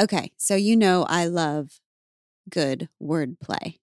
Okay, 0.00 0.32
so 0.38 0.56
you 0.56 0.76
know 0.76 1.04
I 1.10 1.26
love 1.26 1.78
good 2.48 2.88
wordplay. 3.02 3.76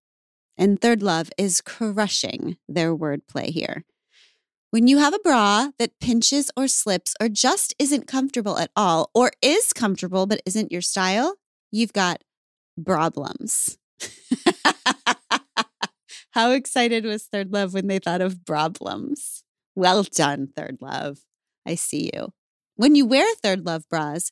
And 0.57 0.81
Third 0.81 1.03
Love 1.03 1.29
is 1.37 1.61
crushing 1.61 2.57
their 2.67 2.95
wordplay 2.95 3.49
here. 3.49 3.85
When 4.71 4.87
you 4.87 4.97
have 4.97 5.13
a 5.13 5.19
bra 5.19 5.69
that 5.77 5.99
pinches 5.99 6.49
or 6.57 6.67
slips 6.67 7.13
or 7.21 7.29
just 7.29 7.75
isn't 7.77 8.07
comfortable 8.07 8.57
at 8.57 8.71
all, 8.75 9.11
or 9.13 9.31
is 9.43 9.71
comfortable 9.73 10.25
but 10.25 10.41
isn't 10.43 10.71
your 10.71 10.81
style, 10.81 11.35
you've 11.71 11.93
got 11.93 12.23
problems. 12.83 13.77
How 16.31 16.49
excited 16.51 17.05
was 17.05 17.25
Third 17.25 17.53
Love 17.53 17.75
when 17.75 17.85
they 17.85 17.99
thought 17.99 18.21
of 18.21 18.43
problems? 18.43 19.43
Well 19.75 20.01
done, 20.01 20.49
Third 20.55 20.79
Love. 20.81 21.19
I 21.63 21.75
see 21.75 22.09
you. 22.15 22.33
When 22.75 22.95
you 22.95 23.05
wear 23.05 23.27
Third 23.35 23.65
Love 23.65 23.83
bras, 23.89 24.31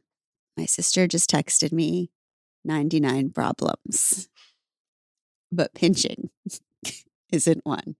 My 0.61 0.67
sister 0.67 1.07
just 1.07 1.27
texted 1.27 1.71
me 1.71 2.11
99 2.65 3.31
problems, 3.31 4.29
but 5.51 5.73
pinching 5.73 6.29
isn't 7.31 7.65
one. 7.65 7.95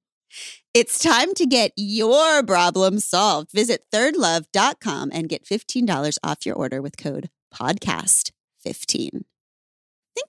It's 0.75 0.99
time 0.99 1.33
to 1.33 1.47
get 1.47 1.71
your 1.75 2.43
problem 2.43 2.99
solved. 2.99 3.51
Visit 3.51 3.85
thirdlove.com 3.91 5.09
and 5.11 5.27
get 5.27 5.43
$15 5.43 6.19
off 6.23 6.45
your 6.45 6.53
order 6.53 6.83
with 6.83 6.97
code 6.97 7.31
podcast15. 7.51 8.31
Think 8.63 9.25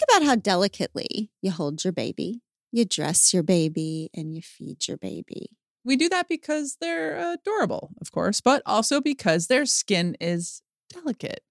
about 0.09 0.23
how 0.23 0.35
delicately 0.35 1.33
you 1.43 1.51
hold 1.51 1.85
your 1.85 1.93
baby, 1.93 2.41
you 2.71 2.87
dress 2.87 3.35
your 3.35 3.43
baby, 3.43 4.09
and 4.15 4.35
you 4.35 4.41
feed 4.41 4.89
your 4.89 4.97
baby. 4.97 5.51
We 5.85 5.97
do 5.97 6.09
that 6.09 6.31
because 6.31 6.79
they're 6.81 7.35
adorable, 7.35 7.91
of 8.01 8.11
course, 8.11 8.41
but 8.41 8.63
also 8.65 9.03
because 9.03 9.49
their 9.49 9.67
skin 9.67 10.17
is 10.19 10.63
delicate. 10.89 11.43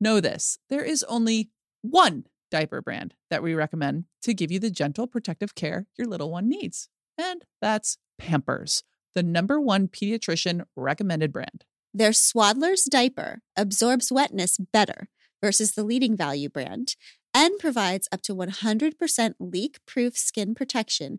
Know 0.00 0.20
this 0.20 0.58
there 0.68 0.84
is 0.84 1.04
only 1.04 1.50
one 1.82 2.26
diaper 2.50 2.80
brand 2.80 3.14
that 3.30 3.42
we 3.42 3.54
recommend 3.54 4.04
to 4.22 4.34
give 4.34 4.50
you 4.50 4.58
the 4.58 4.70
gentle 4.70 5.06
protective 5.06 5.54
care 5.54 5.86
your 5.96 6.06
little 6.06 6.30
one 6.30 6.48
needs. 6.48 6.88
And 7.18 7.44
that's 7.60 7.98
Pampers, 8.18 8.82
the 9.14 9.22
number 9.22 9.60
one 9.60 9.88
pediatrician 9.88 10.64
recommended 10.76 11.32
brand. 11.32 11.64
Their 11.92 12.12
Swaddler's 12.12 12.84
diaper 12.84 13.40
absorbs 13.56 14.12
wetness 14.12 14.58
better 14.58 15.08
versus 15.42 15.72
the 15.72 15.84
leading 15.84 16.16
value 16.16 16.48
brand 16.48 16.96
and 17.34 17.58
provides 17.58 18.08
up 18.10 18.22
to 18.22 18.34
100% 18.34 19.34
leak 19.38 19.78
proof 19.86 20.16
skin 20.16 20.54
protection 20.54 21.18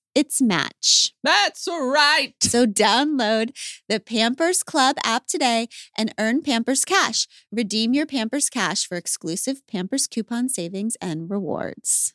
its 0.13 0.41
match. 0.41 1.13
That's 1.23 1.67
right. 1.67 2.33
So 2.41 2.65
download 2.65 3.51
the 3.87 3.99
Pampers 3.99 4.63
Club 4.63 4.97
app 5.03 5.27
today 5.27 5.67
and 5.97 6.13
earn 6.17 6.41
Pampers 6.41 6.85
Cash. 6.85 7.27
Redeem 7.51 7.93
your 7.93 8.05
Pampers 8.05 8.49
Cash 8.49 8.87
for 8.87 8.97
exclusive 8.97 9.65
Pampers 9.67 10.07
coupon 10.07 10.49
savings 10.49 10.97
and 11.01 11.29
rewards. 11.29 12.13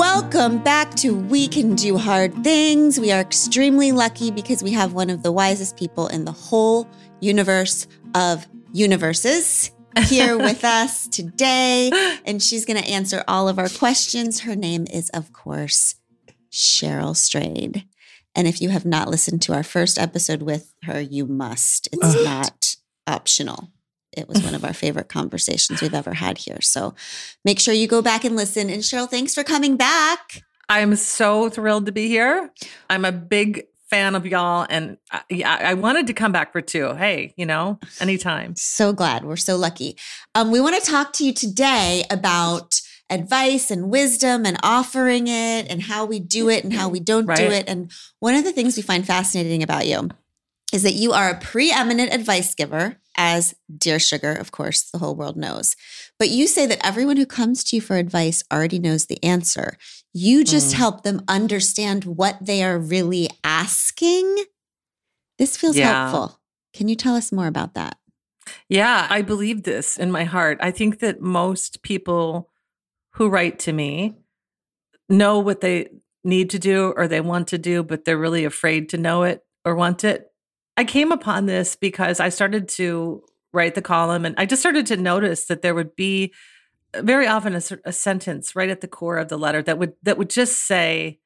Welcome 0.00 0.62
back 0.62 0.94
to 0.94 1.14
We 1.14 1.48
Can 1.48 1.74
Do 1.74 1.98
Hard 1.98 2.32
Things. 2.42 2.98
We 2.98 3.12
are 3.12 3.20
extremely 3.20 3.92
lucky 3.92 4.30
because 4.30 4.62
we 4.62 4.70
have 4.72 4.94
one 4.94 5.10
of 5.10 5.22
the 5.22 5.32
wisest 5.32 5.76
people 5.76 6.06
in 6.06 6.24
the 6.24 6.32
whole 6.32 6.88
universe 7.20 7.86
of 8.14 8.46
universes 8.72 9.70
here 10.06 10.36
with 10.38 10.64
us 10.64 11.06
today. 11.08 11.90
And 12.24 12.42
she's 12.42 12.64
going 12.64 12.82
to 12.82 12.88
answer 12.88 13.24
all 13.28 13.48
of 13.48 13.58
our 13.58 13.68
questions. 13.68 14.40
Her 14.40 14.56
name 14.56 14.86
is, 14.92 15.10
of 15.10 15.32
course, 15.32 15.96
Cheryl 16.50 17.16
Strayed. 17.16 17.84
And 18.34 18.46
if 18.46 18.60
you 18.60 18.68
have 18.68 18.86
not 18.86 19.08
listened 19.08 19.42
to 19.42 19.54
our 19.54 19.64
first 19.64 19.98
episode 19.98 20.42
with 20.42 20.72
her, 20.84 21.00
you 21.00 21.26
must. 21.26 21.88
It's 21.92 22.24
not 22.24 22.76
optional. 23.06 23.70
It 24.16 24.28
was 24.28 24.42
one 24.42 24.54
of 24.54 24.64
our 24.64 24.72
favorite 24.72 25.08
conversations 25.08 25.80
we've 25.80 25.94
ever 25.94 26.14
had 26.14 26.38
here. 26.38 26.60
So 26.60 26.94
make 27.44 27.60
sure 27.60 27.74
you 27.74 27.86
go 27.86 28.02
back 28.02 28.24
and 28.24 28.36
listen. 28.36 28.70
And 28.70 28.82
Cheryl, 28.82 29.08
thanks 29.08 29.34
for 29.34 29.44
coming 29.44 29.76
back. 29.76 30.42
I'm 30.68 30.94
so 30.94 31.48
thrilled 31.48 31.86
to 31.86 31.92
be 31.92 32.06
here. 32.06 32.52
I'm 32.88 33.04
a 33.04 33.12
big 33.12 33.66
fan 33.90 34.14
of 34.14 34.24
y'all, 34.24 34.66
and 34.70 34.96
I, 35.10 35.24
I 35.42 35.74
wanted 35.74 36.06
to 36.06 36.12
come 36.12 36.32
back 36.32 36.52
for 36.52 36.60
two. 36.60 36.94
Hey, 36.94 37.34
you 37.36 37.44
know, 37.44 37.78
anytime. 38.00 38.54
So 38.56 38.92
glad. 38.92 39.24
We're 39.24 39.36
so 39.36 39.56
lucky. 39.56 39.96
Um, 40.34 40.50
we 40.50 40.60
want 40.60 40.82
to 40.82 40.90
talk 40.90 41.12
to 41.14 41.24
you 41.24 41.34
today 41.34 42.04
about 42.10 42.80
advice 43.10 43.70
and 43.70 43.90
wisdom 43.90 44.46
and 44.46 44.56
offering 44.62 45.26
it 45.26 45.68
and 45.68 45.82
how 45.82 46.04
we 46.04 46.20
do 46.20 46.48
it 46.48 46.62
and 46.62 46.72
how 46.72 46.88
we 46.88 47.00
don't 47.00 47.26
do 47.26 47.50
it. 47.50 47.64
And 47.68 47.90
one 48.20 48.36
of 48.36 48.44
the 48.44 48.52
things 48.52 48.76
we 48.76 48.82
find 48.82 49.04
fascinating 49.04 49.64
about 49.64 49.86
you 49.86 50.08
is 50.72 50.84
that 50.84 50.92
you 50.92 51.12
are 51.12 51.28
a 51.28 51.38
preeminent 51.38 52.14
advice 52.14 52.54
giver, 52.54 52.96
as 53.16 53.54
Dear 53.76 53.98
Sugar, 53.98 54.32
of 54.32 54.52
course, 54.52 54.82
the 54.90 54.98
whole 54.98 55.16
world 55.16 55.36
knows. 55.36 55.74
But 56.20 56.28
you 56.28 56.46
say 56.46 56.66
that 56.66 56.86
everyone 56.86 57.16
who 57.16 57.24
comes 57.24 57.64
to 57.64 57.76
you 57.76 57.80
for 57.82 57.96
advice 57.96 58.44
already 58.52 58.78
knows 58.78 59.06
the 59.06 59.22
answer. 59.24 59.78
You 60.12 60.44
just 60.44 60.74
Mm. 60.74 60.76
help 60.76 61.02
them 61.02 61.22
understand 61.26 62.04
what 62.04 62.36
they 62.42 62.62
are 62.62 62.78
really 62.78 63.30
asking. 63.42 64.44
This 65.38 65.56
feels 65.56 65.76
Yeah. 65.78 66.10
helpful. 66.10 66.38
Can 66.74 66.88
you 66.88 66.94
tell 66.94 67.16
us 67.16 67.32
more 67.32 67.46
about 67.46 67.72
that? 67.72 67.96
Yeah, 68.68 69.06
I 69.08 69.22
believe 69.22 69.62
this 69.62 69.96
in 69.96 70.10
my 70.10 70.24
heart. 70.24 70.58
I 70.60 70.70
think 70.70 70.98
that 70.98 71.22
most 71.22 71.82
people 71.82 72.50
who 73.14 73.28
write 73.30 73.58
to 73.60 73.72
me 73.72 74.16
know 75.08 75.38
what 75.38 75.62
they 75.62 75.88
need 76.22 76.50
to 76.50 76.58
do 76.58 76.92
or 76.98 77.08
they 77.08 77.22
want 77.22 77.48
to 77.48 77.58
do, 77.58 77.82
but 77.82 78.04
they're 78.04 78.18
really 78.18 78.44
afraid 78.44 78.90
to 78.90 78.98
know 78.98 79.22
it 79.22 79.42
or 79.64 79.74
want 79.74 80.04
it. 80.04 80.30
I 80.76 80.84
came 80.84 81.12
upon 81.12 81.46
this 81.46 81.76
because 81.76 82.20
I 82.20 82.28
started 82.28 82.68
to 82.70 83.24
write 83.52 83.74
the 83.74 83.82
column 83.82 84.24
and 84.24 84.34
I 84.38 84.46
just 84.46 84.62
started 84.62 84.86
to 84.86 84.96
notice 84.96 85.46
that 85.46 85.62
there 85.62 85.74
would 85.74 85.96
be 85.96 86.32
uh, 86.94 87.02
very 87.02 87.26
often 87.26 87.54
a, 87.54 87.62
a 87.84 87.92
sentence 87.92 88.54
right 88.54 88.70
at 88.70 88.80
the 88.80 88.88
core 88.88 89.16
of 89.16 89.28
the 89.28 89.38
letter 89.38 89.62
that 89.62 89.78
would 89.78 89.94
that 90.02 90.18
would 90.18 90.30
just 90.30 90.66
say 90.66 91.18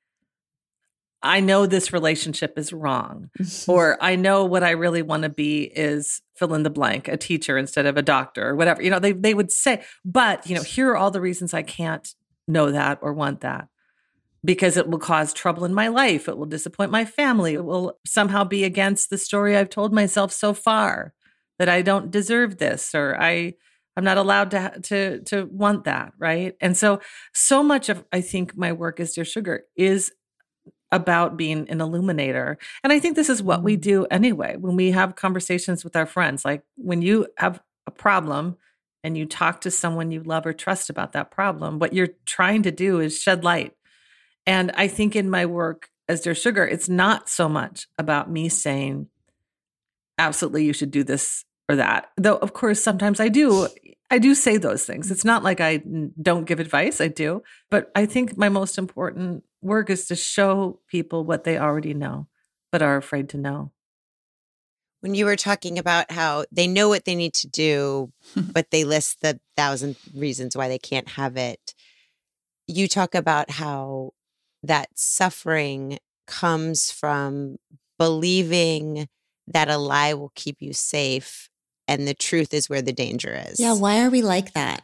I 1.24 1.40
know 1.40 1.64
this 1.64 1.90
relationship 1.90 2.58
is 2.58 2.72
wrong 2.72 3.30
or 3.66 3.96
I 4.00 4.14
know 4.14 4.44
what 4.44 4.62
I 4.62 4.70
really 4.70 5.02
want 5.02 5.22
to 5.22 5.30
be 5.30 5.64
is 5.64 6.20
fill 6.36 6.54
in 6.54 6.64
the 6.64 6.70
blank, 6.70 7.08
a 7.08 7.16
teacher 7.16 7.56
instead 7.56 7.86
of 7.86 7.96
a 7.96 8.02
doctor 8.02 8.50
or 8.50 8.54
whatever. 8.54 8.82
You 8.82 8.90
know, 8.90 8.98
they 8.98 9.12
they 9.12 9.34
would 9.34 9.50
say, 9.50 9.82
but 10.04 10.46
you 10.48 10.54
know, 10.54 10.62
here 10.62 10.90
are 10.90 10.96
all 10.96 11.10
the 11.10 11.22
reasons 11.22 11.54
I 11.54 11.62
can't 11.62 12.14
know 12.46 12.70
that 12.70 12.98
or 13.00 13.12
want 13.12 13.40
that. 13.40 13.68
Because 14.44 14.76
it 14.76 14.86
will 14.88 14.98
cause 14.98 15.32
trouble 15.32 15.64
in 15.64 15.72
my 15.72 15.88
life. 15.88 16.28
It 16.28 16.36
will 16.36 16.44
disappoint 16.44 16.90
my 16.90 17.06
family. 17.06 17.54
It 17.54 17.64
will 17.64 17.98
somehow 18.04 18.44
be 18.44 18.62
against 18.62 19.08
the 19.08 19.16
story 19.16 19.56
I've 19.56 19.70
told 19.70 19.94
myself 19.94 20.32
so 20.32 20.52
far 20.52 21.14
that 21.64 21.72
I 21.72 21.80
don't 21.80 22.10
deserve 22.10 22.58
this 22.58 22.94
or 22.94 23.16
I 23.18 23.54
I'm 23.96 24.04
not 24.04 24.18
allowed 24.18 24.50
to 24.50 24.80
to 24.82 25.20
to 25.20 25.48
want 25.50 25.84
that, 25.84 26.12
right? 26.18 26.54
And 26.60 26.76
so 26.76 27.00
so 27.32 27.62
much 27.62 27.88
of 27.88 28.04
I 28.12 28.20
think 28.20 28.54
my 28.54 28.72
work 28.72 29.00
as 29.00 29.14
Dear 29.14 29.24
Sugar 29.24 29.62
is 29.76 30.12
about 30.92 31.38
being 31.38 31.70
an 31.70 31.80
illuminator. 31.80 32.58
And 32.82 32.92
I 32.92 33.00
think 33.00 33.16
this 33.16 33.30
is 33.30 33.42
what 33.42 33.62
we 33.62 33.76
mm-hmm. 33.76 33.80
do 33.80 34.06
anyway 34.10 34.56
when 34.58 34.76
we 34.76 34.90
have 34.90 35.16
conversations 35.16 35.84
with 35.84 35.96
our 35.96 36.04
friends. 36.04 36.44
Like 36.44 36.64
when 36.76 37.00
you 37.00 37.28
have 37.38 37.62
a 37.86 37.90
problem 37.90 38.58
and 39.02 39.16
you 39.16 39.24
talk 39.24 39.62
to 39.62 39.70
someone 39.70 40.10
you 40.10 40.22
love 40.22 40.44
or 40.44 40.52
trust 40.52 40.90
about 40.90 41.12
that 41.12 41.30
problem, 41.30 41.78
what 41.78 41.94
you're 41.94 42.10
trying 42.26 42.62
to 42.64 42.70
do 42.70 43.00
is 43.00 43.18
shed 43.18 43.42
light. 43.42 43.72
And 44.46 44.70
I 44.74 44.86
think 44.88 45.16
in 45.16 45.30
my 45.30 45.46
work 45.46 45.88
as 46.10 46.20
Dear 46.20 46.34
Sugar, 46.34 46.66
it's 46.66 46.90
not 46.90 47.30
so 47.30 47.48
much 47.48 47.88
about 47.96 48.30
me 48.30 48.50
saying, 48.50 49.08
absolutely, 50.18 50.64
you 50.64 50.72
should 50.72 50.90
do 50.90 51.02
this 51.02 51.44
or 51.68 51.76
that. 51.76 52.10
Though, 52.16 52.36
of 52.36 52.52
course, 52.52 52.82
sometimes 52.82 53.20
I 53.20 53.28
do. 53.28 53.68
I 54.10 54.18
do 54.18 54.34
say 54.34 54.58
those 54.58 54.84
things. 54.84 55.10
It's 55.10 55.24
not 55.24 55.42
like 55.42 55.60
I 55.60 55.82
don't 56.20 56.44
give 56.44 56.60
advice, 56.60 57.00
I 57.00 57.08
do. 57.08 57.42
But 57.70 57.90
I 57.94 58.06
think 58.06 58.36
my 58.36 58.48
most 58.48 58.78
important 58.78 59.44
work 59.62 59.90
is 59.90 60.06
to 60.06 60.16
show 60.16 60.80
people 60.88 61.24
what 61.24 61.44
they 61.44 61.58
already 61.58 61.94
know, 61.94 62.28
but 62.70 62.82
are 62.82 62.96
afraid 62.96 63.28
to 63.30 63.38
know. 63.38 63.72
When 65.00 65.14
you 65.14 65.24
were 65.24 65.36
talking 65.36 65.78
about 65.78 66.10
how 66.10 66.44
they 66.52 66.66
know 66.66 66.88
what 66.88 67.04
they 67.04 67.14
need 67.14 67.34
to 67.34 67.48
do, 67.48 68.12
but 68.36 68.70
they 68.70 68.84
list 68.84 69.20
the 69.20 69.40
thousand 69.56 69.96
reasons 70.14 70.56
why 70.56 70.68
they 70.68 70.78
can't 70.78 71.08
have 71.08 71.36
it, 71.36 71.74
you 72.66 72.88
talk 72.88 73.14
about 73.14 73.50
how 73.50 74.12
that 74.62 74.88
suffering 74.94 75.98
comes 76.26 76.90
from 76.90 77.56
believing 77.98 79.08
that 79.46 79.68
a 79.68 79.76
lie 79.76 80.14
will 80.14 80.32
keep 80.34 80.56
you 80.60 80.72
safe 80.72 81.50
and 81.88 82.06
the 82.08 82.14
truth 82.14 82.54
is 82.54 82.68
where 82.68 82.82
the 82.82 82.92
danger 82.92 83.40
is. 83.48 83.60
Yeah, 83.60 83.74
why 83.74 84.02
are 84.02 84.10
we 84.10 84.22
like 84.22 84.52
that? 84.52 84.82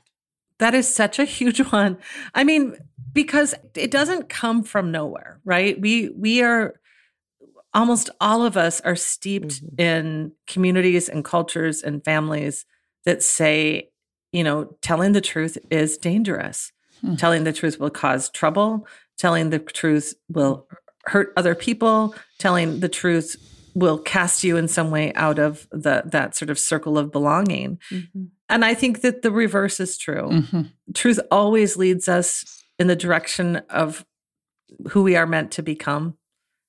That 0.59 0.75
is 0.75 0.93
such 0.93 1.19
a 1.19 1.25
huge 1.25 1.59
one. 1.73 1.99
I 2.35 2.45
mean, 2.45 2.77
because 3.13 3.55
it 3.75 3.91
doesn't 3.91 4.29
come 4.29 4.63
from 4.63 4.91
nowhere, 4.91 5.41
right? 5.45 5.81
We 5.81 6.11
we 6.11 6.43
are 6.43 6.75
almost 7.73 8.11
all 8.21 8.45
of 8.45 8.57
us 8.57 8.81
are 8.83 8.97
steeped 8.97 9.65
mm-hmm. 9.65 9.81
in 9.81 10.33
communities 10.47 11.09
and 11.09 11.25
cultures 11.25 11.83
and 11.83 12.05
families 12.05 12.67
that 13.05 13.23
say, 13.23 13.91
you 14.33 14.45
know, 14.45 14.77
telling 14.83 15.13
the 15.13 15.21
truth 15.21 15.59
is 15.71 15.97
dangerous. 15.97 16.73
Mm-hmm. 17.05 17.17
Telling 17.17 17.45
the 17.45 17.53
truth 17.53 17.81
will 17.81 17.91
cause 17.91 18.29
trouble. 18.29 18.87
Telling 19.17 19.51
the 19.51 19.59
truth 19.59 20.15
will 20.29 20.67
hurt 21.07 21.33
other 21.37 21.55
people. 21.55 22.15
Telling 22.39 22.81
the 22.81 22.89
truth 22.89 23.37
will 23.75 23.99
cast 23.99 24.45
you 24.45 24.57
in 24.57 24.69
some 24.69 24.91
way 24.91 25.13
out 25.15 25.39
of 25.39 25.67
the 25.71 26.03
that 26.07 26.35
sort 26.35 26.51
of 26.51 26.59
circle 26.59 26.99
of 26.99 27.13
belonging. 27.13 27.79
Mm-hmm. 27.91 28.25
And 28.49 28.65
I 28.65 28.75
think 28.75 29.03
that 29.03 29.23
the 29.23 29.31
reverse 29.31 29.81
is 29.81 29.97
true. 29.97 30.29
Mm-hmm. 30.31 30.63
Truth 30.95 31.21
always 31.31 31.77
leads 31.77 32.09
us 32.09 32.65
in 32.79 32.89
the 32.89 32.97
direction 32.97 33.57
of 33.69 34.05
who 34.91 35.03
we 35.03 35.17
are 35.17 35.27
meant 35.27 35.53
to 35.53 35.63
become. 35.63 36.17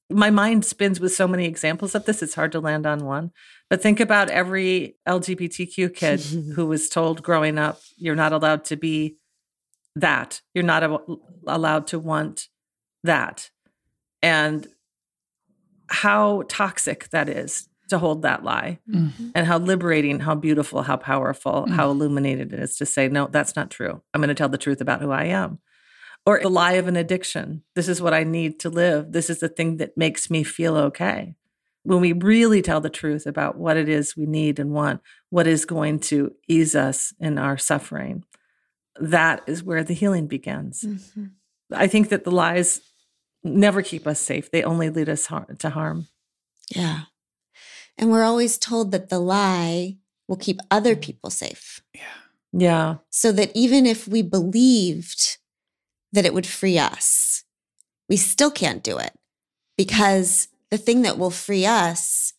My 0.10 0.30
mind 0.30 0.66
spins 0.66 1.00
with 1.00 1.14
so 1.14 1.28
many 1.28 1.46
examples 1.46 1.96
of 1.96 2.06
this, 2.06 2.22
it's 2.22 2.36
hard 2.36 2.52
to 2.52 2.60
land 2.60 2.86
on 2.86 3.06
one. 3.06 3.32
But 3.70 3.82
think 3.82 4.00
about 4.00 4.30
every 4.30 4.98
LGBTQ 5.08 5.96
kid 5.96 6.20
who 6.56 6.66
was 6.66 6.90
told 6.90 7.24
growing 7.24 7.58
up, 7.58 7.80
you're 7.96 8.16
not 8.16 8.34
allowed 8.34 8.66
to 8.66 8.76
be 8.76 9.16
that. 9.96 10.42
You're 10.54 10.66
not 10.66 10.84
a- 10.84 11.00
allowed 11.48 11.88
to 11.88 12.00
want 12.00 12.50
that. 13.04 13.50
And 14.22 14.68
how 15.92 16.44
toxic 16.48 17.10
that 17.10 17.28
is 17.30 17.68
to 17.90 18.00
hold 18.00 18.22
that 18.22 18.44
lie 18.44 18.80
mm-hmm. 18.90 19.30
and 19.36 19.46
how 19.46 19.58
liberating, 19.58 20.22
how 20.22 20.34
beautiful, 20.34 20.82
how 20.82 20.96
powerful, 20.96 21.64
mm-hmm. 21.64 21.74
how 21.74 21.90
illuminated 21.90 22.54
it 22.54 22.60
is 22.60 22.78
to 22.78 22.86
say, 22.86 23.10
no, 23.10 23.28
that's 23.28 23.56
not 23.56 23.70
true. 23.70 24.02
I'm 24.14 24.22
going 24.22 24.30
to 24.30 24.36
tell 24.36 24.50
the 24.50 24.58
truth 24.58 24.80
about 24.80 25.02
who 25.02 25.12
I 25.12 25.26
am. 25.26 25.60
Or 26.26 26.40
the 26.40 26.50
lie 26.50 26.74
of 26.74 26.88
an 26.88 26.96
addiction. 26.96 27.64
This 27.76 27.90
is 27.90 28.02
what 28.02 28.14
I 28.14 28.24
need 28.24 28.60
to 28.62 28.70
live. 28.70 29.12
This 29.12 29.30
is 29.30 29.40
the 29.40 29.50
thing 29.50 29.78
that 29.78 29.98
makes 29.98 30.30
me 30.30 30.44
feel 30.44 30.78
okay. 30.78 31.36
When 31.84 32.00
we 32.00 32.14
really 32.14 32.62
tell 32.62 32.80
the 32.80 32.92
truth 32.92 33.26
about 33.26 33.58
what 33.58 33.76
it 33.76 33.90
is 33.90 34.16
we 34.16 34.28
need 34.28 34.60
and 34.60 34.72
want, 34.72 35.02
what 35.30 35.48
is 35.48 35.66
going 35.66 36.00
to 36.02 36.34
ease 36.48 36.76
us 36.76 37.12
in 37.20 37.40
our 37.40 37.58
suffering, 37.58 38.24
that 39.00 39.42
is 39.48 39.64
where 39.64 39.84
the 39.84 39.96
healing 39.96 40.28
begins. 40.28 40.84
Mm-hmm. 40.84 41.26
I 41.74 41.88
think 41.88 42.10
that 42.10 42.24
the 42.24 42.32
lies 42.32 42.82
never 43.44 43.82
keep 43.82 44.08
us 44.08 44.20
safe. 44.20 44.52
They 44.52 44.64
only 44.64 44.90
lead 44.90 45.10
us 45.10 45.28
har- 45.28 45.48
to 45.60 45.70
harm. 45.70 46.08
Yeah. 46.76 47.02
And 47.98 48.12
we're 48.12 48.24
always 48.24 48.58
told 48.58 48.92
that 48.92 49.10
the 49.10 49.20
lie 49.20 49.98
will 50.28 50.38
keep 50.38 50.60
other 50.70 50.96
people 50.96 51.30
safe. 51.30 51.82
Yeah. 51.94 52.02
Yeah. 52.54 52.96
So 53.10 53.32
that 53.34 53.52
even 53.56 53.86
if 53.86 54.08
we 54.08 54.22
believed 54.22 55.38
that 56.12 56.26
it 56.26 56.34
would 56.34 56.48
free 56.48 56.78
us, 56.78 57.44
we 58.10 58.18
still 58.18 58.52
can't 58.52 58.84
do 58.84 58.98
it 58.98 59.14
because 59.78 60.48
the 60.70 60.78
thing 60.78 61.04
that 61.04 61.18
will 61.18 61.32
free 61.32 61.66
us 61.66 62.34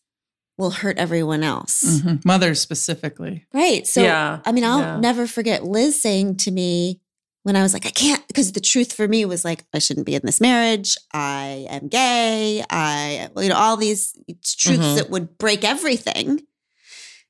will 0.57 0.71
hurt 0.71 0.97
everyone 0.97 1.43
else. 1.43 1.83
Mm-hmm. 1.83 2.27
Mothers 2.27 2.61
specifically. 2.61 3.45
Right. 3.53 3.87
So, 3.87 4.03
yeah. 4.03 4.39
I 4.45 4.51
mean, 4.51 4.63
I'll 4.63 4.79
yeah. 4.79 4.99
never 4.99 5.25
forget 5.25 5.63
Liz 5.63 5.99
saying 5.99 6.37
to 6.37 6.51
me, 6.51 7.01
when 7.43 7.57
I 7.57 7.61
was 7.61 7.73
like, 7.73 7.85
I 7.85 7.89
can't, 7.89 8.25
because 8.27 8.53
the 8.53 8.61
truth 8.61 8.93
for 8.93 9.07
me 9.07 9.25
was 9.25 9.43
like, 9.43 9.65
I 9.73 9.79
shouldn't 9.79 10.05
be 10.05 10.15
in 10.15 10.21
this 10.23 10.41
marriage. 10.41 10.97
I 11.13 11.67
am 11.69 11.89
gay. 11.89 12.63
I, 12.69 13.29
you 13.37 13.49
know, 13.49 13.55
all 13.55 13.77
these 13.77 14.13
truths 14.43 14.83
mm-hmm. 14.83 14.95
that 14.95 15.09
would 15.09 15.37
break 15.37 15.63
everything. 15.63 16.41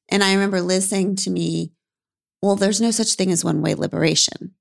And 0.10 0.24
I 0.24 0.33
remember 0.33 0.62
Liz 0.62 0.88
saying 0.88 1.15
to 1.18 1.31
me, 1.31 1.71
Well, 2.42 2.56
there's 2.56 2.81
no 2.81 2.92
such 2.92 3.15
thing 3.15 3.31
as 3.31 3.44
one 3.44 3.62
way 3.62 3.74
liberation. 3.74 4.54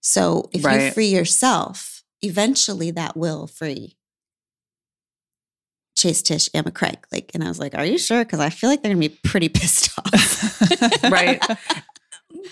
So 0.00 0.50
if 0.52 0.64
right. 0.64 0.86
you 0.86 0.90
free 0.90 1.08
yourself, 1.08 2.02
eventually 2.20 2.90
that 2.90 3.16
will 3.16 3.46
free 3.46 3.96
Chase 5.96 6.22
Tish, 6.22 6.50
Amma 6.54 6.70
Craig. 6.70 6.98
Like, 7.10 7.30
and 7.34 7.42
I 7.42 7.48
was 7.48 7.58
like, 7.58 7.74
Are 7.74 7.86
you 7.86 7.96
sure? 7.96 8.22
Because 8.24 8.40
I 8.40 8.50
feel 8.50 8.68
like 8.68 8.82
they're 8.82 8.92
gonna 8.92 9.08
be 9.08 9.18
pretty 9.24 9.48
pissed 9.48 9.98
off. 9.98 11.02
right. 11.10 11.42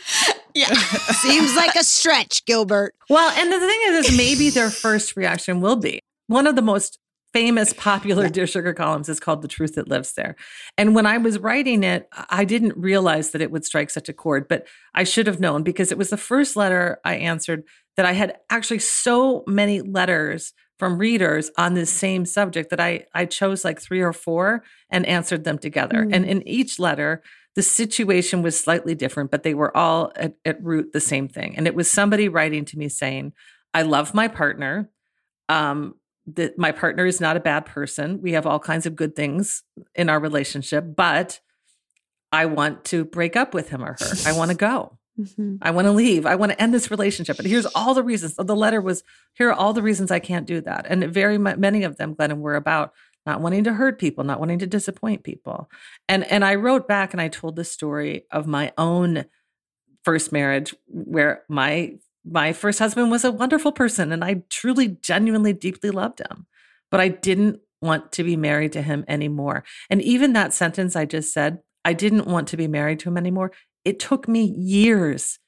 Yeah. 0.57 0.73
Seems 0.73 1.55
like 1.55 1.77
a 1.77 1.85
stretch, 1.85 2.43
Gilbert. 2.47 2.95
Well, 3.11 3.31
and 3.39 3.53
the 3.53 3.59
thing 3.59 3.79
is, 3.89 4.09
is 4.09 4.17
maybe 4.17 4.49
their 4.49 4.71
first 4.71 5.15
reaction 5.15 5.61
will 5.61 5.77
be 5.77 6.01
one 6.29 6.47
of 6.47 6.57
the 6.57 6.63
most 6.63 6.99
famous 7.35 7.75
popular 7.75 8.23
yeah. 8.23 8.31
Dear 8.31 8.47
Sugar 8.47 8.73
columns 8.73 9.11
is 9.11 9.21
called 9.21 9.43
The 9.43 9.49
Truth 9.49 9.75
That 9.75 9.89
Lives 9.89 10.15
There. 10.15 10.35
And 10.79 10.95
when 10.95 11.05
I 11.05 11.19
was 11.19 11.39
writing 11.39 11.85
it, 11.85 12.09
I 12.31 12.47
didn't 12.47 12.75
realize 12.79 13.33
that 13.33 13.43
it 13.43 13.51
would 13.51 13.67
strike 13.67 13.91
such 13.91 14.09
a 14.09 14.15
chord, 14.15 14.49
but 14.49 14.67
I 14.95 15.05
should 15.05 15.27
have 15.27 15.41
known 15.41 15.63
because 15.63 15.93
it 15.93 15.99
was 15.99 16.09
the 16.09 16.17
first 16.17 16.57
letter 16.57 16.99
I 17.05 17.17
answered 17.17 17.65
that 17.99 18.07
I 18.07 18.13
had 18.13 18.39
actually 18.49 18.79
so 18.79 19.45
many 19.47 19.83
letters 19.83 20.55
from 20.79 20.97
readers 20.97 21.51
on 21.59 21.75
this 21.75 21.91
same 21.91 22.25
subject 22.25 22.71
that 22.71 22.81
I 22.81 23.05
I 23.15 23.27
chose 23.27 23.65
like 23.65 23.81
3 23.81 24.01
or 24.01 24.15
4 24.15 24.63
and 24.91 25.05
answered 25.05 25.45
them 25.45 25.59
together. 25.59 26.05
Mm. 26.05 26.15
And 26.15 26.25
in 26.25 26.49
each 26.49 26.79
letter, 26.79 27.23
the 27.57 27.63
situation 27.63 28.43
was 28.43 28.59
slightly 28.59 28.95
different, 28.95 29.31
but 29.31 29.43
they 29.43 29.55
were 29.55 29.75
all 29.77 30.13
at, 30.15 30.35
at, 30.45 30.63
root 30.63 30.93
the 30.93 31.01
same 31.01 31.27
thing. 31.27 31.57
And 31.57 31.67
it 31.67 31.75
was 31.75 31.91
somebody 31.91 32.29
writing 32.29 32.67
to 32.67 32.79
me 32.79 32.89
saying, 32.89 33.33
I 33.73 33.83
love 33.83 34.15
my 34.15 34.29
partner. 34.29 34.91
Um, 35.49 35.95
that 36.35 36.59
my 36.59 36.73
partner 36.73 37.07
is 37.07 37.21
not 37.21 37.37
a 37.37 37.41
bad 37.41 37.67
person. 37.67 38.21
We 38.21 38.33
have 38.33 38.47
all 38.47 38.59
kinds 38.59 38.85
of 38.85 38.97
good 38.97 39.15
things 39.15 39.63
in 39.95 40.09
our 40.09 40.19
relationship, 40.19 40.85
but 40.97 41.41
I 42.33 42.47
want 42.47 42.85
to 42.87 43.05
break 43.05 43.37
up 43.37 43.55
with 43.55 43.69
him 43.69 43.85
or 43.85 43.97
her. 43.99 44.13
I 44.27 44.33
want 44.33 44.51
to 44.51 44.57
go. 44.57 44.99
Mm-hmm. 45.19 45.57
I 45.63 45.71
want 45.71 45.87
to 45.87 45.93
leave. 45.93 46.27
I 46.27 46.35
want 46.35 46.53
to 46.53 46.61
end 46.61 46.75
this 46.75 46.91
relationship. 46.91 47.39
And 47.39 47.47
here's 47.47 47.65
all 47.67 47.95
the 47.95 48.03
reasons. 48.03 48.35
So 48.35 48.43
the 48.43 48.57
letter 48.57 48.81
was 48.81 49.03
here 49.35 49.49
are 49.49 49.55
all 49.55 49.73
the 49.73 49.83
reasons 49.83 50.11
I 50.11 50.19
can't 50.19 50.47
do 50.47 50.61
that. 50.63 50.87
And 50.89 51.05
very 51.05 51.39
many 51.39 51.85
of 51.85 51.97
them, 51.97 52.15
Glennon, 52.15 52.39
were 52.39 52.57
about 52.57 52.93
not 53.27 53.41
wanting 53.41 53.65
to 53.65 53.75
hurt 53.75 53.99
people, 53.99 54.25
not 54.25 54.41
wanting 54.41 54.61
to 54.61 54.67
disappoint 54.67 55.25
people. 55.25 55.69
And 56.09 56.25
and 56.31 56.45
I 56.45 56.55
wrote 56.55 56.89
back 56.89 57.13
and 57.13 57.21
I 57.21 57.29
told 57.29 57.57
the 57.57 57.65
story 57.65 58.25
of 58.31 58.47
my 58.47 58.73
own 58.79 59.25
first 60.05 60.33
marriage 60.33 60.75
where 60.87 61.43
my 61.49 61.97
my 62.25 62.53
first 62.53 62.79
husband 62.79 63.11
was 63.11 63.25
a 63.25 63.33
wonderful 63.33 63.73
person 63.73 64.13
and 64.13 64.25
I 64.25 64.43
truly 64.51 64.89
genuinely 64.89 65.53
deeply 65.53 65.91
loved 65.91 66.21
him. 66.21 66.47
But 66.91 67.01
I 67.01 67.09
didn't 67.09 67.61
want 67.83 68.13
to 68.13 68.25
be 68.25 68.37
married 68.37 68.73
to 68.73 68.83
him 68.83 69.05
anymore. 69.09 69.65
And 69.91 70.01
even 70.03 70.33
that 70.33 70.55
sentence 70.55 70.97
I 70.97 71.05
just 71.05 71.33
said, 71.33 71.59
I 71.85 71.93
didn't 71.93 72.27
want 72.27 72.49
to 72.49 72.57
be 72.57 72.69
married 72.69 73.01
to 73.01 73.09
him 73.09 73.17
anymore. 73.17 73.53
It 73.85 74.01
took 74.01 74.27
me 74.27 74.45
years 74.45 75.39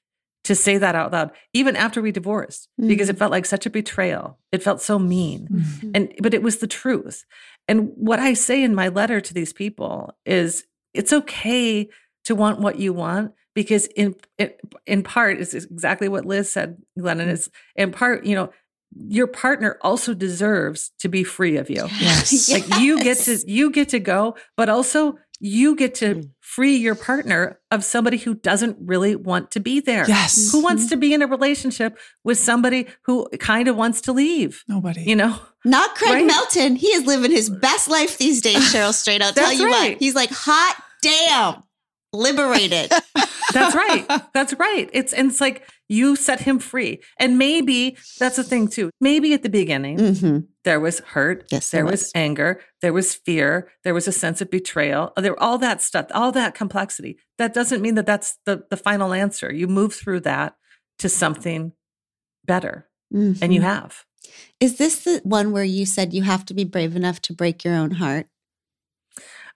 to 0.48 0.54
say 0.54 0.78
that 0.78 0.94
out 0.94 1.12
loud 1.12 1.30
even 1.52 1.76
after 1.76 2.00
we 2.00 2.10
divorced 2.10 2.70
mm-hmm. 2.80 2.88
because 2.88 3.10
it 3.10 3.16
mm. 3.16 3.18
felt 3.18 3.30
like 3.30 3.44
such 3.44 3.66
a 3.66 3.70
betrayal 3.70 4.38
it 4.50 4.62
felt 4.62 4.80
so 4.80 4.98
mean 4.98 5.46
mm-hmm. 5.46 5.90
and 5.94 6.10
but 6.22 6.32
it 6.32 6.42
was 6.42 6.56
the 6.56 6.66
truth 6.66 7.26
and 7.68 7.92
what 7.96 8.18
i 8.18 8.32
say 8.32 8.62
in 8.62 8.74
my 8.74 8.88
letter 8.88 9.20
to 9.20 9.34
these 9.34 9.52
people 9.52 10.16
is 10.24 10.64
it's 10.94 11.12
okay 11.12 11.86
to 12.24 12.34
want 12.34 12.60
what 12.60 12.78
you 12.78 12.94
want 12.94 13.32
because 13.54 13.88
in 13.88 14.14
in 14.86 15.02
part 15.02 15.38
is 15.38 15.52
exactly 15.52 16.08
what 16.08 16.24
liz 16.24 16.50
said 16.50 16.78
glennon 16.98 17.26
mm. 17.26 17.32
is 17.32 17.50
in 17.76 17.92
part 17.92 18.24
you 18.24 18.34
know 18.34 18.50
your 19.06 19.26
partner 19.26 19.76
also 19.82 20.14
deserves 20.14 20.92
to 20.98 21.10
be 21.10 21.22
free 21.22 21.58
of 21.58 21.68
you 21.68 21.86
yes. 22.00 22.48
like 22.50 22.66
yes. 22.68 22.80
you 22.80 23.02
get 23.02 23.18
to 23.18 23.38
you 23.46 23.70
get 23.70 23.90
to 23.90 24.00
go 24.00 24.34
but 24.56 24.70
also 24.70 25.18
you 25.40 25.76
get 25.76 25.94
to 25.96 26.14
mm. 26.16 26.30
free 26.40 26.76
your 26.76 26.94
partner 26.94 27.60
of 27.70 27.84
somebody 27.84 28.16
who 28.16 28.34
doesn't 28.34 28.76
really 28.80 29.14
want 29.14 29.50
to 29.52 29.60
be 29.60 29.80
there. 29.80 30.04
Yes. 30.08 30.50
Who 30.50 30.62
wants 30.62 30.84
mm-hmm. 30.84 30.90
to 30.90 30.96
be 30.96 31.14
in 31.14 31.22
a 31.22 31.26
relationship 31.26 31.98
with 32.24 32.38
somebody 32.38 32.86
who 33.02 33.28
kind 33.38 33.68
of 33.68 33.76
wants 33.76 34.00
to 34.02 34.12
leave? 34.12 34.64
Nobody. 34.66 35.02
You 35.02 35.16
know? 35.16 35.38
Not 35.64 35.94
Craig 35.94 36.12
right? 36.12 36.26
Melton. 36.26 36.76
He 36.76 36.88
is 36.88 37.06
living 37.06 37.30
his 37.30 37.50
best 37.50 37.88
life 37.88 38.18
these 38.18 38.40
days, 38.40 38.56
Cheryl 38.72 38.92
Strayed. 38.92 39.22
I'll 39.22 39.32
tell 39.32 39.52
you 39.52 39.66
right. 39.66 39.92
what. 39.92 39.98
He's 39.98 40.14
like, 40.14 40.30
hot 40.30 40.82
damn, 41.02 41.62
liberated. 42.12 42.90
that's 43.52 43.74
right. 43.74 44.06
That's 44.32 44.54
right. 44.54 44.88
It's 44.92 45.12
and 45.12 45.30
it's 45.30 45.40
like 45.40 45.68
you 45.88 46.16
set 46.16 46.40
him 46.40 46.58
free. 46.58 47.00
And 47.18 47.38
maybe 47.38 47.96
that's 48.18 48.36
the 48.36 48.44
thing 48.44 48.68
too. 48.68 48.90
Maybe 49.00 49.32
at 49.32 49.42
the 49.42 49.48
beginning, 49.48 49.98
mm-hmm. 49.98 50.38
There 50.68 50.80
was 50.80 50.98
hurt. 51.00 51.44
Yes, 51.50 51.70
there 51.70 51.82
there 51.82 51.90
was. 51.90 52.00
was. 52.02 52.12
anger. 52.14 52.60
There 52.82 52.92
was 52.92 53.14
fear. 53.14 53.70
There 53.84 53.94
was 53.94 54.06
a 54.06 54.12
sense 54.12 54.40
of 54.42 54.50
betrayal. 54.50 55.12
There 55.16 55.38
all 55.42 55.56
that 55.58 55.80
stuff, 55.82 56.06
all 56.12 56.30
that 56.32 56.54
complexity. 56.54 57.16
That 57.38 57.54
doesn't 57.54 57.80
mean 57.80 57.94
that 57.94 58.06
that's 58.06 58.36
the 58.44 58.64
the 58.70 58.76
final 58.76 59.12
answer. 59.14 59.52
You 59.52 59.66
move 59.66 59.94
through 59.94 60.20
that 60.20 60.56
to 60.98 61.08
something 61.08 61.72
better, 62.44 62.86
and 63.10 63.54
you 63.54 63.60
Mhm. 63.60 63.64
have. 63.64 64.04
Is 64.60 64.76
this 64.76 65.04
the 65.04 65.20
one 65.24 65.52
where 65.52 65.64
you 65.64 65.86
said 65.86 66.12
you 66.12 66.22
have 66.22 66.44
to 66.46 66.54
be 66.54 66.64
brave 66.64 66.94
enough 66.96 67.20
to 67.22 67.32
break 67.32 67.64
your 67.64 67.74
own 67.74 67.92
heart? 67.92 68.26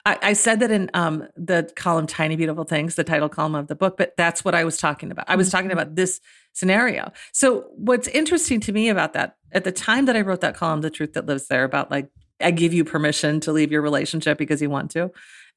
I, 0.05 0.19
I 0.23 0.33
said 0.33 0.61
that 0.61 0.71
in 0.71 0.91
um, 0.95 1.29
the 1.37 1.71
column 1.77 2.07
"Tiny 2.07 2.37
Beautiful 2.37 2.65
Things," 2.65 2.95
the 2.97 3.05
title 3.05 3.29
column 3.29 3.55
of 3.55 3.69
the 3.69 3.75
book, 3.77 3.97
but 3.97 4.15
that's 4.17 4.45
what 4.45 4.55
I 4.55 4.65
was 4.65 4.79
talking 4.79 5.11
about. 5.11 5.27
I 5.29 5.37
was 5.37 5.51
talking 5.51 5.69
Mhm. 5.71 5.75
about 5.75 5.95
this 5.95 6.21
scenario. 6.53 7.13
So, 7.33 7.67
what's 7.77 8.09
interesting 8.09 8.61
to 8.61 8.73
me 8.73 8.89
about 8.89 9.13
that 9.13 9.37
at 9.53 9.65
the 9.65 9.73
time 9.73 10.07
that 10.07 10.17
I 10.17 10.21
wrote 10.23 10.41
that 10.41 10.57
column, 10.57 10.81
"The 10.81 10.91
Truth 10.91 11.13
That 11.13 11.27
Lives 11.27 11.47
There," 11.49 11.65
about 11.65 11.91
like 11.91 12.09
I 12.41 12.51
give 12.51 12.73
you 12.75 12.85
permission 12.85 13.39
to 13.41 13.53
leave 13.53 13.71
your 13.71 13.83
relationship 13.83 14.39
because 14.39 14.61
you 14.61 14.69
want 14.71 14.91
to, 14.93 15.13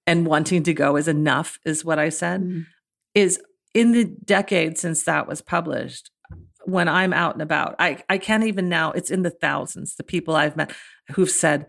and 0.05 0.27
wanting 0.27 0.61
to 0.63 0.73
go 0.73 0.95
is 0.95 1.07
enough, 1.07 1.57
is 1.65 1.83
what 1.83 1.97
I 1.97 2.09
said. 2.09 2.41
Mm. 2.41 2.65
Is 3.15 3.41
in 3.73 3.91
the 3.93 4.03
decade 4.05 4.77
since 4.77 5.03
that 5.03 5.27
was 5.27 5.41
published, 5.41 6.11
when 6.65 6.87
I'm 6.87 7.13
out 7.13 7.33
and 7.33 7.41
about, 7.41 7.75
I 7.79 8.03
I 8.09 8.19
can't 8.19 8.43
even 8.43 8.69
now. 8.69 8.91
It's 8.91 9.09
in 9.09 9.23
the 9.23 9.31
thousands. 9.31 9.95
The 9.95 10.03
people 10.03 10.35
I've 10.35 10.55
met 10.55 10.71
who've 11.11 11.31
said 11.31 11.65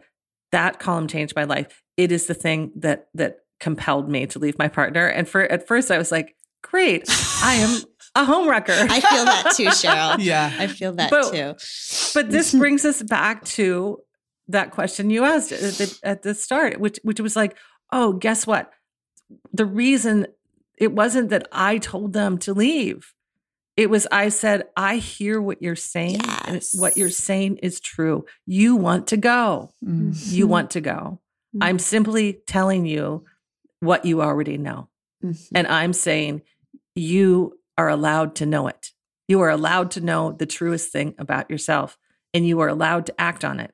that 0.53 0.79
column 0.79 1.09
changed 1.09 1.35
my 1.35 1.45
life. 1.45 1.83
It 1.97 2.13
is 2.13 2.27
the 2.27 2.35
thing 2.35 2.73
that 2.77 3.09
that 3.15 3.39
compelled 3.61 4.09
me 4.11 4.27
to 4.27 4.39
leave 4.39 4.59
my 4.59 4.69
partner. 4.69 5.07
And 5.07 5.29
for 5.29 5.43
at 5.43 5.67
first, 5.67 5.91
I 5.91 5.99
was 5.99 6.13
like, 6.13 6.37
"Great, 6.63 7.05
I 7.43 7.55
am 7.55 7.83
a 8.15 8.25
homewrecker." 8.31 8.69
I 8.91 9.01
feel 9.01 9.25
that 9.25 9.53
too, 9.57 9.67
Cheryl. 9.67 10.17
Yeah. 10.21 10.53
I 10.59 10.67
feel 10.67 10.93
that 10.95 11.11
But- 11.11 11.33
too. 11.33 11.55
but 12.15 12.31
this 12.31 12.53
brings 12.59 12.85
us 12.85 13.03
back 13.03 13.45
to 13.57 14.01
that 14.49 14.71
question 14.71 15.11
you 15.11 15.25
asked 15.25 15.51
at 15.53 15.61
the, 15.61 15.99
at 16.03 16.23
the 16.23 16.35
start, 16.35 16.79
which 16.81 16.99
which 17.03 17.21
was 17.21 17.35
like, 17.37 17.57
"Oh, 17.93 18.13
guess 18.13 18.47
what? 18.47 18.71
The 19.53 19.65
reason 19.67 20.27
it 20.79 20.93
wasn't 20.93 21.31
that 21.31 21.49
I 21.51 21.79
told 21.79 22.13
them 22.13 22.39
to 22.39 22.53
leave." 22.53 23.13
It 23.77 23.91
was 23.91 24.07
I 24.11 24.31
said, 24.31 24.63
I 24.75 24.97
hear 24.97 25.39
what 25.39 25.61
you're 25.61 25.77
saying. 25.77 26.21
and 26.47 26.63
what 26.77 26.97
you're 26.97 27.11
saying 27.11 27.59
is 27.59 27.79
true. 27.79 28.25
You 28.47 28.75
want 28.75 29.09
to 29.09 29.19
go. 29.19 29.71
Mm. 29.85 30.17
You 30.33 30.47
want 30.47 30.71
to 30.71 30.81
go. 30.81 31.21
Mhm. 31.57 31.59
I'm 31.63 31.79
simply 31.79 32.41
telling 32.47 32.87
you 32.87 33.25
what 33.81 34.05
you 34.05 34.23
already 34.23 34.59
know. 34.59 34.89
Mhm. 35.25 35.49
And 35.55 35.67
I'm 35.67 35.93
saying 35.93 36.43
you 36.95 37.59
are 37.79 37.89
allowed 37.89 38.35
to 38.37 38.47
know 38.47 38.69
it. 38.69 38.93
You 39.29 39.41
are 39.41 39.51
allowed 39.51 39.91
to 39.93 40.01
know 40.01 40.33
the 40.33 40.47
truest 40.47 40.93
thing 40.93 41.15
about 41.19 41.51
yourself 41.51 41.99
and 42.33 42.47
you 42.47 42.61
are 42.61 42.69
allowed 42.69 43.07
to 43.07 43.21
act 43.21 43.45
on 43.45 43.61
it. 43.61 43.73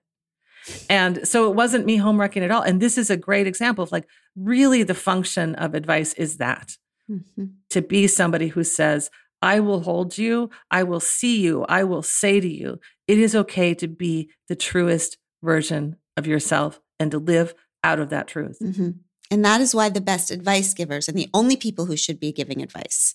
And 0.89 1.27
so 1.27 1.51
it 1.51 1.57
wasn't 1.57 1.87
me 1.87 1.97
home 1.97 2.21
wrecking 2.21 2.45
at 2.45 2.51
all. 2.51 2.63
And 2.63 2.81
this 2.81 2.97
is 2.97 3.11
a 3.11 3.17
great 3.17 3.47
example 3.47 3.83
of 3.83 3.93
like 3.93 4.07
really 4.37 4.83
the 4.83 4.95
function 4.95 5.55
of 5.57 5.75
advice 5.75 6.13
is 6.15 6.37
that 6.39 6.77
Mhm. 7.11 7.55
to 7.71 7.83
be 7.83 8.07
somebody 8.07 8.49
who 8.49 8.63
says, 8.65 9.11
I 9.43 9.59
will 9.59 9.81
hold 9.81 10.17
you, 10.19 10.51
I 10.71 10.85
will 10.85 11.01
see 11.01 11.41
you, 11.41 11.65
I 11.69 11.83
will 11.83 12.03
say 12.03 12.39
to 12.41 12.49
you, 12.49 12.79
it 13.09 13.19
is 13.19 13.35
okay 13.35 13.75
to 13.75 13.89
be 13.89 14.31
the 14.49 14.55
truest 14.55 15.19
version 15.43 15.97
of 16.17 16.29
yourself 16.29 16.81
and 17.01 17.11
to 17.11 17.19
live 17.19 17.55
out 17.85 17.99
of 18.01 18.11
that 18.11 18.29
truth. 18.29 18.59
Mhm. 18.61 18.99
And 19.31 19.45
that 19.45 19.61
is 19.61 19.75
why 19.75 19.89
the 19.89 20.01
best 20.01 20.31
advice 20.31 20.75
givers 20.75 21.09
and 21.09 21.17
the 21.17 21.31
only 21.33 21.57
people 21.57 21.87
who 21.87 21.97
should 21.97 22.21
be 22.21 22.33
giving 22.33 22.63
advice 22.63 23.15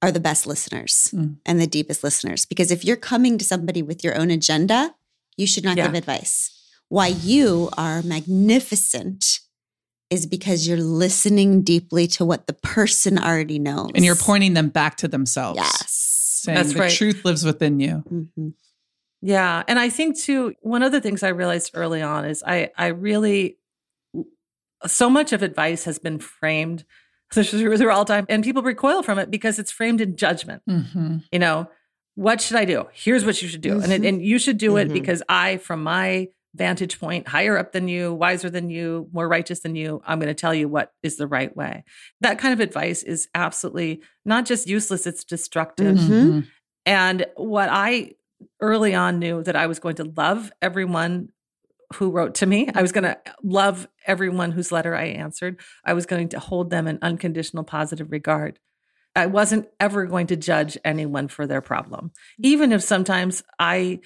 are 0.00 0.12
the 0.12 0.20
best 0.20 0.46
listeners 0.46 1.10
Mm. 1.12 1.38
and 1.44 1.60
the 1.60 1.66
deepest 1.66 2.04
listeners. 2.04 2.46
Because 2.46 2.70
if 2.70 2.84
you're 2.84 2.96
coming 2.96 3.36
to 3.38 3.44
somebody 3.44 3.82
with 3.82 4.04
your 4.04 4.16
own 4.16 4.30
agenda, 4.30 4.94
you 5.36 5.46
should 5.46 5.64
not 5.64 5.76
Yeah. 5.76 5.86
give 5.86 5.94
advice. 5.94 6.50
Why 6.88 7.08
you 7.08 7.70
are 7.76 8.02
magnificent 8.02 9.40
is 10.10 10.24
because 10.26 10.66
you're 10.66 10.78
listening 10.80 11.62
deeply 11.62 12.06
to 12.06 12.24
what 12.24 12.46
the 12.46 12.52
person 12.54 13.18
already 13.18 13.58
knows. 13.58 13.90
And 13.94 14.04
you're 14.04 14.14
pointing 14.16 14.54
them 14.54 14.68
back 14.70 14.96
to 14.98 15.08
themselves. 15.08 15.58
Yes. 15.58 16.40
Saying 16.42 16.56
That's 16.56 16.72
the 16.72 16.78
right. 16.80 16.92
truth 16.92 17.24
lives 17.24 17.44
within 17.44 17.78
you. 17.80 18.04
Mhm. 18.10 18.54
Yeah, 19.20 19.64
and 19.66 19.78
I 19.80 19.90
think 19.90 20.16
too 20.16 20.54
one 20.62 20.82
of 20.84 20.92
the 20.92 21.00
things 21.00 21.22
I 21.24 21.28
realized 21.28 21.72
early 21.74 22.00
on 22.00 22.24
is 22.24 22.42
I 22.46 22.70
I 22.78 22.86
really 22.86 23.57
so 24.86 25.10
much 25.10 25.32
of 25.32 25.42
advice 25.42 25.84
has 25.84 25.98
been 25.98 26.18
framed 26.18 26.84
through, 27.32 27.76
through 27.76 27.90
all 27.92 28.04
time 28.04 28.26
and 28.28 28.42
people 28.44 28.62
recoil 28.62 29.02
from 29.02 29.18
it 29.18 29.30
because 29.30 29.58
it's 29.58 29.70
framed 29.70 30.00
in 30.00 30.16
judgment. 30.16 30.62
Mm-hmm. 30.68 31.18
You 31.32 31.38
know, 31.38 31.68
what 32.14 32.40
should 32.40 32.56
I 32.56 32.64
do? 32.64 32.86
Here's 32.92 33.24
what 33.24 33.40
you 33.42 33.48
should 33.48 33.60
do. 33.60 33.80
And 33.80 33.92
it, 33.92 34.02
Mhm. 34.02 34.08
and 34.08 34.22
you 34.24 34.38
should 34.38 34.58
do 34.58 34.76
it 34.76 34.88
Mhm. 34.88 34.92
because 34.94 35.22
I 35.28 35.58
from 35.58 35.82
my 35.82 36.28
vantage 36.54 36.98
point, 36.98 37.28
higher 37.28 37.58
up 37.58 37.72
than 37.72 37.86
you, 37.86 38.12
wiser 38.14 38.48
than 38.50 38.70
you, 38.70 39.08
more 39.12 39.28
righteous 39.28 39.60
than 39.60 39.76
you, 39.76 40.00
I'm 40.06 40.18
going 40.18 40.28
to 40.28 40.34
tell 40.34 40.54
you 40.54 40.66
what 40.68 40.92
is 41.02 41.16
the 41.18 41.26
right 41.26 41.54
way. 41.54 41.84
That 42.22 42.38
kind 42.38 42.54
of 42.54 42.60
advice 42.60 43.02
is 43.02 43.28
absolutely 43.34 44.00
not 44.24 44.46
just 44.46 44.66
useless, 44.66 45.06
it's 45.06 45.22
destructive. 45.24 45.96
Mhm. 45.98 46.08
Mm-hmm. 46.08 46.40
And 46.86 47.26
what 47.36 47.68
I 47.70 48.12
early 48.60 48.94
on 48.94 49.18
knew 49.18 49.42
that 49.42 49.54
I 49.56 49.66
was 49.66 49.78
going 49.78 49.96
to 49.96 50.12
love 50.16 50.50
everyone 50.62 51.28
who 51.94 52.10
wrote 52.10 52.34
to 52.36 52.46
me. 52.46 52.68
I 52.74 52.82
was 52.82 52.92
going 52.92 53.04
to 53.04 53.18
love 53.42 53.88
everyone 54.06 54.52
whose 54.52 54.70
letter 54.72 54.94
I 54.94 55.04
answered. 55.04 55.58
I 55.84 55.94
was 55.94 56.06
going 56.06 56.28
to 56.30 56.38
hold 56.38 56.70
them 56.70 56.86
in 56.86 56.98
unconditional 57.02 57.64
positive 57.64 58.10
regard. 58.10 58.58
I 59.16 59.26
wasn't 59.26 59.68
ever 59.80 60.04
going 60.06 60.26
to 60.28 60.36
judge 60.36 60.76
anyone 60.84 61.28
for 61.28 61.46
their 61.46 61.60
problem, 61.62 62.12
even 62.38 62.72
if 62.72 62.82
sometimes 62.82 63.42
I 63.58 64.00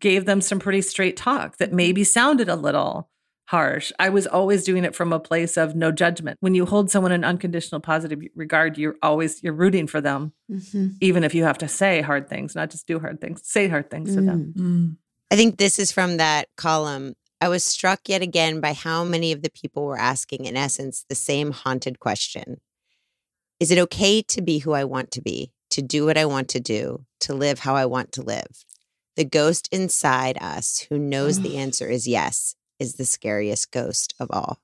gave 0.00 0.24
them 0.24 0.40
some 0.40 0.58
pretty 0.58 0.82
straight 0.82 1.16
talk 1.16 1.58
that 1.58 1.72
maybe 1.72 2.02
sounded 2.04 2.48
a 2.48 2.56
little 2.56 3.10
harsh. 3.44 3.92
I 3.98 4.08
was 4.08 4.26
always 4.26 4.64
doing 4.64 4.84
it 4.84 4.94
from 4.96 5.12
a 5.12 5.20
place 5.20 5.56
of 5.56 5.76
no 5.76 5.92
judgment. 5.92 6.38
When 6.40 6.54
you 6.54 6.64
hold 6.66 6.90
someone 6.90 7.12
in 7.12 7.22
unconditional 7.24 7.80
positive 7.80 8.20
regard, 8.34 8.78
you're 8.78 8.96
always 9.02 9.42
you're 9.42 9.52
rooting 9.52 9.86
for 9.86 10.00
them 10.00 10.32
Mhm. 10.50 10.94
even 11.00 11.22
if 11.22 11.34
you 11.34 11.44
have 11.44 11.58
to 11.58 11.68
say 11.68 12.00
hard 12.00 12.28
things, 12.28 12.54
not 12.56 12.70
just 12.70 12.86
do 12.86 12.98
hard 12.98 13.20
things, 13.20 13.42
say 13.44 13.68
hard 13.68 13.90
things 13.90 14.14
to 14.14 14.20
them. 14.22 14.54
Mm. 14.56 14.96
I 15.30 15.36
think 15.36 15.56
this 15.56 15.78
is 15.78 15.92
from 15.92 16.16
that 16.16 16.48
column. 16.56 17.14
I 17.40 17.48
was 17.48 17.64
struck 17.64 18.08
yet 18.08 18.20
again 18.20 18.60
by 18.60 18.72
how 18.72 19.04
many 19.04 19.32
of 19.32 19.42
the 19.42 19.50
people 19.50 19.84
were 19.84 19.98
asking, 19.98 20.44
in 20.44 20.56
essence, 20.56 21.04
the 21.08 21.14
same 21.14 21.52
haunted 21.52 22.00
question 22.00 22.60
Is 23.58 23.70
it 23.70 23.78
okay 23.78 24.22
to 24.22 24.42
be 24.42 24.58
who 24.58 24.72
I 24.72 24.84
want 24.84 25.10
to 25.12 25.22
be, 25.22 25.52
to 25.70 25.82
do 25.82 26.04
what 26.04 26.18
I 26.18 26.26
want 26.26 26.48
to 26.50 26.60
do, 26.60 27.06
to 27.20 27.34
live 27.34 27.60
how 27.60 27.76
I 27.76 27.86
want 27.86 28.12
to 28.12 28.22
live? 28.22 28.64
The 29.16 29.24
ghost 29.24 29.68
inside 29.70 30.36
us 30.40 30.86
who 30.88 30.98
knows 30.98 31.40
the 31.40 31.56
answer 31.64 31.88
is 31.88 32.08
yes 32.08 32.56
is 32.78 32.94
the 32.94 33.04
scariest 33.04 33.70
ghost 33.70 34.14
of 34.18 34.28
all. 34.30 34.58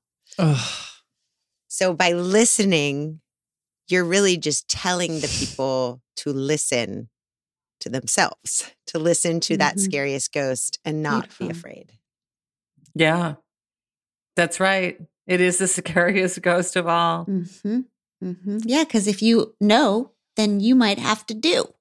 So 1.68 1.92
by 1.92 2.12
listening, 2.12 3.20
you're 3.88 4.04
really 4.04 4.36
just 4.38 4.68
telling 4.68 5.20
the 5.20 5.28
people 5.28 6.00
to 6.16 6.32
listen 6.32 7.08
to 7.80 7.88
themselves, 7.88 8.70
to 8.88 8.98
listen 8.98 9.40
to 9.40 9.56
that 9.56 9.76
Mhm. 9.76 9.80
scariest 9.80 10.32
ghost 10.32 10.78
and 10.84 11.02
not 11.02 11.22
Beautiful. 11.24 11.46
be 11.46 11.50
afraid. 11.52 11.92
Yeah, 12.94 13.34
that's 14.34 14.60
right. 14.60 15.00
It 15.26 15.40
is 15.40 15.58
the 15.58 15.68
scariest 15.68 16.40
ghost 16.42 16.76
of 16.76 16.86
all. 16.86 17.26
Mhm. 17.26 17.84
Mhm. 18.22 18.62
Yeah, 18.64 18.84
because 18.84 19.06
if 19.06 19.20
you 19.22 19.54
know, 19.60 20.12
then 20.36 20.60
you 20.60 20.74
might 20.74 20.98
have 20.98 21.26
to 21.26 21.34
do. 21.34 21.72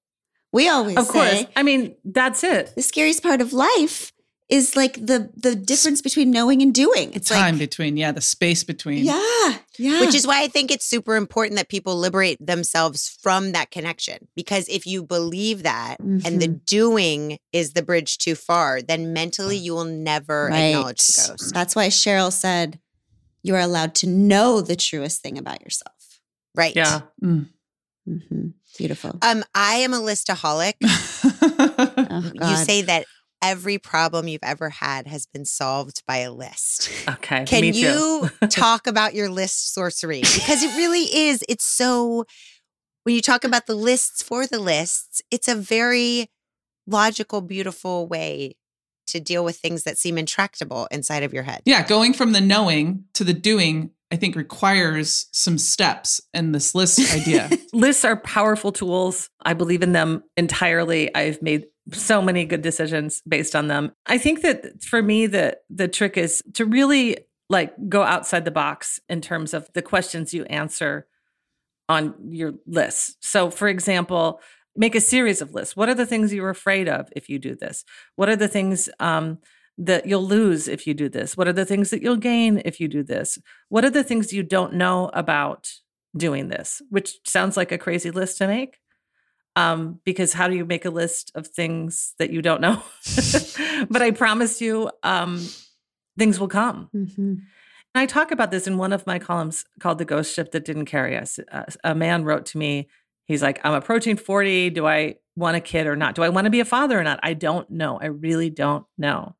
We 0.51 0.69
always 0.69 0.97
Of 0.97 1.07
course. 1.09 1.43
I 1.55 1.63
mean, 1.63 1.95
that's 2.05 2.43
it. 2.43 2.73
the 2.75 2.81
scariest 2.81 3.21
part 3.23 3.41
of 3.41 3.51
life 3.53 4.13
is 4.47 4.75
like 4.75 4.93
the 5.05 5.29
the 5.35 5.55
difference 5.55 6.01
between 6.01 6.29
knowing 6.31 6.61
and 6.61 6.73
doing. 6.73 7.09
The 7.11 7.15
It's 7.17 7.29
time 7.29 7.55
like 7.55 7.59
between, 7.59 7.97
yeah, 7.97 8.11
the 8.11 8.21
space 8.21 8.63
between. 8.63 9.03
yeah, 9.05 9.57
yeah, 9.79 9.99
Which 10.01 10.13
is 10.13 10.27
why 10.27 10.43
I 10.43 10.47
think 10.47 10.69
it's 10.71 10.85
super 10.85 11.15
important 11.15 11.57
that 11.57 11.67
people 11.69 11.95
liberate 11.97 12.45
themselves 12.45 13.17
from 13.21 13.53
that 13.53 13.71
connection. 13.71 14.27
Because 14.35 14.67
if 14.69 14.85
you 14.85 15.03
believe 15.03 15.63
that 15.63 15.99
and 15.99 16.41
the 16.41 16.47
Mm-hmm. 16.47 16.57
doing 16.65 17.39
is 17.51 17.73
the 17.73 17.81
bridge 17.81 18.17
too 18.19 18.35
far, 18.35 18.81
then 18.81 19.13
mentally 19.13 19.57
you 19.57 19.73
will 19.73 19.85
never 19.85 20.49
acknowledge 20.51 21.01
the 21.01 21.27
ghost. 21.27 21.53
That's 21.53 21.75
why 21.75 21.87
Cheryl 21.87 22.31
said 22.31 22.79
you 23.41 23.55
are 23.55 23.59
allowed 23.61 23.95
to 23.95 24.07
know 24.07 24.61
the 24.61 24.75
truest 24.75 25.21
thing 25.21 25.37
about 25.37 25.61
yourself. 25.61 25.93
Right. 26.55 26.75
Yeah. 26.75 27.01
Mm. 27.23 27.49
Mhm. 28.07 28.53
Beautiful. 28.77 29.17
Um, 29.23 29.43
I 29.55 29.75
am 29.77 29.93
a 29.93 29.99
listaholic. 29.99 30.75
Oh, 32.07 32.31
You 32.49 32.55
say 32.57 32.81
that 32.83 33.05
every 33.45 33.77
problem 33.77 34.27
you've 34.27 34.43
ever 34.43 34.69
had 34.69 35.07
has 35.07 35.25
been 35.25 35.45
solved 35.45 36.03
by 36.07 36.17
a 36.17 36.31
list. 36.31 36.91
Okay. 37.07 37.45
Can 37.45 37.61
me 37.61 37.71
too. 37.71 37.79
you 37.79 38.29
talk 38.49 38.87
about 38.87 39.13
your 39.13 39.29
list 39.29 39.73
sorcery? 39.73 40.21
Because 40.21 40.63
it 40.63 40.75
really 40.75 41.03
is. 41.27 41.43
It's 41.47 41.65
so, 41.65 42.25
when 43.03 43.15
you 43.15 43.21
talk 43.21 43.43
about 43.43 43.67
the 43.67 43.75
lists 43.75 44.23
for 44.23 44.47
the 44.47 44.59
lists, 44.59 45.21
it's 45.29 45.47
a 45.47 45.55
very 45.55 46.29
logical, 46.87 47.41
beautiful 47.41 48.07
way 48.07 48.55
to 49.07 49.19
deal 49.19 49.43
with 49.45 49.57
things 49.57 49.83
that 49.83 49.97
seem 49.97 50.17
intractable 50.17 50.87
inside 50.89 51.21
of 51.21 51.33
your 51.33 51.43
head. 51.43 51.61
yeah, 51.65 51.85
going 51.85 52.13
from 52.13 52.31
the 52.31 52.41
knowing 52.41 53.05
to 53.13 53.23
the 53.23 53.33
doing, 53.33 53.91
I 54.11 54.15
think 54.15 54.35
requires 54.35 55.27
some 55.31 55.57
steps 55.57 56.21
in 56.33 56.51
this 56.51 56.73
list 56.73 57.13
idea. 57.13 57.49
Lists 57.73 58.03
are 58.05 58.17
powerful 58.17 58.71
tools. 58.71 59.29
I 59.43 59.53
believe 59.53 59.83
in 59.83 59.91
them 59.91 60.23
entirely. 60.37 61.13
I've 61.13 61.41
made 61.41 61.65
so 61.91 62.21
many 62.21 62.45
good 62.45 62.61
decisions 62.61 63.21
based 63.27 63.55
on 63.55 63.67
them. 63.67 63.91
I 64.05 64.17
think 64.17 64.41
that 64.41 64.83
for 64.83 65.01
me 65.01 65.27
the 65.27 65.57
the 65.69 65.87
trick 65.87 66.17
is 66.17 66.41
to 66.53 66.65
really 66.65 67.17
like 67.49 67.73
go 67.89 68.01
outside 68.01 68.45
the 68.45 68.51
box 68.51 68.99
in 69.07 69.21
terms 69.21 69.53
of 69.53 69.69
the 69.73 69.81
questions 69.81 70.33
you 70.33 70.45
answer 70.45 71.07
on 71.87 72.15
your 72.29 72.53
list. 72.65 73.23
So 73.23 73.51
for 73.51 73.67
example, 73.67 74.39
make 74.75 74.95
a 74.95 75.01
series 75.01 75.41
of 75.41 75.53
lists. 75.53 75.75
What 75.75 75.89
are 75.89 75.93
the 75.93 76.05
things 76.05 76.33
you're 76.33 76.49
afraid 76.49 76.89
of 76.89 77.07
if 77.15 77.29
you 77.29 77.39
do 77.39 77.55
this? 77.55 77.85
What 78.15 78.29
are 78.29 78.35
the 78.35 78.47
things 78.47 78.89
um, 78.99 79.37
that 79.77 80.05
you'll 80.05 80.25
lose 80.25 80.67
if 80.67 80.87
you 80.87 80.93
do 80.93 81.07
this? 81.07 81.37
What 81.37 81.47
are 81.47 81.53
the 81.53 81.65
things 81.65 81.91
that 81.91 82.01
you'll 82.01 82.17
gain 82.17 82.61
if 82.65 82.79
you 82.79 82.87
do 82.87 83.03
this? 83.03 83.37
What 83.69 83.85
are 83.85 83.89
the 83.89 84.03
things 84.03 84.33
you 84.33 84.43
don't 84.43 84.73
know 84.73 85.11
about 85.13 85.69
doing 86.17 86.49
this? 86.49 86.81
Which 86.89 87.19
sounds 87.25 87.55
like 87.55 87.71
a 87.71 87.77
crazy 87.77 88.11
list 88.11 88.37
to 88.39 88.47
make. 88.47 88.77
Um, 89.55 90.01
because 90.03 90.33
how 90.33 90.47
do 90.47 90.55
you 90.55 90.65
make 90.65 90.85
a 90.85 90.89
list 90.89 91.31
of 91.33 91.47
things 91.47 92.13
that 92.19 92.29
you 92.29 92.41
don't 92.41 92.61
know? 92.61 92.83
but 93.89 94.01
I 94.01 94.11
promise 94.11 94.61
you, 94.61 94.91
um, 95.03 95.47
things 96.17 96.39
will 96.39 96.49
come. 96.49 96.89
Mm-hmm. 96.93 97.35
I 97.95 98.05
talk 98.05 98.31
about 98.31 98.51
this 98.51 98.67
in 98.67 98.77
one 98.77 98.91
of 98.91 99.07
my 99.07 99.19
columns 99.19 99.63
called 99.79 99.99
The 99.99 100.05
Ghost 100.05 100.33
Ship 100.33 100.51
That 100.51 100.65
Didn't 100.65 100.85
Carry 100.85 101.17
Us. 101.17 101.39
Uh, 101.49 101.63
a 101.83 101.95
man 101.95 102.25
wrote 102.25 102.45
to 102.47 102.57
me, 102.57 102.89
he's 103.25 103.41
like, 103.41 103.59
I'm 103.63 103.73
approaching 103.73 104.17
40. 104.17 104.71
Do 104.71 104.85
I 104.85 105.15
want 105.37 105.55
a 105.55 105.61
kid 105.61 105.87
or 105.87 105.95
not? 105.95 106.15
Do 106.15 106.23
I 106.23 106.29
want 106.29 106.45
to 106.45 106.51
be 106.51 106.59
a 106.59 106.65
father 106.65 106.99
or 106.99 107.03
not? 107.03 107.19
I 107.23 107.33
don't 107.33 107.69
know. 107.69 107.97
I 107.99 108.07
really 108.07 108.49
don't 108.49 108.85
know. 108.97 109.35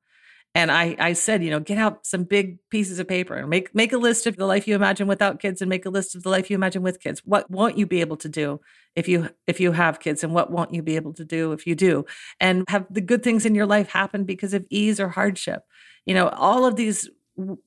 And 0.55 0.71
I, 0.71 0.95
I 0.97 1.13
said, 1.13 1.43
you 1.43 1.51
know, 1.51 1.59
get 1.59 1.77
out 1.77 2.05
some 2.05 2.23
big 2.23 2.57
pieces 2.69 2.97
of 2.97 3.09
paper 3.09 3.35
and 3.35 3.49
make 3.49 3.75
make 3.75 3.91
a 3.91 3.97
list 3.97 4.25
of 4.25 4.37
the 4.37 4.45
life 4.45 4.69
you 4.69 4.73
imagine 4.73 5.05
without 5.05 5.41
kids, 5.41 5.61
and 5.61 5.69
make 5.69 5.85
a 5.85 5.89
list 5.89 6.15
of 6.15 6.23
the 6.23 6.29
life 6.29 6.49
you 6.49 6.55
imagine 6.55 6.81
with 6.81 7.01
kids. 7.01 7.21
What 7.25 7.51
won't 7.51 7.77
you 7.77 7.85
be 7.85 7.99
able 7.99 8.15
to 8.17 8.29
do 8.29 8.61
if 8.95 9.09
you 9.09 9.29
if 9.47 9.59
you 9.59 9.73
have 9.73 9.99
kids, 9.99 10.23
and 10.23 10.33
what 10.33 10.51
won't 10.51 10.73
you 10.73 10.81
be 10.81 10.95
able 10.95 11.13
to 11.15 11.25
do 11.25 11.51
if 11.51 11.67
you 11.67 11.75
do? 11.75 12.05
And 12.39 12.63
have 12.69 12.85
the 12.89 13.01
good 13.01 13.21
things 13.21 13.45
in 13.45 13.53
your 13.53 13.65
life 13.65 13.89
happen 13.89 14.23
because 14.23 14.53
of 14.53 14.65
ease 14.69 14.97
or 14.97 15.09
hardship. 15.09 15.63
You 16.05 16.13
know, 16.13 16.29
all 16.29 16.65
of 16.65 16.77
these 16.77 17.09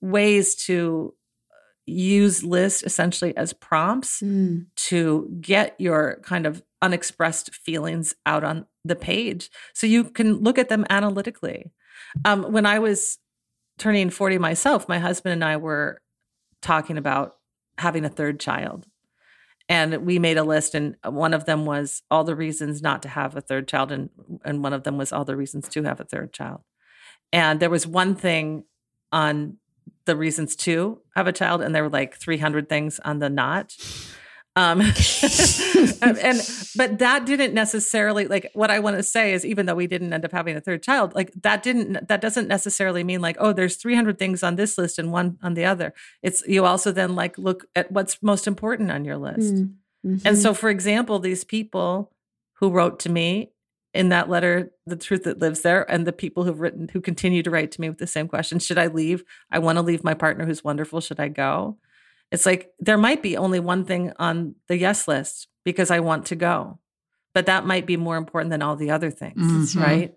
ways 0.01 0.55
to 0.55 1.15
use 1.85 2.43
lists 2.43 2.83
essentially 2.83 3.37
as 3.37 3.53
prompts 3.53 4.23
mm. 4.23 4.65
to 4.77 5.37
get 5.41 5.75
your 5.79 6.21
kind 6.23 6.47
of 6.47 6.63
unexpressed 6.81 7.55
feelings 7.55 8.15
out 8.25 8.45
on 8.45 8.67
the 8.85 8.97
page 8.97 9.51
so 9.75 9.87
you 9.87 10.05
can 10.05 10.35
look 10.35 10.59
at 10.59 10.69
them 10.69 10.87
analytically 10.91 11.73
um, 12.25 12.53
when 12.53 12.67
I 12.67 12.79
was 12.79 13.19
turning 13.79 14.11
40 14.11 14.39
myself, 14.39 14.89
my 14.89 14.99
husband 14.99 15.33
and 15.33 15.45
I 15.45 15.57
were 15.57 16.01
talking 16.61 16.99
about 16.99 17.37
having 17.79 18.05
a 18.05 18.11
third 18.11 18.41
child. 18.41 18.87
And 19.71 20.07
we 20.07 20.19
made 20.19 20.39
a 20.39 20.45
list, 20.45 20.75
and 20.75 20.97
one 21.05 21.35
of 21.35 21.45
them 21.45 21.67
was 21.67 22.03
all 22.11 22.25
the 22.25 22.35
reasons 22.35 22.81
not 22.81 23.03
to 23.03 23.09
have 23.09 23.37
a 23.37 23.43
third 23.43 23.69
child, 23.69 23.93
and, 23.93 24.09
and 24.43 24.63
one 24.63 24.73
of 24.73 24.85
them 24.85 24.97
was 24.97 25.13
all 25.13 25.27
the 25.27 25.37
reasons 25.37 25.69
to 25.69 25.83
have 25.83 26.01
a 26.01 26.05
third 26.05 26.33
child. 26.33 26.63
And 27.35 27.61
there 27.61 27.69
was 27.69 27.87
one 27.87 28.15
thing 28.15 28.65
on 29.13 29.59
the 30.07 30.17
reasons 30.17 30.57
to 30.57 31.03
have 31.15 31.27
a 31.27 31.33
child, 31.33 31.61
and 31.61 31.75
there 31.75 31.83
were 31.83 31.91
like 31.91 32.17
300 32.17 32.69
things 32.69 32.99
on 33.01 33.19
the 33.19 33.29
not. 33.29 33.75
Um, 34.61 34.81
and 36.03 36.41
but 36.77 36.99
that 36.99 37.27
didn't 37.27 37.55
necessarily 37.55 38.27
like 38.27 38.51
what 38.55 38.71
I 38.71 38.79
want 38.79 38.97
to 38.97 39.03
say 39.03 39.33
is 39.33 39.45
even 39.45 39.67
though 39.67 39.75
we 39.75 39.87
didn't 39.87 40.13
end 40.13 40.25
up 40.25 40.33
having 40.33 40.57
a 40.57 40.61
third 40.61 40.83
child, 40.83 41.15
like 41.15 41.33
that 41.43 41.63
didn't 41.63 42.09
that 42.09 42.21
doesn't 42.21 42.49
necessarily 42.49 43.05
mean 43.05 43.21
like 43.21 43.37
oh 43.39 43.53
there's 43.53 43.77
300 43.77 44.19
things 44.19 44.43
on 44.43 44.57
this 44.57 44.79
list 44.79 44.99
and 44.99 45.13
one 45.13 45.39
on 45.43 45.55
the 45.55 45.65
other. 45.65 45.93
It's 46.23 46.43
you 46.47 46.65
also 46.65 46.93
then 46.93 47.15
like 47.15 47.37
look 47.39 47.67
at 47.77 47.93
what's 47.93 48.23
most 48.23 48.47
important 48.47 48.91
on 48.91 49.05
your 49.05 49.17
list. 49.17 49.55
Mm-hmm. 49.55 50.17
And 50.25 50.39
so 50.39 50.55
for 50.55 50.71
example, 50.71 51.19
these 51.19 51.45
people 51.45 52.13
who 52.55 52.71
wrote 52.71 52.99
to 53.01 53.11
me 53.11 53.53
in 53.95 54.11
that 54.11 54.29
letter, 54.29 54.73
the 54.87 54.97
truth 54.97 55.25
that 55.25 55.41
lives 55.41 55.63
there, 55.63 55.91
and 55.91 56.07
the 56.07 56.13
people 56.13 56.45
who've 56.45 56.61
written 56.61 56.89
who 56.93 57.01
continue 57.01 57.43
to 57.43 57.51
write 57.51 57.73
to 57.73 57.81
me 57.81 57.89
with 57.89 57.99
the 57.99 58.07
same 58.07 58.29
question: 58.29 58.59
Should 58.59 58.79
I 58.79 58.87
leave? 58.87 59.25
I 59.51 59.59
want 59.59 59.77
to 59.77 59.83
leave 59.83 60.05
my 60.05 60.15
partner 60.15 60.47
who's 60.47 60.65
wonderful. 60.65 61.01
Should 61.01 61.21
I 61.21 61.29
go? 61.29 61.79
It's 62.31 62.47
like 62.47 62.73
there 62.79 62.99
might 62.99 63.23
be 63.23 63.37
only 63.37 63.61
one 63.61 63.85
thing 63.85 64.13
on 64.19 64.55
the 64.69 64.77
yes 64.77 65.09
list 65.09 65.49
because 65.65 65.91
I 65.91 66.01
want 66.01 66.27
to 66.27 66.37
go, 66.37 66.79
but 67.35 67.47
that 67.47 67.67
might 67.67 67.87
be 67.87 67.97
more 67.97 68.17
important 68.17 68.51
than 68.51 68.63
all 68.63 68.77
the 68.77 68.91
other 68.91 69.11
things, 69.11 69.75
mm-hmm. 69.75 69.83
right? 69.83 70.15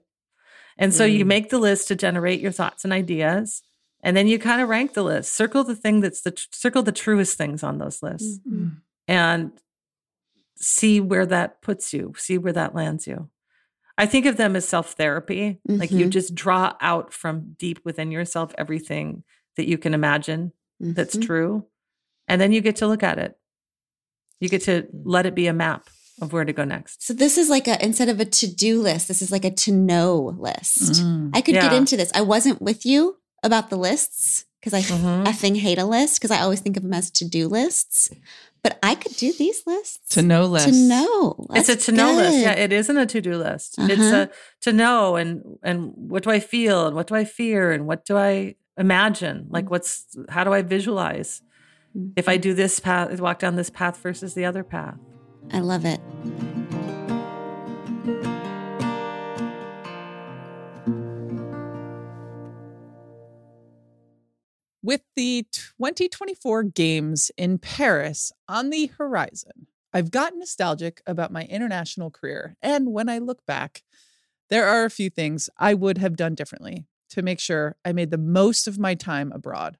And 0.77 0.94
so 0.94 1.08
mm. 1.08 1.18
you 1.18 1.25
make 1.25 1.50
the 1.50 1.60
list 1.60 1.88
to 1.88 1.96
generate 1.96 2.42
your 2.42 2.51
thoughts 2.51 2.83
and 2.83 2.92
ideas, 2.92 3.62
and 4.01 4.18
then 4.18 4.27
you 4.27 4.40
kind 4.40 4.62
of 4.62 4.70
rank 4.70 4.94
the 4.94 5.03
list. 5.03 5.33
Circle 5.33 5.64
the 5.64 5.75
thing 5.75 6.01
that's 6.01 6.22
the 6.22 6.33
circle 6.51 6.83
the 6.83 6.92
truest 6.92 7.38
things 7.38 7.64
on 7.64 7.77
those 7.77 8.01
lists, 8.03 8.40
mm-hmm. 8.48 8.70
and 9.07 9.51
see 10.57 11.00
where 11.00 11.25
that 11.25 11.62
puts 11.62 11.94
you. 11.94 12.14
See 12.18 12.38
where 12.38 12.53
that 12.53 12.75
lands 12.75 13.07
you. 13.07 13.29
I 13.98 14.05
think 14.05 14.25
of 14.25 14.38
them 14.38 14.55
as 14.55 14.68
self 14.68 14.94
therapy. 14.94 15.59
Mm-hmm. 15.70 15.79
Like 15.79 15.92
you 15.92 16.00
mm-hmm. 16.00 16.09
just 16.09 16.36
draw 16.36 16.75
out 16.81 17.14
from 17.14 17.55
deep 17.57 17.79
within 17.86 18.12
yourself 18.12 18.53
everything 18.57 19.24
that 19.55 19.68
you 19.68 19.77
can 19.77 19.94
imagine 19.94 20.51
that's 20.79 21.16
mm-hmm. 21.16 21.25
true 21.25 21.68
and 22.31 22.39
then 22.39 22.53
you 22.53 22.61
get 22.61 22.77
to 22.77 22.87
look 22.87 23.03
at 23.03 23.20
it. 23.20 23.37
You 24.39 24.48
get 24.48 24.61
to 24.63 24.87
let 25.03 25.25
it 25.25 25.35
be 25.35 25.48
a 25.48 25.53
map 25.53 25.89
of 26.22 26.31
where 26.31 26.46
to 26.46 26.53
go 26.53 26.63
next. 26.63 27.05
So 27.05 27.13
this 27.13 27.37
is 27.37 27.50
like 27.50 27.67
a 27.67 27.83
instead 27.83 28.07
of 28.07 28.22
a 28.22 28.25
to-do 28.25 28.81
list, 28.81 29.09
this 29.09 29.22
is 29.22 29.31
like 29.31 29.44
a 29.44 29.51
to 29.51 29.72
know 29.74 30.33
list. 30.37 30.94
Mm, 30.94 31.31
I 31.33 31.41
could 31.41 31.55
yeah. 31.55 31.63
get 31.63 31.74
into 31.74 31.98
this. 31.98 32.09
I 32.15 32.22
wasn't 32.22 32.61
with 32.61 32.85
you 32.85 33.17
about 33.44 33.70
the 33.70 33.75
lists 33.75 34.46
because 34.61 34.74
I 34.74 34.81
mm-hmm. 34.81 35.24
effing 35.27 35.57
hate 35.57 35.77
a 35.77 35.85
list 35.85 36.22
because 36.22 36.31
I 36.31 36.41
always 36.41 36.61
think 36.61 36.77
of 36.77 36.83
them 36.83 36.94
as 36.94 37.11
to-do 37.11 37.50
lists. 37.50 38.09
But 38.63 38.79
I 38.81 38.96
could 38.96 39.17
do 39.17 39.33
these 39.33 39.65
lists. 39.65 40.15
To 40.15 40.22
know 40.22 40.46
list. 40.46 40.67
To 40.70 40.87
know. 40.87 41.48
That's 41.50 41.67
it's 41.67 41.89
a 41.89 41.91
to 41.91 41.98
know 41.98 42.13
list. 42.13 42.37
Yeah, 42.37 42.53
it 42.53 42.72
isn't 42.72 42.96
a 42.96 43.07
to-do 43.07 43.35
list. 43.35 43.77
Uh-huh. 43.77 43.87
It's 43.91 44.01
a 44.01 44.29
to 44.61 44.72
know 44.72 45.17
and 45.17 45.57
and 45.63 45.91
what 45.96 46.24
do 46.24 46.29
I 46.29 46.39
feel 46.39 46.87
and 46.87 46.96
what 46.96 47.07
do 47.07 47.15
I 47.15 47.25
fear 47.25 47.72
and 47.72 47.85
what 47.87 48.05
do 48.05 48.15
I 48.15 48.55
imagine? 48.77 49.48
Like 49.50 49.65
mm. 49.65 49.72
what's 49.72 50.05
how 50.29 50.46
do 50.46 50.53
I 50.53 50.61
visualize? 50.61 51.41
If 52.16 52.30
I 52.30 52.38
do 52.38 52.54
this 52.54 52.80
path, 52.80 53.20
walk 53.20 53.40
down 53.40 53.56
this 53.56 53.70
path 53.70 53.98
versus 53.98 54.34
the 54.34 54.46
other 54.46 54.64
path. 54.64 54.98
I 55.51 55.60
love 55.60 55.86
it. 55.86 56.00
With 64.84 65.01
the 65.16 65.46
2024 65.51 66.64
Games 66.64 67.32
in 67.38 67.60
Paris 67.60 68.32
on 68.48 68.72
the 68.72 68.88
horizon, 68.98 69.68
I've 69.94 70.12
gotten 70.12 70.40
nostalgic 70.40 71.01
about 71.06 71.32
my 71.32 71.44
international 71.44 72.10
career. 72.10 72.56
And 72.62 72.92
when 72.92 73.08
I 73.08 73.20
look 73.20 73.46
back, 73.46 73.84
there 74.50 74.66
are 74.66 74.84
a 74.84 74.90
few 74.90 75.10
things 75.10 75.50
I 75.58 75.74
would 75.74 75.98
have 75.98 76.16
done 76.16 76.36
differently 76.36 76.88
to 77.10 77.22
make 77.22 77.40
sure 77.40 77.75
I 77.86 77.92
made 77.92 78.10
the 78.10 78.18
most 78.18 78.68
of 78.68 78.80
my 78.80 78.96
time 78.96 79.32
abroad. 79.32 79.77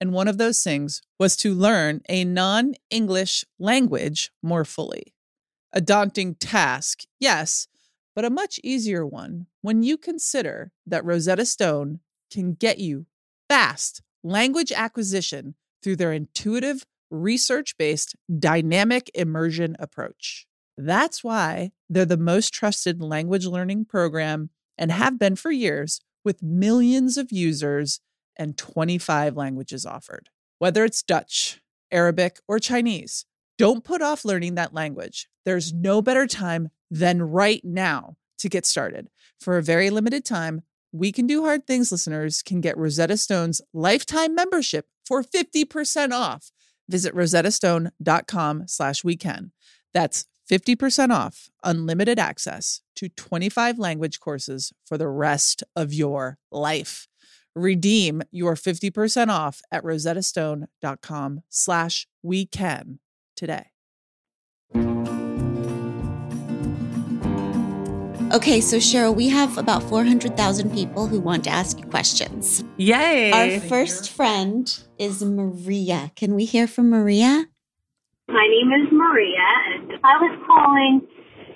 And 0.00 0.12
one 0.12 0.28
of 0.28 0.38
those 0.38 0.62
things 0.62 1.02
was 1.18 1.36
to 1.38 1.54
learn 1.54 2.00
a 2.08 2.24
non 2.24 2.74
English 2.90 3.44
language 3.58 4.30
more 4.42 4.64
fully. 4.64 5.14
A 5.72 5.80
daunting 5.80 6.34
task, 6.34 7.04
yes, 7.20 7.68
but 8.16 8.24
a 8.24 8.30
much 8.30 8.58
easier 8.64 9.06
one 9.06 9.46
when 9.60 9.82
you 9.82 9.96
consider 9.96 10.72
that 10.86 11.04
Rosetta 11.04 11.44
Stone 11.44 12.00
can 12.32 12.54
get 12.54 12.78
you 12.78 13.06
fast 13.48 14.02
language 14.22 14.72
acquisition 14.72 15.54
through 15.82 15.96
their 15.96 16.12
intuitive, 16.12 16.84
research 17.10 17.76
based 17.76 18.16
dynamic 18.38 19.10
immersion 19.14 19.76
approach. 19.78 20.46
That's 20.76 21.22
why 21.22 21.72
they're 21.88 22.04
the 22.04 22.16
most 22.16 22.54
trusted 22.54 23.02
language 23.02 23.46
learning 23.46 23.84
program 23.84 24.50
and 24.78 24.90
have 24.90 25.18
been 25.18 25.36
for 25.36 25.50
years 25.50 26.00
with 26.24 26.42
millions 26.42 27.16
of 27.16 27.32
users 27.32 28.00
and 28.40 28.56
25 28.56 29.36
languages 29.36 29.84
offered. 29.84 30.30
Whether 30.58 30.82
it's 30.84 31.02
Dutch, 31.02 31.60
Arabic, 31.92 32.40
or 32.48 32.58
Chinese, 32.58 33.26
don't 33.58 33.84
put 33.84 34.00
off 34.00 34.24
learning 34.24 34.54
that 34.54 34.72
language. 34.72 35.28
There's 35.44 35.74
no 35.74 36.00
better 36.00 36.26
time 36.26 36.70
than 36.90 37.20
right 37.20 37.62
now 37.62 38.16
to 38.38 38.48
get 38.48 38.64
started. 38.64 39.08
For 39.38 39.58
a 39.58 39.62
very 39.62 39.90
limited 39.90 40.24
time, 40.24 40.62
We 40.90 41.12
Can 41.12 41.26
Do 41.26 41.44
Hard 41.44 41.66
Things 41.66 41.92
listeners 41.92 42.42
can 42.42 42.62
get 42.62 42.78
Rosetta 42.78 43.18
Stone's 43.18 43.60
lifetime 43.74 44.34
membership 44.34 44.86
for 45.06 45.22
50% 45.22 46.12
off. 46.12 46.50
Visit 46.88 47.14
rosettastone.com 47.14 48.64
slash 48.66 49.04
weekend. 49.04 49.50
That's 49.92 50.24
50% 50.50 51.10
off 51.14 51.50
unlimited 51.62 52.18
access 52.18 52.80
to 52.96 53.10
25 53.10 53.78
language 53.78 54.18
courses 54.18 54.72
for 54.86 54.96
the 54.96 55.08
rest 55.08 55.62
of 55.76 55.92
your 55.92 56.38
life. 56.50 57.06
Redeem 57.56 58.22
your 58.30 58.54
50% 58.54 59.28
off 59.28 59.60
at 59.72 59.82
rosettastone.com 59.82 61.42
slash 61.48 62.06
we 62.22 62.46
can 62.46 63.00
today. 63.36 63.66
Okay, 68.32 68.60
so 68.60 68.76
Cheryl, 68.76 69.12
we 69.12 69.28
have 69.28 69.58
about 69.58 69.82
400,000 69.82 70.70
people 70.70 71.08
who 71.08 71.18
want 71.18 71.42
to 71.44 71.50
ask 71.50 71.80
you 71.80 71.84
questions. 71.86 72.62
Yay. 72.76 73.32
Our 73.32 73.58
first 73.58 74.12
friend 74.12 74.72
is 74.98 75.20
Maria. 75.24 76.12
Can 76.14 76.36
we 76.36 76.44
hear 76.44 76.68
from 76.68 76.90
Maria? 76.90 77.46
My 78.28 78.46
name 78.46 78.70
is 78.80 78.92
Maria, 78.92 79.48
and 79.74 79.92
I 80.04 80.14
was 80.22 80.38
calling 80.46 81.00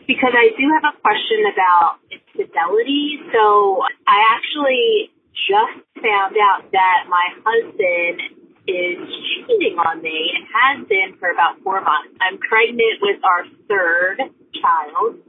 because 0.09 0.33
I 0.35 0.49
do 0.59 0.67
have 0.75 0.83
a 0.93 1.01
question 1.01 1.45
about 1.53 1.99
infidelity. 2.11 3.21
So 3.33 3.83
I 4.09 4.25
actually 4.35 5.14
just 5.49 5.85
found 6.01 6.37
out 6.41 6.71
that 6.73 7.07
my 7.09 7.27
husband 7.45 8.45
is 8.67 8.97
cheating 9.45 9.77
on 9.77 10.01
me 10.01 10.33
and 10.33 10.45
has 10.49 10.89
been 10.89 11.17
for 11.21 11.31
about 11.31 11.61
four 11.63 11.81
months. 11.81 12.17
I'm 12.21 12.39
pregnant 12.39 13.01
with 13.01 13.21
our 13.25 13.45
third 13.69 14.19
child. 14.57 15.21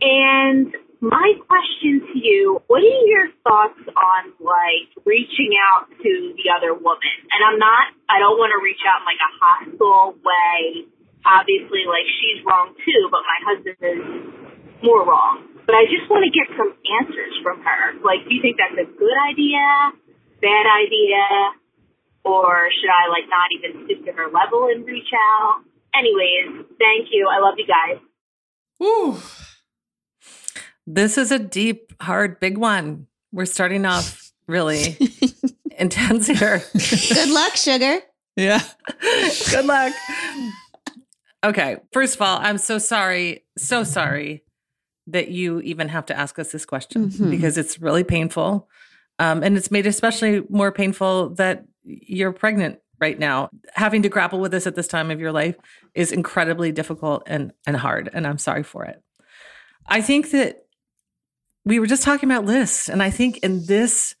And 0.00 0.74
my 1.00 1.32
question 1.48 2.04
to 2.12 2.18
you, 2.18 2.60
what 2.66 2.82
are 2.82 3.06
your 3.06 3.30
thoughts 3.42 3.80
on 3.88 4.34
like 4.38 4.90
reaching 5.06 5.56
out 5.56 5.88
to 5.88 6.10
the 6.36 6.46
other 6.52 6.74
woman? 6.74 7.14
And 7.32 7.40
I'm 7.40 7.58
not, 7.58 7.94
I 8.10 8.18
don't 8.18 8.36
want 8.36 8.52
to 8.52 8.60
reach 8.62 8.82
out 8.84 9.00
in 9.00 9.06
like 9.08 9.22
a 9.22 9.32
hostile 9.38 10.18
way. 10.20 10.86
Obviously, 11.24 11.88
like 11.88 12.06
she's 12.20 12.44
wrong 12.44 12.74
too, 12.84 13.08
but 13.10 13.22
my 13.24 13.38
husband 13.48 13.78
is 13.80 14.02
more 14.82 15.06
wrong. 15.06 15.57
But 15.68 15.76
I 15.76 15.84
just 15.84 16.08
want 16.08 16.24
to 16.24 16.32
get 16.32 16.48
some 16.56 16.72
answers 16.96 17.34
from 17.42 17.60
her. 17.60 18.00
Like, 18.00 18.24
do 18.26 18.34
you 18.34 18.40
think 18.40 18.56
that's 18.56 18.72
a 18.72 18.88
good 18.88 19.18
idea, 19.28 19.60
bad 20.40 20.64
idea, 20.64 21.20
or 22.24 22.70
should 22.72 22.88
I 22.88 23.12
like 23.12 23.28
not 23.28 23.52
even 23.52 23.84
stoop 23.84 24.06
to 24.06 24.12
her 24.12 24.30
level 24.32 24.68
and 24.72 24.86
reach 24.86 25.12
out? 25.12 25.60
Anyways, 25.94 26.64
thank 26.78 27.08
you. 27.12 27.28
I 27.28 27.40
love 27.40 27.56
you 27.58 27.66
guys. 27.66 28.00
Ooh. 28.82 29.20
This 30.86 31.18
is 31.18 31.30
a 31.30 31.38
deep, 31.38 31.92
hard, 32.00 32.40
big 32.40 32.56
one. 32.56 33.06
We're 33.30 33.44
starting 33.44 33.84
off 33.84 34.32
really 34.46 34.96
intense 35.78 36.28
here. 36.28 36.62
Good 37.12 37.28
luck, 37.28 37.56
sugar. 37.56 37.98
Yeah. 38.36 38.62
Good 39.50 39.66
luck. 39.66 39.92
Okay. 41.44 41.76
First 41.92 42.14
of 42.14 42.22
all, 42.22 42.38
I'm 42.38 42.56
so 42.56 42.78
sorry, 42.78 43.44
so 43.58 43.84
sorry 43.84 44.44
that 45.08 45.28
you 45.28 45.60
even 45.60 45.88
have 45.88 46.06
to 46.06 46.16
ask 46.18 46.38
us 46.38 46.52
this 46.52 46.64
question 46.64 47.10
Mhm. 47.10 47.30
because 47.30 47.56
it's 47.58 47.80
really 47.80 48.04
painful. 48.04 48.68
Um, 49.18 49.42
and 49.42 49.56
it's 49.56 49.70
made 49.70 49.86
especially 49.86 50.42
more 50.48 50.70
painful 50.70 51.30
that 51.30 51.64
you're 51.84 52.32
pregnant 52.32 52.78
right 53.00 53.18
now. 53.18 53.48
Having 53.74 54.02
to 54.02 54.08
grapple 54.08 54.38
with 54.40 54.52
this 54.52 54.66
at 54.66 54.74
this 54.76 54.88
time 54.88 55.10
of 55.10 55.20
your 55.20 55.32
life 55.32 55.56
is 55.94 56.12
incredibly 56.12 56.72
difficult 56.72 57.22
and, 57.26 57.52
and 57.66 57.76
hard. 57.76 58.10
And 58.12 58.26
I'm 58.26 58.38
sorry 58.38 58.62
for 58.62 58.84
it. 58.84 59.02
I 59.86 60.00
think 60.02 60.30
that 60.30 60.66
we 61.64 61.78
were 61.78 61.86
just 61.86 62.02
talking 62.02 62.30
about 62.30 62.44
lists. 62.44 62.88
And 62.88 63.02
I 63.02 63.10
think 63.10 63.38
in 63.38 63.66
this, 63.66 64.14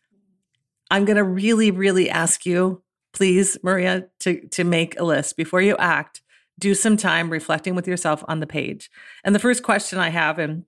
I'm 0.90 1.04
going 1.04 1.16
to 1.16 1.24
really, 1.24 1.70
really 1.70 2.08
ask 2.10 2.46
you, 2.46 2.82
please, 3.12 3.58
Maria, 3.62 4.06
to, 4.20 4.46
to 4.48 4.64
make 4.64 4.98
a 4.98 5.04
list 5.04 5.36
before 5.36 5.60
you 5.60 5.76
act. 5.76 6.22
Do 6.58 6.74
some 6.74 6.96
time 6.96 7.30
reflecting 7.30 7.74
with 7.76 7.86
yourself 7.86 8.24
on 8.26 8.40
the 8.40 8.46
page. 8.46 8.90
And 9.22 9.34
the 9.34 9.38
first 9.38 9.62
question 9.62 9.98
I 9.98 10.08
have, 10.08 10.38
and 10.38 10.64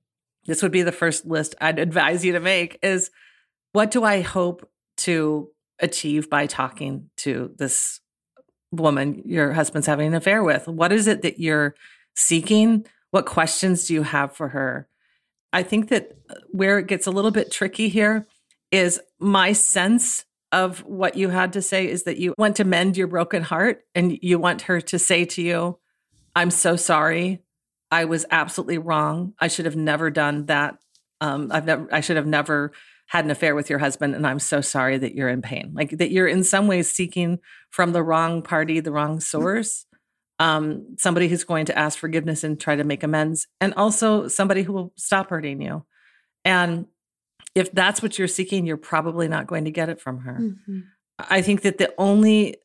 this 0.46 0.62
would 0.62 0.72
be 0.72 0.82
the 0.82 0.92
first 0.92 1.26
list 1.26 1.54
I'd 1.60 1.78
advise 1.78 2.24
you 2.24 2.32
to 2.32 2.40
make, 2.40 2.78
is 2.82 3.10
what 3.72 3.90
do 3.90 4.04
I 4.04 4.20
hope 4.20 4.68
to 4.98 5.48
achieve 5.78 6.28
by 6.28 6.46
talking 6.46 7.10
to 7.18 7.52
this 7.56 8.00
woman 8.72 9.22
your 9.24 9.52
husband's 9.52 9.86
having 9.86 10.08
an 10.08 10.14
affair 10.14 10.42
with? 10.42 10.68
What 10.68 10.92
is 10.92 11.06
it 11.06 11.22
that 11.22 11.40
you're 11.40 11.74
seeking? 12.14 12.86
What 13.10 13.26
questions 13.26 13.86
do 13.86 13.94
you 13.94 14.02
have 14.02 14.34
for 14.34 14.48
her? 14.48 14.88
I 15.52 15.62
think 15.62 15.88
that 15.88 16.12
uh, 16.28 16.34
where 16.50 16.78
it 16.78 16.86
gets 16.86 17.06
a 17.06 17.10
little 17.10 17.30
bit 17.30 17.50
tricky 17.50 17.88
here 17.88 18.26
is 18.70 19.00
my 19.18 19.52
sense 19.52 20.24
of 20.52 20.80
what 20.80 21.16
you 21.16 21.28
had 21.28 21.52
to 21.52 21.62
say 21.62 21.88
is 21.88 22.04
that 22.04 22.18
you 22.18 22.34
want 22.38 22.56
to 22.56 22.64
mend 22.64 22.96
your 22.96 23.06
broken 23.06 23.42
heart 23.42 23.84
and 23.94 24.18
you 24.22 24.38
want 24.38 24.62
her 24.62 24.80
to 24.80 24.98
say 24.98 25.24
to 25.24 25.42
you, 25.42 25.78
I'm 26.34 26.50
so 26.50 26.76
sorry. 26.76 27.42
I 27.90 28.04
was 28.04 28.24
absolutely 28.30 28.78
wrong. 28.78 29.34
I 29.38 29.48
should 29.48 29.64
have 29.64 29.76
never 29.76 30.10
done 30.10 30.46
that. 30.46 30.78
Um, 31.20 31.50
I've 31.52 31.66
never, 31.66 31.88
I 31.92 32.00
should 32.00 32.16
have 32.16 32.26
never 32.26 32.72
had 33.08 33.24
an 33.24 33.30
affair 33.30 33.54
with 33.54 33.68
your 33.68 33.80
husband. 33.80 34.14
And 34.14 34.26
I'm 34.26 34.38
so 34.38 34.60
sorry 34.60 34.96
that 34.98 35.14
you're 35.14 35.28
in 35.28 35.42
pain. 35.42 35.72
Like 35.74 35.90
that 35.98 36.12
you're 36.12 36.28
in 36.28 36.44
some 36.44 36.68
ways 36.68 36.90
seeking 36.90 37.40
from 37.70 37.92
the 37.92 38.02
wrong 38.02 38.42
party, 38.42 38.78
the 38.78 38.92
wrong 38.92 39.18
source, 39.18 39.84
um, 40.38 40.96
somebody 40.96 41.26
who's 41.28 41.44
going 41.44 41.66
to 41.66 41.76
ask 41.76 41.98
forgiveness 41.98 42.44
and 42.44 42.58
try 42.58 42.76
to 42.76 42.84
make 42.84 43.02
amends, 43.02 43.48
and 43.60 43.74
also 43.74 44.28
somebody 44.28 44.62
who 44.62 44.72
will 44.72 44.92
stop 44.96 45.30
hurting 45.30 45.60
you. 45.60 45.84
And 46.44 46.86
if 47.54 47.72
that's 47.72 48.00
what 48.00 48.18
you're 48.18 48.28
seeking, 48.28 48.64
you're 48.64 48.76
probably 48.76 49.26
not 49.28 49.48
going 49.48 49.64
to 49.64 49.70
get 49.70 49.88
it 49.88 50.00
from 50.00 50.20
her. 50.20 50.38
Mhm. 50.40 50.84
I 51.18 51.42
think 51.42 51.62
that 51.62 51.78
the 51.78 51.92
only 51.98 52.56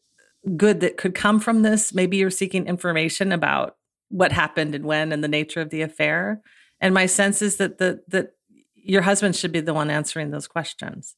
good 0.56 0.80
that 0.82 0.96
could 0.96 1.16
come 1.16 1.40
from 1.40 1.64
this, 1.64 1.94
maybe 1.94 2.18
you're 2.18 2.30
seeking 2.30 2.68
information 2.68 3.32
about 3.32 3.76
what 4.10 4.32
happened 4.32 4.76
and 4.76 4.86
when 4.86 5.12
and 5.12 5.24
the 5.24 5.28
nature 5.28 5.62
of 5.62 5.70
the 5.70 5.82
affair. 5.82 6.42
And 6.80 6.94
my 6.94 7.06
sense 7.06 7.42
is 7.42 7.58
that 7.58 7.78
the 7.78 8.04
that 8.08 8.34
your 8.76 9.02
husband 9.02 9.36
should 9.36 9.52
be 9.52 9.62
the 9.62 9.74
one 9.74 9.90
answering 9.90 10.32
those 10.32 10.48
questions. 10.48 11.16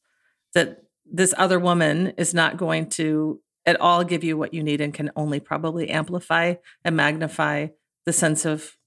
That 0.53 0.83
this 1.05 1.33
other 1.37 1.59
woman 1.59 2.13
is 2.17 2.33
not 2.33 2.57
going 2.57 2.89
to 2.91 3.41
at 3.65 3.79
all 3.81 4.03
give 4.03 4.23
you 4.23 4.37
what 4.37 4.53
you 4.53 4.63
need 4.63 4.79
and 4.79 4.93
can 4.93 5.11
only 5.15 5.39
probably 5.39 5.89
amplify 5.89 6.55
and 6.85 6.95
magnify 6.95 7.67
the 8.05 8.13
sense 8.13 8.45
of 8.45 8.77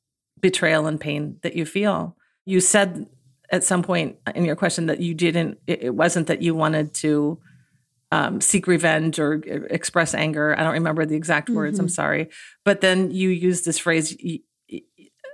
betrayal 0.41 0.87
and 0.87 0.99
pain 0.99 1.37
that 1.43 1.55
you 1.55 1.67
feel. 1.67 2.17
You 2.47 2.61
said 2.61 3.07
at 3.51 3.65
some 3.65 3.83
point 3.83 4.17
in 4.35 4.45
your 4.45 4.57
question 4.57 4.87
that 4.87 5.01
you 5.01 5.13
didn't, 5.13 5.59
it 5.67 5.83
it 5.83 5.95
wasn't 5.95 6.29
that 6.29 6.41
you 6.41 6.55
wanted 6.55 6.95
to 6.95 7.39
um, 8.13 8.41
seek 8.41 8.67
revenge 8.67 9.19
or 9.19 9.37
e- 9.45 9.67
express 9.71 10.15
anger. 10.15 10.55
I 10.59 10.63
don't 10.65 10.73
remember 10.73 11.07
the 11.07 11.17
exact 11.17 11.49
words. 11.51 11.79
I'm 11.79 11.87
Mhm. 11.87 11.91
sorry. 11.91 12.29
But 12.65 12.81
then 12.81 13.11
you 13.11 13.29
use 13.29 13.63
this 13.63 13.79
phrase 13.79 14.17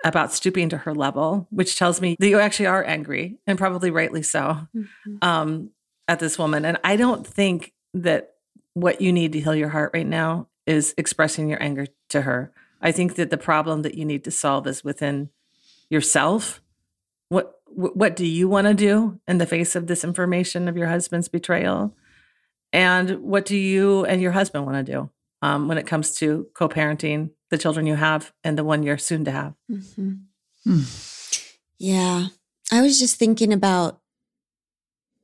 about 0.05 0.33
stooping 0.33 0.69
to 0.69 0.77
her 0.79 0.95
level, 0.95 1.47
which 1.51 1.77
tells 1.79 2.01
me 2.01 2.17
that 2.21 2.29
you 2.29 2.39
actually 2.39 2.67
are 2.67 2.85
angry 2.85 3.39
and 3.47 3.59
probably 3.59 3.91
rightly 3.91 4.23
so 4.23 4.69
Mhm. 4.77 5.25
um, 5.25 5.71
at 6.07 6.19
this 6.21 6.39
woman. 6.39 6.65
And 6.65 6.79
I 6.85 6.97
don't 6.97 7.27
think 7.27 7.73
that 7.95 8.35
what 8.75 9.01
you 9.01 9.13
need 9.13 9.33
to 9.33 9.41
heal 9.41 9.55
your 9.55 9.71
heart 9.71 9.91
right 9.95 10.07
now 10.07 10.49
is 10.67 10.95
expressing 10.99 11.49
your 11.49 11.63
anger 11.63 11.87
to 12.11 12.23
her. 12.23 12.53
I 12.83 12.93
think 12.93 13.15
that 13.17 13.31
the 13.31 13.39
problem 13.39 13.83
that 13.83 13.95
you 13.95 14.05
need 14.05 14.23
to 14.25 14.31
solve 14.31 14.67
is 14.67 14.85
within 14.85 15.31
yourself. 15.89 16.61
What 17.31 17.53
what 17.69 18.17
do 18.17 18.25
you 18.25 18.49
want 18.49 18.67
to 18.69 18.75
do 18.75 19.21
in 19.27 19.39
the 19.39 19.47
face 19.47 19.75
of 19.77 19.87
this 19.87 20.05
information 20.05 20.67
of 20.69 20.77
your 20.77 20.87
husband's 20.87 21.29
betrayal? 21.29 21.95
And 22.73 23.21
what 23.23 23.47
do 23.47 23.57
you 23.57 24.05
and 24.05 24.21
your 24.21 24.33
husband 24.33 24.67
want 24.67 24.85
to 24.87 24.93
do 24.93 25.11
um, 25.43 25.69
when 25.69 25.79
it 25.79 25.87
comes 25.87 26.15
to 26.17 26.49
co-parenting 26.55 27.31
the 27.51 27.59
children 27.59 27.87
you 27.87 27.95
have 27.95 28.33
and 28.45 28.59
the 28.59 28.65
one 28.65 28.83
you're 28.83 28.99
soon 28.99 29.25
to 29.25 29.31
have? 29.31 29.55
Mhm. 29.71 30.25
Hmm. 30.65 30.81
Yeah. 31.79 32.27
I 32.73 32.83
was 32.83 32.99
just 32.99 33.17
thinking 33.17 33.53
about 33.53 34.01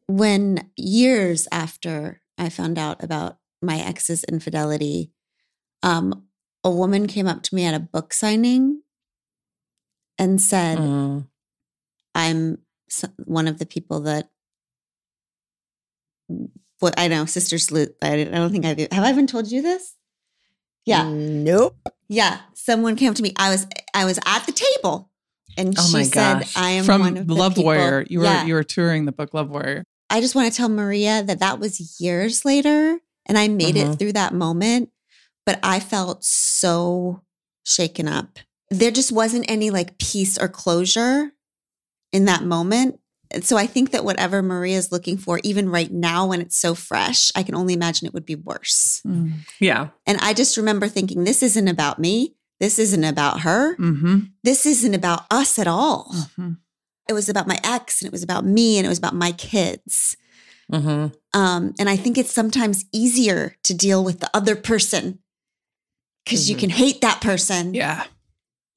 when 0.07 0.71
years 0.77 1.49
after 1.51 2.23
I 2.39 2.49
found 2.49 2.79
out 2.79 3.03
about 3.03 3.39
my 3.61 3.79
ex's 3.79 4.25
infidelity, 4.25 5.11
um, 5.83 6.27
a 6.65 6.71
woman 6.71 7.07
came 7.07 7.27
up 7.27 7.43
to 7.43 7.55
me 7.55 7.65
at 7.65 7.75
a 7.75 7.81
book 7.81 8.13
signing 8.13 8.83
and 10.19 10.41
said, 10.41 10.79
Mm. 10.79 11.27
I'm 12.15 12.59
one 13.25 13.49
of 13.49 13.59
the 13.59 13.67
people 13.67 14.01
that. 14.01 14.29
What 16.83 16.99
I 16.99 17.07
know, 17.07 17.27
Sister 17.27 17.59
Salute. 17.59 17.95
I, 18.03 18.23
I 18.23 18.25
don't 18.25 18.51
think 18.51 18.65
I've 18.67 18.77
have 18.91 19.05
I 19.05 19.11
even 19.11 19.29
told 19.29 19.49
you 19.53 19.63
this. 19.63 19.95
Yeah, 20.85 21.09
Nope. 21.09 21.77
yeah. 22.09 22.41
Someone 22.55 22.97
came 22.97 23.09
up 23.11 23.15
to 23.15 23.23
me. 23.23 23.33
I 23.37 23.51
was 23.51 23.69
I 23.95 24.05
was 24.05 24.19
at 24.27 24.47
the 24.47 24.53
table, 24.53 25.09
and 25.57 25.79
Oh 25.79 25.83
she 25.87 25.93
my 25.93 26.03
said, 26.03 26.43
"I 26.57 26.71
am 26.71 26.85
From 26.85 27.03
one 27.03 27.17
of 27.17 27.29
the 27.29 27.35
Love 27.35 27.53
people- 27.53 27.67
Warrior. 27.67 28.05
You 28.11 28.19
were 28.19 28.25
Yeah. 28.25 28.45
you 28.47 28.55
were 28.55 28.65
touring 28.65 29.05
the 29.05 29.13
book 29.13 29.33
Love 29.33 29.49
Warrior. 29.49 29.85
I 30.11 30.21
just 30.21 30.35
want 30.35 30.51
to 30.51 30.57
tell 30.57 30.69
Maria 30.69 31.23
that 31.23 31.39
that 31.39 31.61
was 31.61 32.01
years 32.01 32.45
later, 32.45 32.99
and 33.27 33.39
I 33.39 33.47
made 33.47 33.77
Mhm. 33.77 33.93
it 33.95 33.99
through 34.01 34.15
that 34.15 34.35
moment, 34.35 34.91
but 35.47 35.61
I 35.63 35.79
felt 35.79 36.25
so 36.25 37.23
shaken 37.63 38.09
up. 38.09 38.41
There 38.71 38.91
just 38.91 39.13
wasn't 39.13 39.45
any 39.49 39.71
like 39.71 39.99
peace 39.99 40.37
or 40.37 40.49
closure 40.49 41.31
in 42.13 42.25
that 42.25 42.43
moment. 42.43 42.99
And 43.33 43.45
so 43.45 43.57
I 43.57 43.67
think 43.67 43.91
that 43.91 44.05
whatever 44.05 44.43
Maria 44.43 44.77
is 44.79 44.93
looking 44.93 45.17
for, 45.17 45.41
even 45.43 45.69
right 45.71 45.91
now 45.91 46.27
when 46.27 46.41
it's 46.41 46.57
so 46.57 46.75
fresh, 46.75 47.33
I 47.35 47.43
can 47.43 47.55
only 47.55 47.75
imagine 47.75 48.07
it 48.07 48.15
would 48.15 48.27
be 48.27 48.35
worse. 48.37 49.01
Mm. 49.07 49.33
Yeah. 49.61 49.89
And 50.07 50.19
I 50.21 50.35
just 50.35 50.57
remember 50.57 50.89
thinking, 50.89 51.25
this 51.25 51.43
isn't 51.43 51.69
about 51.69 51.99
me. 51.99 52.35
This 52.61 52.79
isn't 52.79 53.05
about 53.05 53.41
her. 53.41 53.77
Mm-hmm. 53.77 54.19
This 54.45 54.67
isn't 54.67 54.95
about 54.95 55.23
us 55.31 55.59
at 55.59 55.67
all. 55.67 56.13
Mm-hmm. 56.15 56.53
It 57.09 57.13
was 57.15 57.29
about 57.29 57.49
my 57.49 57.59
ex 57.65 58.01
and 58.01 58.07
it 58.07 58.13
was 58.13 58.23
about 58.23 58.45
me 58.45 58.79
and 58.79 58.87
it 58.87 58.89
was 58.89 58.99
about 58.99 59.15
my 59.15 59.33
kids. 59.33 60.17
hmm 60.71 61.07
Um, 61.35 61.75
and 61.79 61.89
I 61.89 61.97
think 61.97 62.17
it's 62.19 62.33
sometimes 62.33 62.85
easier 62.93 63.57
to 63.65 63.75
deal 63.75 64.05
with 64.05 64.21
the 64.21 64.31
other 64.33 64.55
person 64.55 65.19
because 66.25 66.49
you 66.49 66.57
Mhm. 66.57 66.61
can 66.61 66.71
hate 66.71 67.01
that 67.01 67.21
person 67.21 67.75
Yeah. 67.75 68.05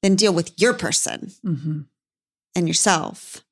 than 0.02 0.16
deal 0.16 0.32
with 0.34 0.50
your 0.60 0.74
person 0.74 1.30
Mm-hmm. 1.44 1.80
and 2.56 2.66
yourself. 2.68 3.44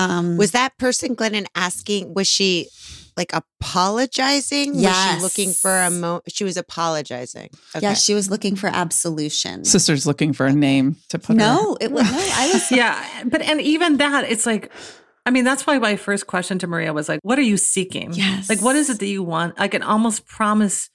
Um, 0.00 0.36
Was 0.36 0.52
that 0.52 0.76
person 0.78 1.14
Glennon 1.14 1.46
asking? 1.54 2.14
Was 2.14 2.26
she 2.26 2.68
like 3.16 3.32
apologizing? 3.34 4.74
Was 4.74 5.16
she 5.16 5.20
looking 5.22 5.52
for 5.52 5.70
a 5.70 5.90
mo? 5.90 6.22
She 6.28 6.44
was 6.44 6.56
apologizing. 6.56 7.50
Okay. 7.76 7.86
Yeah, 7.86 7.94
she 7.94 8.14
was 8.14 8.30
looking 8.30 8.56
for 8.56 8.68
absolution. 8.68 9.64
Sister's 9.64 10.06
looking 10.06 10.32
for 10.32 10.46
a 10.46 10.52
name 10.52 10.96
to 11.08 11.18
put. 11.18 11.36
no, 11.36 11.72
her. 11.72 11.76
it 11.86 11.92
was 11.92 12.10
no. 12.10 12.18
I 12.18 12.50
was 12.52 12.70
yeah, 12.82 13.24
but 13.26 13.42
and 13.42 13.60
even 13.60 13.98
that, 13.98 14.24
it's 14.30 14.46
like, 14.46 14.70
I 15.26 15.30
mean, 15.30 15.44
that's 15.44 15.66
why 15.66 15.78
my 15.78 15.96
first 15.96 16.26
question 16.26 16.58
to 16.60 16.66
Maria 16.66 16.92
was 16.92 17.08
like, 17.08 17.20
"What 17.22 17.38
are 17.38 17.42
you 17.42 17.56
seeking? 17.56 18.12
yes. 18.12 18.48
Like, 18.48 18.62
what 18.62 18.76
is 18.76 18.88
it 18.90 18.98
that 19.00 19.06
you 19.06 19.22
want? 19.22 19.54
I 19.58 19.68
can 19.68 19.82
almost 19.82 20.26
promise 20.26 20.88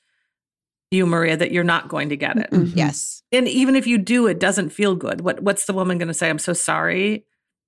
you, 0.91 1.05
Maria, 1.05 1.35
that 1.37 1.51
you're 1.51 1.63
not 1.63 1.89
going 1.89 2.09
to 2.09 2.15
get 2.17 2.37
it. 2.37 2.51
Mhm. 2.51 2.71
yes. 2.75 3.21
And 3.31 3.47
even 3.47 3.75
if 3.75 3.85
you 3.87 3.97
do, 3.97 4.27
it 4.27 4.39
doesn't 4.39 4.69
feel 4.69 4.95
good. 4.95 5.21
What 5.21 5.41
What's 5.41 5.65
the 5.65 5.73
woman 5.73 5.97
going 5.97 6.07
to 6.07 6.13
say? 6.13 6.29
I'm 6.29 6.39
so 6.39 6.53
sorry 6.53 7.25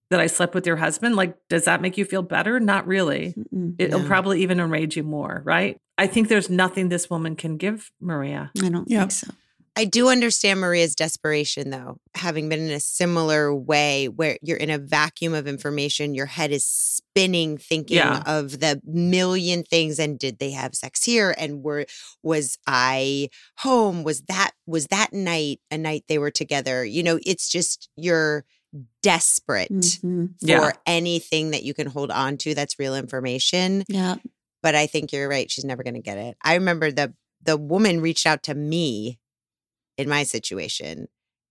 that 0.10 0.20
I 0.20 0.28
slept 0.28 0.56
with 0.56 0.66
your 0.66 0.78
husband. 0.78 1.16
Like, 1.16 1.36
does 1.50 1.66
that 1.66 1.82
make 1.82 1.98
you 1.98 2.06
feel 2.06 2.22
better? 2.22 2.60
Not 2.60 2.88
really. 2.88 3.34
Mm-mm. 3.38 3.76
It'll 3.78 4.00
No. 4.02 4.08
probably 4.08 4.42
even 4.42 4.60
enrage 4.60 4.96
you 4.96 5.04
more, 5.04 5.42
right? 5.46 5.78
I 5.98 6.08
think 6.08 6.30
there's 6.30 6.50
nothing 6.50 6.90
this 6.90 7.10
woman 7.10 7.36
can 7.36 7.58
give 7.58 7.92
Maria. 8.00 8.52
I 8.64 8.70
don't 8.70 8.90
Yep. 8.90 9.00
think 9.02 9.12
so. 9.12 9.28
I 9.76 9.86
do 9.86 10.10
understand 10.10 10.60
Maria's 10.60 10.96
desperation, 10.96 11.70
though, 11.70 12.00
having 12.16 12.50
been 12.50 12.62
in 12.62 12.72
a 12.72 12.80
similar 12.80 13.54
way 13.54 14.08
where 14.08 14.40
you're 14.42 14.58
in 14.58 14.72
a 14.72 14.80
vacuum 14.80 15.36
of 15.36 15.48
information, 15.48 16.16
your 16.16 16.26
head 16.26 16.52
is 16.52 16.66
spinning, 16.66 17.60
thinking 17.60 17.98
Yeah. 17.98 18.24
of 18.26 18.60
the 18.60 18.82
million 18.84 19.62
things. 19.64 20.00
And 20.00 20.18
did 20.18 20.40
they 20.40 20.50
have 20.52 20.74
sex 20.74 21.04
here? 21.06 21.36
And 21.38 21.62
were 21.64 21.86
was 22.24 22.58
I 22.66 23.30
home? 23.60 24.04
Was 24.04 24.22
that 24.24 24.52
was 24.66 24.88
that 24.88 25.14
night 25.14 25.60
a 25.70 25.78
night 25.78 26.06
they 26.08 26.18
were 26.18 26.32
together? 26.32 26.84
You 26.84 27.04
know, 27.04 27.20
it's 27.24 27.48
just 27.48 27.88
you're 27.96 28.46
desperate 29.02 29.72
Mhm. 29.72 30.40
for 30.40 30.48
Yeah. 30.48 30.72
anything 30.86 31.52
that 31.52 31.64
you 31.64 31.74
can 31.74 31.88
hold 31.88 32.12
on 32.12 32.38
to 32.40 32.54
that's 32.56 32.80
real 32.80 32.96
information. 32.96 33.84
Yeah. 33.88 34.16
But 34.62 34.76
I 34.76 34.88
think 34.88 35.12
you're 35.14 35.30
right; 35.30 35.50
she's 35.50 35.66
never 35.66 35.84
going 35.84 35.94
to 35.96 36.02
get 36.02 36.18
it. 36.18 36.38
I 36.44 36.56
remember 36.56 36.92
the 36.92 37.14
the 37.42 37.58
woman 37.58 38.02
reached 38.02 38.26
out 38.26 38.44
to 38.44 38.56
me 38.56 39.20
in 39.98 40.10
my 40.10 40.24
situation 40.24 41.08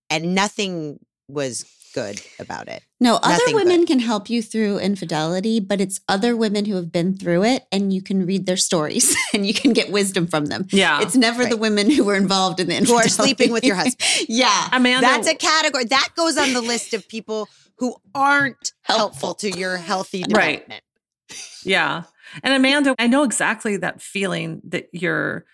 and 0.09 0.35
nothing 0.35 0.99
was 1.27 1.65
good 1.93 2.21
about 2.39 2.67
it. 2.67 2.83
No, 2.99 3.15
other 3.15 3.29
Nothing 3.39 3.55
women 3.55 3.79
good. 3.79 3.87
can 3.87 3.99
help 3.99 4.29
you 4.29 4.41
through 4.41 4.79
infidelity, 4.79 5.59
but 5.59 5.81
it's 5.81 5.99
other 6.07 6.35
women 6.35 6.65
who 6.65 6.75
have 6.75 6.91
been 6.91 7.17
through 7.17 7.43
it 7.43 7.65
and 7.71 7.91
you 7.91 8.01
can 8.01 8.25
read 8.25 8.45
their 8.45 8.57
stories 8.57 9.15
and 9.33 9.45
you 9.45 9.53
can 9.53 9.73
get 9.73 9.91
wisdom 9.91 10.27
from 10.27 10.45
them. 10.45 10.67
Yeah. 10.69 11.01
It's 11.01 11.15
never 11.15 11.45
the 11.45 11.57
women 11.57 11.89
who 11.89 12.03
were 12.03 12.15
involved 12.15 12.59
in 12.59 12.67
the 12.67 12.75
Who 12.75 12.95
are 12.95 13.07
sleeping 13.07 13.51
with 13.51 13.63
your 13.63 13.75
husband. 13.75 14.03
yeah. 14.29 14.69
Amanda, 14.71 15.01
That's 15.01 15.27
a 15.27 15.35
category 15.35 15.85
that 15.85 16.09
goes 16.15 16.37
on 16.37 16.53
the 16.53 16.61
list 16.61 16.93
of 16.93 17.07
people 17.07 17.49
who 17.77 17.95
aren't 18.13 18.73
helpful, 18.83 19.29
Helpful. 19.29 19.33
to 19.35 19.57
your 19.57 19.77
healthy 19.77 20.23
Right. 20.29 20.63
development. 20.67 20.83
Yeah. 21.63 22.03
And 22.43 22.53
Amanda, 22.53 22.95
I 22.99 23.07
know 23.07 23.23
exactly 23.23 23.77
that 23.77 24.01
feeling 24.01 24.61
that 24.65 24.89
you're 24.91 25.45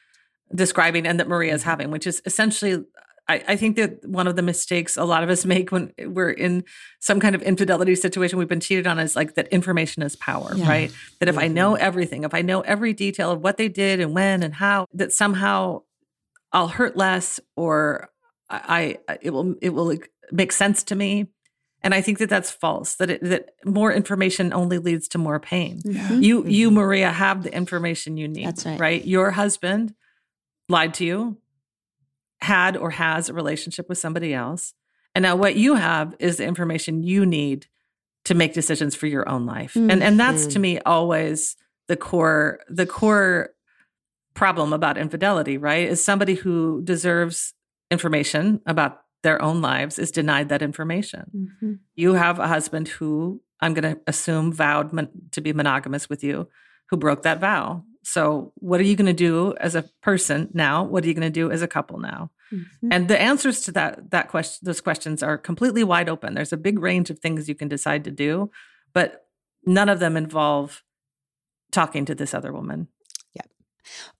describing 0.54 1.08
and 1.08 1.20
that 1.20 1.28
Maria 1.28 1.54
is 1.54 1.62
mm-hmm. 1.62 1.70
having, 1.70 1.92
which 1.92 2.08
is 2.08 2.22
essentially, 2.26 2.84
I, 3.30 3.44
I 3.48 3.56
think 3.56 3.78
that 3.78 4.04
one 4.08 4.28
of 4.28 4.36
the 4.36 4.42
mistakes 4.42 4.98
a 4.98 5.06
lot 5.06 5.24
of 5.24 5.30
us 5.30 5.46
make 5.54 5.72
when 5.72 5.94
we're 5.98 6.32
in 6.32 6.64
some 7.00 7.20
kind 7.20 7.36
of 7.36 7.42
infidelity 7.42 7.96
situation 7.96 8.38
we've 8.38 8.48
been 8.50 8.60
cheated 8.60 8.86
on 8.88 9.00
is 9.00 9.16
like 9.16 9.36
that 9.36 9.48
information 9.48 10.04
is 10.04 10.16
power, 10.16 10.54
Yeah. 10.56 10.68
right? 10.68 10.92
That 11.20 11.30
if 11.30 11.38
I 11.38 11.48
know 11.48 11.76
everything, 11.76 12.24
if 12.24 12.34
I 12.34 12.42
know 12.42 12.62
every 12.62 12.94
detail 12.94 13.32
of 13.32 13.42
what 13.42 13.58
they 13.58 13.70
did 13.70 14.00
and 14.02 14.14
when 14.14 14.44
and 14.44 14.54
how, 14.54 14.88
that 14.94 15.14
somehow 15.14 15.84
I'll 16.52 16.68
hurt 16.68 16.96
less 16.98 17.40
or 17.56 18.10
I, 18.50 18.98
I 19.08 19.18
it 19.22 19.32
will 19.32 19.56
it 19.62 19.70
will 19.70 19.98
make 20.32 20.52
sense 20.52 20.84
to 20.84 20.96
me. 20.96 21.28
And 21.82 21.94
I 21.94 22.00
think 22.02 22.20
that 22.20 22.30
that's 22.30 22.50
false. 22.52 22.96
That 22.96 23.10
it, 23.10 23.22
that 23.24 23.50
more 23.66 23.92
information 23.92 24.54
only 24.54 24.78
leads 24.78 25.08
to 25.10 25.18
more 25.18 25.40
pain 25.40 25.82
Mhm. 25.82 26.22
you 26.24 26.46
you 26.46 26.70
Mhm. 26.70 26.74
maria 26.74 27.12
have 27.12 27.44
the 27.44 27.54
information 27.56 28.18
you 28.18 28.28
need 28.28 28.46
That's 28.48 28.66
right. 28.66 28.80
right 28.80 29.06
your 29.06 29.32
husband 29.32 29.94
lied 30.70 30.94
to 30.96 31.06
you 31.06 31.38
had 32.44 32.76
or 32.78 32.90
has 32.92 33.30
a 33.30 33.34
relationship 33.34 33.88
with 33.90 33.98
somebody 33.98 34.34
else 34.34 34.74
and 35.16 35.24
now 35.24 35.36
what 35.36 35.56
you 35.56 35.76
have 35.76 36.16
is 36.20 36.38
the 36.38 36.46
information 36.46 37.04
you 37.04 37.26
need 37.26 37.68
to 38.26 38.34
make 38.36 38.54
decisions 38.54 38.96
for 38.96 39.08
your 39.08 39.28
own 39.30 39.46
life 39.46 39.76
and 39.76 40.04
and 40.04 40.20
that's 40.20 40.46
to 40.48 40.60
Mhm. 40.60 40.62
me 40.62 40.80
always 40.86 41.56
the 41.88 41.98
core 41.98 42.60
the 42.70 42.86
core 42.86 43.50
problem 44.34 44.74
about 44.74 44.98
infidelity 44.98 45.58
right 45.58 45.88
is 45.88 46.04
somebody 46.04 46.36
who 46.36 46.82
deserves 46.84 47.54
information 47.92 48.60
about 48.66 49.02
their 49.22 49.42
own 49.42 49.62
lives 49.62 49.98
is 50.00 50.12
denied 50.12 50.50
that 50.50 50.62
information 50.62 51.24
Mhm. 51.64 51.80
you 51.96 52.14
have 52.14 52.40
a 52.40 52.48
husband 52.48 52.88
who 52.88 53.42
I'm 53.62 53.74
going 53.74 53.96
to 53.96 54.02
assume 54.08 54.52
vowed 54.52 54.92
mon- 54.92 55.08
to 55.32 55.40
be 55.40 55.54
monogamous 55.54 56.10
with 56.10 56.22
you, 56.22 56.50
who 56.90 56.98
broke 56.98 57.24
that 57.24 57.40
vow. 57.40 57.86
So, 58.04 58.52
what 58.56 58.80
are 58.80 58.84
you 58.84 58.96
going 58.96 59.08
to 59.08 59.14
do 59.14 59.56
as 59.60 59.76
a 59.76 59.84
person 60.02 60.50
now? 60.54 60.84
What 60.84 61.04
are 61.04 61.08
you 61.08 61.14
going 61.14 61.22
to 61.22 61.30
do 61.30 61.50
as 61.50 61.62
a 61.62 61.68
couple 61.68 62.00
now? 62.00 62.32
Mhm. 62.52 62.90
And 62.92 63.08
the 63.08 63.20
answers 63.20 63.62
to 63.62 63.72
that 63.72 64.12
that 64.12 64.30
question, 64.30 64.60
those 64.64 64.82
questions 64.82 65.24
are 65.24 65.38
completely 65.38 65.84
wide 65.84 66.10
open. 66.10 66.34
There's 66.34 66.54
a 66.54 66.58
big 66.58 66.80
range 66.80 67.10
of 67.10 67.20
things 67.20 67.50
you 67.50 67.56
can 67.56 67.68
decide 67.68 68.04
to 68.04 68.12
do, 68.12 68.52
but 68.94 69.26
none 69.66 69.90
of 69.90 70.00
them 70.00 70.18
involve 70.18 70.84
talking 71.72 72.06
to 72.06 72.16
this 72.16 72.34
other 72.34 72.54
woman. 72.54 72.88
Yeah. 73.34 73.42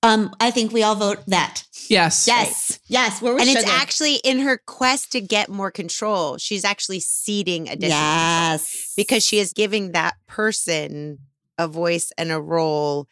Um, 0.02 0.36
I 0.40 0.50
think 0.50 0.72
we 0.72 0.82
all 0.84 0.96
vote 0.96 1.20
that. 1.28 1.64
Yes. 1.90 2.26
Yes. 2.28 2.80
Yes. 2.88 3.22
We're 3.22 3.34
with 3.34 3.42
And 3.42 3.50
it's 3.50 3.70
actually 3.70 4.16
in 4.16 4.40
her 4.40 4.58
quest 4.66 5.12
to 5.12 5.22
get 5.22 5.50
more 5.50 5.72
control. 5.72 6.38
She's 6.38 6.66
actually 6.66 7.02
ceding 7.02 7.70
additional 7.70 8.00
control 8.00 8.52
yes. 8.52 8.94
because 8.96 9.26
she 9.26 9.40
is 9.40 9.54
giving 9.54 9.92
that 9.92 10.16
person 10.28 11.20
a 11.58 11.68
voice 11.68 12.12
and 12.18 12.32
a 12.32 12.42
role 12.42 13.08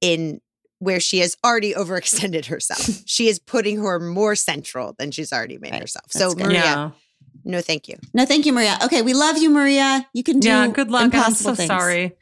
in 0.00 0.40
where 0.78 1.00
she 1.00 1.18
has 1.20 1.36
already 1.44 1.72
overextended 1.72 2.46
herself. 2.46 3.02
she 3.06 3.28
is 3.28 3.38
putting 3.38 3.78
her 3.78 3.98
more 3.98 4.34
central 4.34 4.94
than 4.98 5.10
she's 5.10 5.32
already 5.32 5.58
made 5.58 5.72
Right. 5.72 5.80
herself. 5.80 6.06
So 6.10 6.34
good. 6.34 6.46
Maria, 6.46 6.56
Yeah. 6.62 6.90
no 7.44 7.60
thank 7.62 7.88
you. 7.88 7.96
No, 8.12 8.24
thank 8.26 8.44
you, 8.46 8.52
Maria. 8.52 8.78
Okay, 8.84 9.00
we 9.02 9.14
love 9.14 9.38
you, 9.38 9.48
Maria. 9.50 10.06
You 10.12 10.22
can 10.22 10.38
do 10.40 10.48
Yeah. 10.48 10.68
Good 10.68 10.90
luck. 10.90 11.00
I'm 11.00 11.06
impossible 11.06 11.52
so 11.52 11.54
things. 11.54 11.68
sorry. 11.68 12.12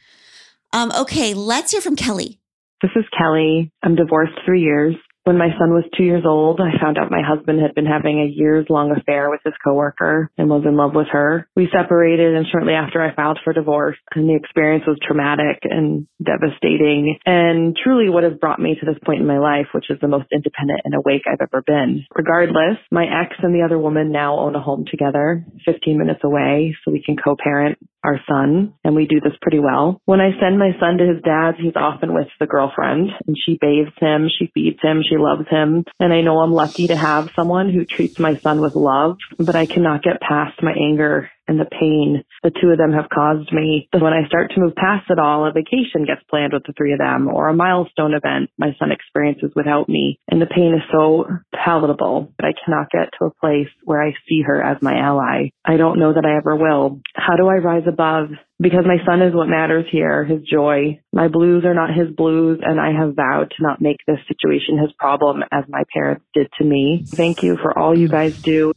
Um, 0.72 0.92
okay, 1.00 1.34
let's 1.34 1.72
hear 1.72 1.80
from 1.80 1.96
Kelly. 1.96 2.40
This 2.82 2.90
is 2.96 3.04
Kelly. 3.16 3.72
I'm 3.82 3.94
divorced 3.96 4.32
three 4.44 4.60
years. 4.62 4.94
When 5.24 5.38
my 5.38 5.48
son 5.58 5.72
was 5.72 5.84
two 5.96 6.04
years 6.04 6.24
old, 6.26 6.60
I 6.60 6.76
found 6.78 6.98
out 6.98 7.10
my 7.10 7.22
husband 7.24 7.58
had 7.58 7.74
been 7.74 7.86
having 7.86 8.20
a 8.20 8.28
years 8.28 8.66
long 8.68 8.92
affair 8.92 9.30
with 9.30 9.40
his 9.42 9.54
coworker 9.64 10.30
and 10.36 10.50
was 10.50 10.64
in 10.66 10.76
love 10.76 10.94
with 10.94 11.06
her. 11.12 11.48
We 11.56 11.66
separated 11.72 12.36
and 12.36 12.44
shortly 12.52 12.74
after 12.74 13.00
I 13.00 13.14
filed 13.14 13.38
for 13.42 13.54
divorce 13.54 13.96
and 14.14 14.28
the 14.28 14.36
experience 14.36 14.84
was 14.86 14.98
traumatic 15.00 15.64
and 15.64 16.06
devastating 16.22 17.16
and 17.24 17.74
truly 17.74 18.10
what 18.10 18.24
has 18.24 18.34
brought 18.34 18.60
me 18.60 18.76
to 18.78 18.84
this 18.84 19.00
point 19.02 19.22
in 19.22 19.26
my 19.26 19.38
life, 19.38 19.72
which 19.72 19.88
is 19.88 19.96
the 20.02 20.08
most 20.08 20.26
independent 20.30 20.80
and 20.84 20.94
awake 20.94 21.22
I've 21.26 21.40
ever 21.40 21.62
been. 21.62 22.04
Regardless, 22.14 22.76
my 22.90 23.04
ex 23.04 23.32
and 23.42 23.54
the 23.54 23.64
other 23.64 23.78
woman 23.78 24.12
now 24.12 24.38
own 24.38 24.54
a 24.54 24.60
home 24.60 24.84
together, 24.90 25.42
15 25.64 25.96
minutes 25.96 26.20
away, 26.22 26.76
so 26.84 26.92
we 26.92 27.02
can 27.02 27.16
co-parent 27.16 27.78
our 28.04 28.20
son, 28.28 28.74
and 28.84 28.94
we 28.94 29.06
do 29.06 29.20
this 29.20 29.32
pretty 29.40 29.58
well. 29.58 30.00
When 30.04 30.20
I 30.20 30.30
send 30.40 30.58
my 30.58 30.72
son 30.78 30.98
to 30.98 31.06
his 31.06 31.22
dad's, 31.22 31.56
he's 31.58 31.76
often 31.76 32.14
with 32.14 32.28
the 32.38 32.46
girlfriend, 32.46 33.08
and 33.26 33.36
she 33.36 33.58
bathes 33.60 33.96
him, 33.98 34.28
she 34.28 34.50
feeds 34.52 34.78
him, 34.82 35.02
she 35.02 35.16
loves 35.16 35.48
him, 35.48 35.84
and 35.98 36.12
I 36.12 36.20
know 36.20 36.38
I'm 36.40 36.52
lucky 36.52 36.88
to 36.88 36.96
have 36.96 37.30
someone 37.34 37.70
who 37.70 37.84
treats 37.84 38.18
my 38.18 38.38
son 38.38 38.60
with 38.60 38.74
love, 38.74 39.16
but 39.38 39.56
I 39.56 39.66
cannot 39.66 40.02
get 40.02 40.20
past 40.20 40.62
my 40.62 40.72
anger 40.72 41.30
and 41.46 41.58
the 41.58 41.66
pain 41.66 42.24
the 42.44 42.52
two 42.60 42.68
of 42.68 42.78
them 42.78 42.92
have 42.92 43.08
caused 43.08 43.50
me. 43.52 43.88
When 43.92 44.12
I 44.12 44.28
start 44.28 44.52
to 44.52 44.60
move 44.60 44.74
past 44.76 45.08
it 45.08 45.18
all, 45.18 45.46
a 45.46 45.52
vacation 45.52 46.04
gets 46.06 46.22
planned 46.28 46.52
with 46.52 46.64
the 46.66 46.74
three 46.76 46.92
of 46.92 46.98
them, 46.98 47.28
or 47.28 47.48
a 47.48 47.54
milestone 47.54 48.12
event 48.14 48.50
my 48.58 48.76
son 48.78 48.92
experiences 48.92 49.50
without 49.56 49.88
me, 49.88 50.20
and 50.28 50.40
the 50.40 50.46
pain 50.46 50.74
is 50.74 50.82
so 50.92 51.26
palatable 51.54 52.32
that 52.38 52.46
I 52.46 52.52
cannot 52.64 52.90
get 52.90 53.08
to 53.18 53.26
a 53.26 53.34
place 53.40 53.68
where 53.84 54.02
I 54.02 54.12
see 54.28 54.42
her 54.42 54.62
as 54.62 54.82
my 54.82 54.94
ally. 54.98 55.50
I 55.64 55.76
don't 55.78 55.98
know 55.98 56.12
that 56.12 56.26
I 56.26 56.36
ever 56.36 56.54
will. 56.54 57.00
How 57.14 57.36
do 57.36 57.48
I 57.48 57.56
rise 57.56 57.84
above? 57.88 58.28
Because 58.60 58.84
my 58.86 59.04
son 59.04 59.22
is 59.22 59.34
what 59.34 59.48
matters 59.48 59.86
here, 59.90 60.24
his 60.24 60.42
joy. 60.42 61.00
My 61.12 61.28
blues 61.28 61.64
are 61.64 61.74
not 61.74 61.94
his 61.94 62.14
blues, 62.14 62.60
and 62.62 62.78
I 62.80 62.92
have 62.92 63.16
vowed 63.16 63.50
to 63.56 63.62
not 63.62 63.80
make 63.80 63.98
this 64.06 64.18
situation 64.28 64.78
his 64.78 64.92
problem 64.98 65.42
as 65.50 65.64
my 65.68 65.82
parents 65.92 66.24
did 66.34 66.48
to 66.58 66.64
me. 66.64 67.04
Thank 67.06 67.42
you 67.42 67.56
for 67.56 67.76
all 67.76 67.98
you 67.98 68.08
guys 68.08 68.40
do. 68.42 68.72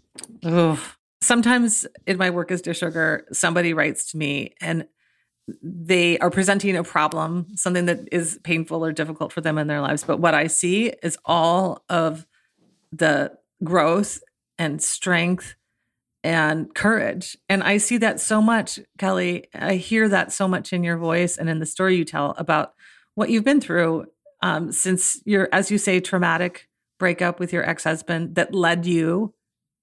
Sometimes 1.27 1.85
in 2.05 2.17
my 2.17 2.29
work 2.29 2.51
as 2.51 2.61
Dear 2.61 2.73
Sugar, 2.73 3.25
somebody 3.33 3.73
writes 3.73 4.11
to 4.11 4.17
me 4.17 4.55
and 4.61 4.87
they 5.61 6.17
are 6.19 6.29
presenting 6.29 6.77
a 6.77 6.85
problem, 6.85 7.47
something 7.53 7.85
that 7.87 8.07
is 8.13 8.39
painful 8.45 8.85
or 8.85 8.93
difficult 8.93 9.33
for 9.33 9.41
them 9.41 9.57
in 9.57 9.67
their 9.67 9.81
lives. 9.81 10.05
But 10.05 10.21
what 10.21 10.33
I 10.33 10.47
see 10.47 10.93
is 11.03 11.17
all 11.25 11.83
of 11.89 12.25
the 12.93 13.33
growth 13.61 14.21
and 14.57 14.81
strength 14.81 15.55
and 16.23 16.73
courage. 16.73 17.35
And 17.49 17.61
I 17.61 17.75
see 17.75 17.97
that 17.97 18.21
so 18.21 18.41
much, 18.41 18.79
Kelly. 18.97 19.47
I 19.53 19.75
hear 19.75 20.07
that 20.07 20.31
so 20.31 20.47
much 20.47 20.71
in 20.71 20.81
your 20.81 20.97
voice 20.97 21.37
and 21.37 21.49
in 21.49 21.59
the 21.59 21.65
story 21.65 21.97
you 21.97 22.05
tell 22.05 22.35
about 22.37 22.73
what 23.15 23.29
you've 23.29 23.43
been 23.43 23.59
through 23.59 24.05
um, 24.41 24.71
since 24.71 25.21
your, 25.25 25.49
as 25.51 25.71
you 25.71 25.77
say, 25.77 25.99
traumatic 25.99 26.69
breakup 26.97 27.37
with 27.37 27.51
your 27.51 27.69
ex 27.69 27.83
husband 27.83 28.35
that 28.35 28.55
led 28.55 28.85
you 28.85 29.33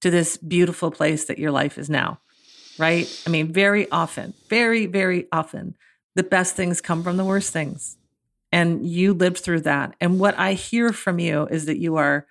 to 0.04 0.10
this 0.10 0.36
beautiful 0.36 0.90
place 0.90 1.24
that 1.24 1.38
your 1.38 1.50
life 1.50 1.78
is 1.78 1.88
now. 1.88 2.20
right? 2.76 3.08
I 3.26 3.30
mean, 3.30 3.50
very 3.54 3.90
often, 3.90 4.34
very, 4.50 4.84
very 4.84 5.26
often, 5.32 5.76
the 6.14 6.22
best 6.22 6.54
things 6.54 6.82
come 6.82 7.02
from 7.02 7.16
the 7.16 7.24
worst 7.24 7.54
things. 7.54 7.96
And 8.52 8.86
you 8.86 9.14
lived 9.14 9.38
through 9.38 9.62
that. 9.62 9.96
And 10.02 10.20
what 10.20 10.38
I 10.38 10.52
hear 10.52 10.92
from 10.92 11.18
you 11.18 11.46
is 11.46 11.64
that 11.64 11.78
you 11.78 11.96
are 11.96 12.26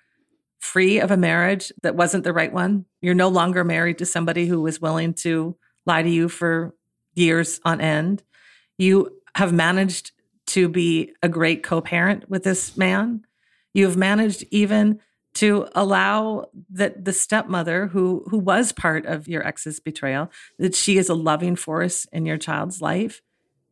free 0.60 1.00
of 1.00 1.10
a 1.10 1.16
marriage 1.16 1.72
that 1.82 1.96
wasn't 1.96 2.22
the 2.22 2.32
right 2.32 2.52
one. 2.52 2.84
You're 3.02 3.12
no 3.12 3.26
longer 3.26 3.64
married 3.64 3.98
to 3.98 4.06
somebody 4.06 4.46
who 4.46 4.60
was 4.60 4.80
willing 4.80 5.12
to 5.14 5.56
lie 5.84 6.02
to 6.02 6.08
you 6.08 6.28
for 6.28 6.76
years 7.16 7.60
on 7.64 7.80
end. 7.80 8.22
You 8.78 9.20
have 9.34 9.52
managed 9.52 10.12
to 10.46 10.68
be 10.68 11.12
a 11.24 11.28
great 11.28 11.64
co 11.64 11.80
parent 11.80 12.30
with 12.30 12.44
this 12.44 12.76
man. 12.76 13.26
You 13.72 13.86
have 13.86 13.96
managed 13.96 14.44
even 14.52 15.00
to 15.34 15.66
allow 15.74 16.46
that 16.70 17.04
the 17.04 17.12
stepmother 17.12 17.88
who 17.88 18.24
who 18.30 18.38
was 18.38 18.72
part 18.72 19.04
of 19.06 19.28
your 19.28 19.46
ex's 19.46 19.80
betrayal 19.80 20.30
that 20.58 20.74
she 20.74 20.96
is 20.96 21.08
a 21.08 21.14
loving 21.14 21.56
force 21.56 22.06
in 22.12 22.24
your 22.26 22.38
child's 22.38 22.80
life 22.80 23.20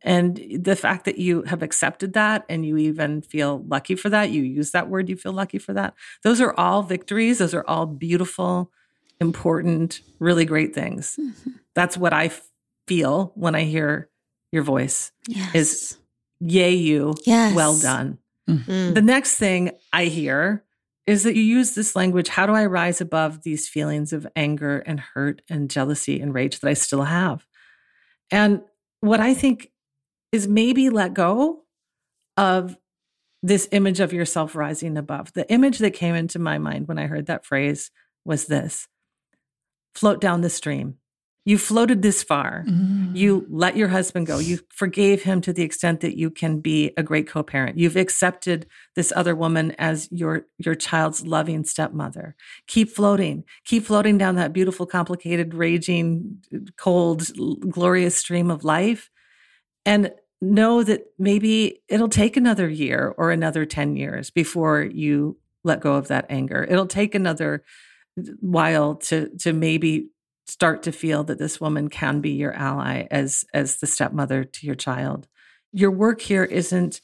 and 0.05 0.41
the 0.59 0.75
fact 0.75 1.05
that 1.05 1.17
you 1.17 1.43
have 1.43 1.63
accepted 1.63 2.13
that 2.13 2.43
and 2.49 2.65
you 2.65 2.77
even 2.77 3.21
feel 3.21 3.63
lucky 3.67 3.95
for 3.95 4.09
that 4.09 4.29
you 4.29 4.41
use 4.41 4.71
that 4.71 4.89
word 4.89 5.09
you 5.09 5.15
feel 5.15 5.33
lucky 5.33 5.57
for 5.57 5.73
that 5.73 5.93
those 6.23 6.41
are 6.41 6.53
all 6.57 6.83
victories 6.83 7.39
those 7.39 7.53
are 7.53 7.65
all 7.67 7.85
beautiful 7.85 8.71
important 9.19 10.01
really 10.19 10.45
great 10.45 10.75
things 10.75 11.17
mm-hmm. 11.19 11.51
that's 11.73 11.97
what 11.97 12.13
i 12.13 12.29
feel 12.87 13.31
when 13.35 13.55
i 13.55 13.63
hear 13.63 14.09
your 14.51 14.63
voice 14.63 15.11
yes. 15.27 15.55
is 15.55 15.97
yay 16.39 16.73
you 16.73 17.15
yes. 17.25 17.55
well 17.55 17.77
done 17.79 18.17
mm-hmm. 18.49 18.93
the 18.93 19.01
next 19.01 19.37
thing 19.37 19.71
i 19.93 20.05
hear 20.05 20.63
is 21.05 21.23
that 21.23 21.35
you 21.35 21.41
use 21.41 21.75
this 21.75 21.95
language 21.95 22.29
how 22.29 22.45
do 22.45 22.53
I 22.53 22.65
rise 22.65 23.01
above 23.01 23.43
these 23.43 23.67
feelings 23.67 24.13
of 24.13 24.27
anger 24.35 24.79
and 24.79 24.99
hurt 24.99 25.41
and 25.49 25.69
jealousy 25.69 26.21
and 26.21 26.33
rage 26.33 26.59
that 26.59 26.69
I 26.69 26.73
still 26.73 27.03
have? 27.03 27.45
And 28.31 28.61
what 29.01 29.19
I 29.19 29.33
think 29.33 29.71
is 30.31 30.47
maybe 30.47 30.89
let 30.89 31.13
go 31.13 31.63
of 32.37 32.77
this 33.43 33.67
image 33.71 33.99
of 33.99 34.13
yourself 34.13 34.55
rising 34.55 34.97
above. 34.97 35.33
The 35.33 35.49
image 35.51 35.79
that 35.79 35.91
came 35.91 36.15
into 36.15 36.39
my 36.39 36.57
mind 36.57 36.87
when 36.87 36.97
I 36.97 37.07
heard 37.07 37.25
that 37.25 37.45
phrase 37.45 37.91
was 38.23 38.45
this 38.45 38.87
float 39.93 40.21
down 40.21 40.41
the 40.41 40.49
stream. 40.49 40.95
You 41.45 41.57
floated 41.57 42.01
this 42.01 42.23
far. 42.23 42.63
Mm-hmm. 42.65 43.15
You 43.15 43.45
let 43.49 43.75
your 43.75 43.89
husband 43.89 44.27
go. 44.27 44.39
You 44.39 44.59
forgave 44.69 45.23
him 45.23 45.41
to 45.41 45.51
the 45.51 45.63
extent 45.63 45.99
that 45.99 46.17
you 46.17 46.29
can 46.29 46.61
be 46.61 46.93
a 46.95 47.03
great 47.03 47.27
co-parent. 47.27 47.77
You've 47.77 47.97
accepted 47.97 48.65
this 48.95 49.11
other 49.15 49.35
woman 49.35 49.75
as 49.77 50.07
your 50.11 50.45
your 50.57 50.75
child's 50.75 51.25
loving 51.25 51.65
stepmother. 51.65 52.35
Keep 52.67 52.91
floating. 52.91 53.43
Keep 53.65 53.85
floating 53.85 54.17
down 54.17 54.35
that 54.35 54.53
beautiful, 54.53 54.85
complicated, 54.85 55.53
raging, 55.53 56.41
cold, 56.77 57.27
glorious 57.69 58.15
stream 58.15 58.49
of 58.49 58.63
life. 58.63 59.09
And 59.85 60.13
know 60.41 60.83
that 60.83 61.05
maybe 61.17 61.81
it'll 61.87 62.09
take 62.09 62.37
another 62.37 62.69
year 62.69 63.13
or 63.17 63.31
another 63.31 63.65
10 63.65 63.95
years 63.95 64.29
before 64.29 64.81
you 64.83 65.37
let 65.63 65.79
go 65.79 65.95
of 65.95 66.09
that 66.09 66.25
anger. 66.29 66.65
It'll 66.69 66.85
take 66.85 67.15
another 67.15 67.63
while 68.39 68.95
to 68.95 69.29
to 69.39 69.53
maybe 69.53 70.09
start 70.45 70.83
to 70.83 70.91
feel 70.91 71.23
that 71.23 71.39
this 71.39 71.61
woman 71.61 71.89
can 71.89 72.21
be 72.21 72.31
your 72.31 72.53
ally 72.53 73.07
as 73.11 73.45
as 73.53 73.77
the 73.77 73.87
stepmother 73.87 74.43
to 74.43 74.65
your 74.65 74.75
child. 74.75 75.27
Your 75.71 75.91
work 75.91 76.21
here 76.21 76.43
isn't 76.43 77.01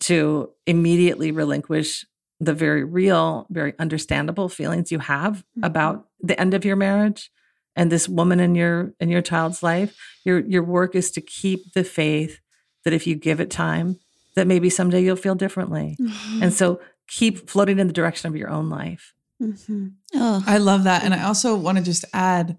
to 0.00 0.50
immediately 0.66 1.30
relinquish 1.30 2.04
the 2.40 2.52
very 2.52 2.84
real, 2.84 3.46
very 3.50 3.74
understandable 3.78 4.48
feelings 4.48 4.92
you 4.92 4.98
have 4.98 5.38
mm-hmm. 5.38 5.64
about 5.64 6.08
the 6.20 6.38
end 6.38 6.54
of 6.54 6.64
your 6.64 6.76
marriage 6.76 7.30
and 7.76 7.90
this 7.90 8.08
woman 8.08 8.40
in 8.40 8.54
your 8.54 8.92
in 9.00 9.08
your 9.08 9.22
child's 9.22 9.62
life. 9.62 9.96
Your 10.24 10.40
your 10.40 10.62
work 10.62 10.94
is 10.94 11.10
to 11.12 11.20
keep 11.20 11.72
the 11.72 11.84
faith 11.84 12.40
that 12.84 12.92
if 12.92 13.06
you 13.06 13.14
give 13.14 13.40
it 13.40 13.50
time, 13.50 13.98
that 14.36 14.46
maybe 14.46 14.68
someday 14.68 15.02
you'll 15.02 15.16
feel 15.16 15.34
differently. 15.34 15.96
Mm-hmm. 16.00 16.42
And 16.42 16.52
so 16.52 16.80
keep 17.08 17.48
floating 17.48 17.78
in 17.78 17.86
the 17.86 17.92
direction 17.92 18.28
of 18.28 18.36
your 18.36 18.50
own 18.50 18.68
life. 18.68 19.13
Mm-hmm. 19.42 19.88
Oh. 20.14 20.42
I 20.46 20.58
love 20.58 20.84
that. 20.84 21.04
And 21.04 21.14
I 21.14 21.24
also 21.24 21.56
want 21.56 21.78
to 21.78 21.84
just 21.84 22.04
add 22.12 22.56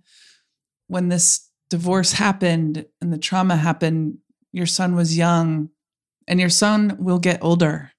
when 0.87 1.09
this 1.09 1.49
divorce 1.69 2.13
happened 2.13 2.85
and 3.01 3.11
the 3.11 3.17
trauma 3.17 3.55
happened, 3.55 4.19
your 4.51 4.65
son 4.65 4.95
was 4.95 5.17
young 5.17 5.69
and 6.27 6.39
your 6.39 6.49
son 6.49 6.97
will 6.99 7.19
get 7.19 7.43
older 7.43 7.91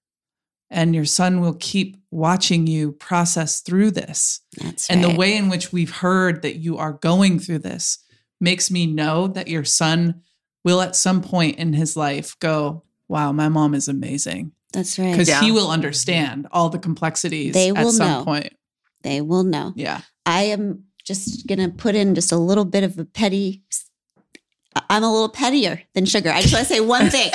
and 0.71 0.95
your 0.95 1.05
son 1.05 1.41
will 1.41 1.57
keep 1.59 1.97
watching 2.11 2.67
you 2.67 2.93
process 2.93 3.61
through 3.61 3.91
this. 3.91 4.41
That's 4.57 4.89
and 4.91 5.03
right. 5.03 5.13
the 5.13 5.19
way 5.19 5.37
in 5.37 5.49
which 5.49 5.73
we've 5.73 5.95
heard 5.95 6.43
that 6.43 6.57
you 6.57 6.79
are 6.79 6.93
going 6.93 7.39
through 7.39 7.61
this 7.61 7.99
makes 8.41 8.71
me 8.71 8.87
know 8.87 9.29
that 9.29 9.49
your 9.49 9.65
son 9.65 10.23
will 10.65 10.81
at 10.81 10.97
some 10.97 11.23
point 11.23 11.59
in 11.59 11.73
his 11.73 11.97
life 11.97 12.37
go, 12.41 12.85
wow, 13.09 13.33
my 13.33 13.49
mom 13.49 13.75
is 13.75 13.89
amazing. 13.89 14.53
That's 14.73 14.99
right. 14.99 15.13
Because 15.13 15.29
yeah. 15.29 15.41
he 15.41 15.53
will 15.53 15.71
understand 15.71 16.49
all 16.51 16.69
the 16.69 16.79
complexities 16.79 17.55
they 17.55 17.73
will 17.73 17.89
at 17.89 17.95
some 17.95 18.11
know. 18.11 18.25
point. 18.25 18.53
They 19.03 19.21
will 19.21 19.45
know. 19.45 19.73
Yeah. 19.77 20.01
I 20.25 20.45
am 20.45 20.85
just 21.05 21.47
going 21.47 21.61
to 21.61 21.69
put 21.69 21.95
in 21.95 22.15
just 22.15 22.33
a 22.33 22.37
little 22.37 22.65
bit 22.65 22.85
of 22.85 22.99
a 22.99 23.05
petty. 23.05 23.63
I'm 24.91 25.05
a 25.05 25.13
little 25.13 25.29
pettier 25.29 25.83
than 25.95 26.05
sugar. 26.05 26.31
I 26.31 26.43
just 26.43 26.53
want 26.53 26.67
to 26.67 26.75
say 26.75 26.81
one 26.81 27.09
thing. 27.09 27.31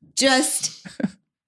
just 0.16 0.86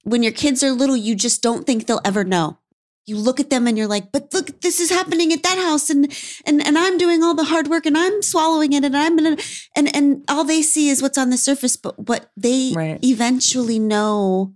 when 0.04 0.22
your 0.22 0.32
kids 0.32 0.62
are 0.62 0.70
little, 0.70 0.96
you 0.96 1.14
just 1.14 1.42
don't 1.42 1.66
think 1.66 1.86
they'll 1.86 2.00
ever 2.04 2.24
know. 2.24 2.58
You 3.04 3.16
look 3.16 3.40
at 3.40 3.50
them 3.50 3.66
and 3.66 3.76
you're 3.76 3.88
like, 3.88 4.12
but 4.12 4.32
look, 4.32 4.60
this 4.60 4.78
is 4.78 4.88
happening 4.88 5.32
at 5.32 5.42
that 5.42 5.58
house, 5.58 5.90
and 5.90 6.06
and 6.46 6.64
and 6.64 6.78
I'm 6.78 6.98
doing 6.98 7.24
all 7.24 7.34
the 7.34 7.42
hard 7.42 7.66
work, 7.66 7.84
and 7.84 7.98
I'm 7.98 8.22
swallowing 8.22 8.72
it, 8.74 8.84
and 8.84 8.96
I'm 8.96 9.16
gonna, 9.16 9.36
and 9.74 9.94
and 9.96 10.24
all 10.28 10.44
they 10.44 10.62
see 10.62 10.88
is 10.88 11.02
what's 11.02 11.18
on 11.18 11.30
the 11.30 11.36
surface, 11.36 11.76
but 11.76 11.98
what 11.98 12.30
they 12.36 12.72
right. 12.76 13.04
eventually 13.04 13.80
know. 13.80 14.54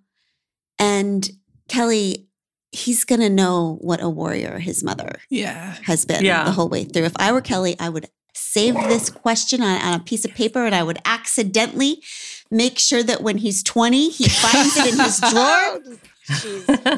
And 0.79 1.29
Kelly, 1.69 2.26
he's 2.77 3.05
going 3.05 3.21
to 3.21 3.31
know 3.31 3.79
what 3.81 4.03
a 4.03 4.09
warrior 4.09 4.59
his 4.59 4.85
mother 4.85 5.21
yeah. 5.31 5.77
has 5.85 6.05
been 6.05 6.25
yeah. 6.25 6.45
the 6.45 6.53
whole 6.53 6.69
way 6.69 6.85
through. 6.85 7.05
If 7.05 7.17
I 7.19 7.33
were 7.33 7.41
Kelly, 7.41 7.77
I 7.81 7.89
would 7.89 8.09
save 8.35 8.75
this 8.75 9.09
question 9.09 9.63
on, 9.63 9.81
on, 9.81 10.01
a 10.01 10.03
piece 10.03 10.25
of 10.25 10.35
paper 10.35 10.67
and 10.67 10.75
I 10.75 10.83
would 10.83 10.99
accidentally 11.07 12.03
make 12.51 12.79
sure 12.79 13.03
that 13.03 13.23
when 13.23 13.39
he's 13.39 13.63
20, 13.63 14.11
he 14.11 14.29
finds 14.29 14.77
it 14.77 14.93
in 14.93 15.01
his 15.01 15.21
drawer. 15.21 15.81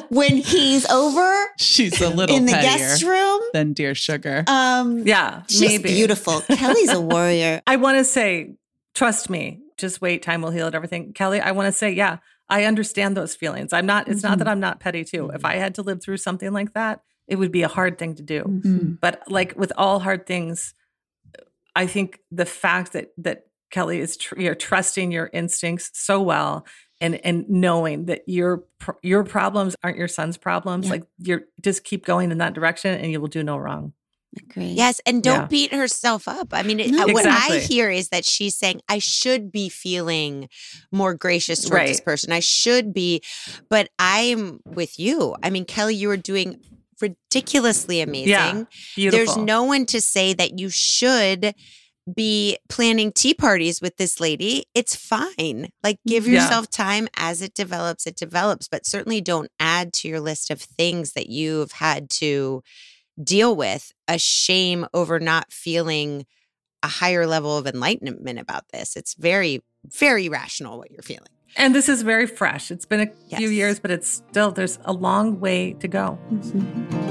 when 0.08 0.38
he's 0.38 0.86
over, 0.86 1.46
she's 1.58 2.00
a 2.00 2.08
little 2.08 2.34
in 2.34 2.46
the 2.46 2.52
guest 2.52 3.02
room 3.02 3.40
than 3.52 3.72
dear 3.72 3.94
sugar. 3.94 4.42
Um, 4.46 5.06
yeah, 5.06 5.42
she's 5.48 5.60
maybe. 5.60 5.90
beautiful. 5.90 6.40
Kelly's 6.40 6.90
a 6.90 7.00
warrior. 7.00 7.60
I 7.66 7.76
want 7.76 7.98
to 7.98 8.04
say, 8.04 8.54
trust 8.94 9.28
me. 9.28 9.60
Just 9.76 10.00
wait, 10.00 10.22
time 10.22 10.40
will 10.40 10.50
heal 10.50 10.66
it. 10.66 10.74
Everything, 10.74 11.12
Kelly. 11.12 11.40
I 11.40 11.52
want 11.52 11.66
to 11.66 11.72
say, 11.72 11.92
yeah, 11.92 12.18
I 12.48 12.64
understand 12.64 13.16
those 13.16 13.34
feelings. 13.34 13.72
I'm 13.72 13.86
not, 13.86 14.08
it's 14.08 14.20
mm-hmm. 14.20 14.28
not 14.28 14.38
that 14.38 14.44
mm-hmm. 14.44 14.52
I'm 14.52 14.60
not 14.60 14.80
petty 14.80 15.04
too. 15.04 15.30
If 15.34 15.44
I 15.44 15.56
had 15.56 15.74
to 15.76 15.82
live 15.82 16.02
through 16.02 16.16
something 16.16 16.52
like 16.52 16.74
that, 16.74 17.02
it 17.26 17.36
would 17.36 17.52
be 17.52 17.62
a 17.62 17.68
hard 17.68 17.98
thing 17.98 18.14
to 18.14 18.22
do. 18.22 18.42
Mm-hmm. 18.42 18.92
But 19.00 19.22
like 19.30 19.54
with 19.56 19.72
all 19.76 19.98
hard 19.98 20.26
things, 20.26 20.74
I 21.76 21.86
think 21.86 22.20
the 22.30 22.46
fact 22.46 22.92
that, 22.94 23.12
that 23.18 23.46
Kelly 23.70 24.00
is 24.00 24.16
tr- 24.16 24.40
you're 24.40 24.54
trusting 24.54 25.12
your 25.12 25.30
instincts 25.32 25.90
so 25.92 26.22
well 26.22 26.66
and 27.00 27.14
and 27.24 27.48
knowing 27.48 28.06
that 28.06 28.22
your 28.26 28.64
your 29.02 29.24
problems 29.24 29.76
aren't 29.82 29.98
your 29.98 30.08
son's 30.08 30.36
problems 30.36 30.86
yeah. 30.86 30.92
like 30.92 31.04
you're 31.18 31.42
just 31.62 31.84
keep 31.84 32.04
going 32.04 32.30
in 32.30 32.38
that 32.38 32.54
direction 32.54 32.98
and 32.98 33.12
you 33.12 33.20
will 33.20 33.28
do 33.28 33.42
no 33.42 33.56
wrong 33.56 33.92
Great. 34.52 34.76
Yes, 34.76 35.00
and 35.06 35.22
don't 35.22 35.40
yeah. 35.40 35.46
beat 35.46 35.72
herself 35.72 36.28
up. 36.28 36.48
I 36.52 36.62
mean, 36.62 36.90
no, 36.90 37.04
uh, 37.04 37.12
what 37.12 37.26
I 37.26 37.58
hear 37.60 37.90
is 37.90 38.10
that 38.10 38.26
she's 38.26 38.56
saying, 38.56 38.82
"I 38.88 38.98
should 38.98 39.50
be 39.50 39.68
feeling 39.70 40.48
more 40.92 41.14
gracious 41.14 41.60
towards 41.60 41.72
right. 41.72 41.88
this 41.88 42.00
person. 42.00 42.32
I 42.32 42.40
should 42.40 42.92
be," 42.92 43.22
but 43.70 43.88
I'm 43.98 44.60
with 44.66 44.98
you. 44.98 45.34
I 45.42 45.48
mean, 45.48 45.64
Kelly, 45.64 45.94
you 45.94 46.10
are 46.10 46.18
doing 46.18 46.60
ridiculously 47.00 48.02
amazing. 48.02 48.28
Yeah, 48.28 48.64
beautiful. 48.94 49.24
There's 49.24 49.36
no 49.38 49.64
one 49.64 49.86
to 49.86 50.00
say 50.00 50.34
that 50.34 50.58
you 50.58 50.68
should 50.68 51.54
be 52.14 52.58
planning 52.68 53.12
tea 53.12 53.34
parties 53.34 53.80
with 53.80 53.96
this 53.96 54.20
lady. 54.20 54.64
It's 54.74 54.94
fine. 54.94 55.68
Like, 55.82 55.98
give 56.06 56.26
yourself 56.26 56.66
yeah. 56.72 56.84
time 56.84 57.08
as 57.16 57.42
it 57.42 57.54
develops. 57.54 58.06
It 58.06 58.16
develops, 58.16 58.68
but 58.68 58.86
certainly 58.86 59.20
don't 59.20 59.50
add 59.58 59.92
to 59.94 60.08
your 60.08 60.20
list 60.20 60.50
of 60.50 60.60
things 60.60 61.12
that 61.12 61.28
you've 61.28 61.72
had 61.72 62.10
to 62.10 62.62
deal 63.22 63.54
with 63.54 63.92
a 64.06 64.18
shame 64.18 64.86
over 64.94 65.18
not 65.18 65.52
feeling 65.52 66.26
a 66.82 66.88
higher 66.88 67.26
level 67.26 67.56
of 67.56 67.66
enlightenment 67.66 68.38
about 68.38 68.68
this. 68.72 68.96
It's 68.96 69.14
very, 69.14 69.60
very 69.84 70.28
rational 70.28 70.78
what 70.78 70.90
you're 70.90 71.02
feeling. 71.02 71.28
And 71.56 71.74
this 71.74 71.88
is 71.88 72.02
very 72.02 72.26
fresh. 72.26 72.70
It's 72.70 72.84
been 72.84 73.00
a 73.00 73.08
yes. 73.26 73.38
few 73.38 73.48
years, 73.48 73.80
but 73.80 73.90
it's 73.90 74.08
still, 74.08 74.52
there's 74.52 74.78
a 74.84 74.92
long 74.92 75.40
way 75.40 75.72
to 75.74 75.88
go. 75.88 76.18
Mm-hmm. 76.30 77.08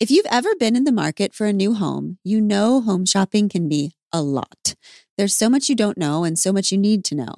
If 0.00 0.12
you've 0.12 0.26
ever 0.30 0.54
been 0.60 0.76
in 0.76 0.84
the 0.84 0.92
market 0.92 1.34
for 1.34 1.46
a 1.46 1.52
new 1.52 1.74
home, 1.74 2.18
you 2.22 2.40
know 2.40 2.80
home 2.80 3.04
shopping 3.04 3.48
can 3.48 3.68
be 3.68 3.92
a 4.12 4.22
lot. 4.22 4.76
There's 5.16 5.34
so 5.34 5.50
much 5.50 5.68
you 5.68 5.74
don't 5.74 5.98
know 5.98 6.22
and 6.22 6.38
so 6.38 6.52
much 6.52 6.70
you 6.70 6.78
need 6.78 7.04
to 7.06 7.16
know. 7.16 7.34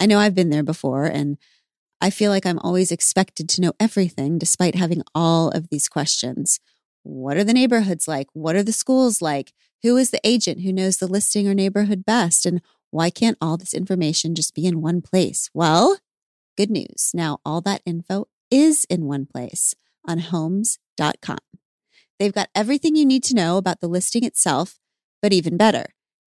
I 0.00 0.06
know 0.06 0.18
I've 0.18 0.34
been 0.34 0.50
there 0.50 0.62
before 0.62 1.04
and 1.04 1.36
I 2.00 2.08
feel 2.08 2.30
like 2.30 2.46
I'm 2.46 2.58
always 2.60 2.90
expected 2.90 3.48
to 3.50 3.60
know 3.60 3.74
everything 3.78 4.38
despite 4.38 4.74
having 4.74 5.02
all 5.14 5.50
of 5.50 5.68
these 5.68 5.88
questions. 5.88 6.58
What 7.02 7.36
are 7.36 7.44
the 7.44 7.52
neighborhoods 7.52 8.08
like? 8.08 8.28
What 8.32 8.56
are 8.56 8.62
the 8.62 8.72
schools 8.72 9.20
like? 9.20 9.52
Who 9.82 9.98
is 9.98 10.10
the 10.10 10.20
agent 10.24 10.62
who 10.62 10.72
knows 10.72 10.96
the 10.96 11.06
listing 11.06 11.46
or 11.46 11.54
neighborhood 11.54 12.04
best? 12.06 12.46
And 12.46 12.62
why 12.90 13.10
can't 13.10 13.36
all 13.40 13.58
this 13.58 13.74
information 13.74 14.34
just 14.34 14.54
be 14.54 14.66
in 14.66 14.80
one 14.80 15.02
place? 15.02 15.50
Well, 15.52 15.98
good 16.56 16.70
news. 16.70 17.10
Now 17.12 17.38
all 17.44 17.60
that 17.62 17.82
info 17.84 18.26
is 18.50 18.86
in 18.88 19.04
one 19.04 19.26
place 19.26 19.74
on 20.06 20.18
homes.com. 20.18 21.38
They've 22.18 22.32
got 22.32 22.50
everything 22.54 22.96
you 22.96 23.06
need 23.06 23.24
to 23.24 23.34
know 23.34 23.58
about 23.58 23.80
the 23.80 23.88
listing 23.88 24.24
itself, 24.24 24.78
but 25.22 25.32
even 25.32 25.56
better, 25.56 25.86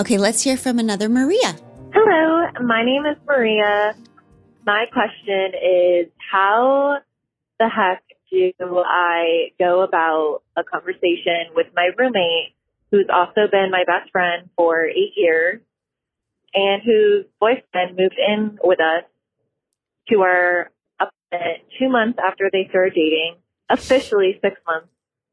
Okay, 0.00 0.16
let's 0.16 0.42
hear 0.42 0.56
from 0.56 0.78
another 0.78 1.08
Maria. 1.08 1.56
Hello, 1.92 2.46
my 2.64 2.82
name 2.84 3.04
is 3.06 3.16
Maria. 3.26 3.94
My 4.64 4.86
question 4.92 5.52
is 5.54 6.06
how 6.32 6.98
the 7.58 7.68
heck 7.68 8.02
do 8.30 8.52
I 8.86 9.52
go 9.58 9.82
about 9.82 10.42
a 10.56 10.64
conversation 10.64 11.52
with 11.54 11.66
my 11.74 11.90
roommate 11.98 12.54
who's 12.90 13.06
also 13.12 13.48
been 13.50 13.70
my 13.70 13.84
best 13.86 14.10
friend 14.10 14.48
for 14.56 14.84
eight 14.84 15.12
years 15.16 15.60
and 16.54 16.82
whose 16.82 17.26
boyfriend 17.40 17.96
moved 17.96 18.16
in 18.18 18.58
with 18.62 18.80
us 18.80 19.04
to 20.08 20.20
our 20.22 20.70
apartment 20.98 21.62
two 21.78 21.88
months 21.88 22.18
after 22.24 22.50
they 22.52 22.66
started 22.70 22.94
dating, 22.94 23.36
officially 23.68 24.38
six 24.42 24.60
months. 24.66 24.88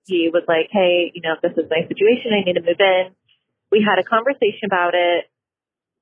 He 0.08 0.32
was 0.32 0.44
like, 0.48 0.70
Hey, 0.72 1.12
you 1.14 1.22
know, 1.22 1.36
this 1.42 1.54
is 1.54 1.70
my 1.70 1.88
situation. 1.88 2.32
I 2.34 2.44
need 2.44 2.56
to 2.56 2.66
move 2.66 2.80
in. 2.80 3.12
We 3.72 3.86
had 3.86 4.00
a 4.00 4.04
conversation 4.04 4.66
about 4.66 4.96
it 4.96 5.30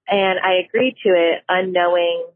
and 0.07 0.39
I 0.39 0.65
agreed 0.65 0.95
to 1.03 1.09
it 1.09 1.43
unknowing, 1.49 2.27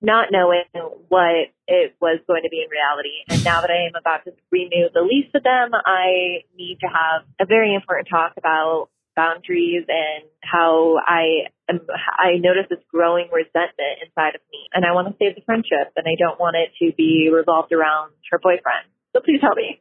not 0.00 0.28
knowing 0.32 0.64
what 1.08 1.54
it 1.68 1.94
was 2.00 2.18
going 2.26 2.42
to 2.42 2.50
be 2.50 2.58
in 2.58 2.68
reality. 2.70 3.22
And 3.28 3.44
now 3.44 3.60
that 3.60 3.70
I 3.70 3.86
am 3.86 3.94
about 3.94 4.24
to 4.24 4.32
renew 4.50 4.90
the 4.92 5.02
lease 5.02 5.30
with 5.32 5.44
them, 5.44 5.70
I 5.72 6.42
need 6.56 6.78
to 6.80 6.88
have 6.88 7.22
a 7.40 7.46
very 7.46 7.74
important 7.74 8.08
talk 8.10 8.32
about 8.36 8.88
boundaries 9.14 9.84
and 9.88 10.24
how 10.42 10.98
I 11.06 11.52
am, 11.68 11.80
I 12.18 12.38
notice 12.40 12.66
this 12.70 12.82
growing 12.90 13.28
resentment 13.30 14.00
inside 14.04 14.34
of 14.34 14.40
me 14.50 14.68
and 14.72 14.84
I 14.84 14.92
want 14.92 15.08
to 15.08 15.14
save 15.20 15.36
the 15.36 15.42
friendship 15.44 15.92
and 15.96 16.06
I 16.08 16.16
don't 16.18 16.40
want 16.40 16.56
it 16.56 16.72
to 16.80 16.96
be 16.96 17.30
revolved 17.32 17.72
around 17.72 18.12
her 18.30 18.38
boyfriend. 18.38 18.88
So 19.12 19.20
please 19.24 19.40
help 19.40 19.56
me. 19.56 19.80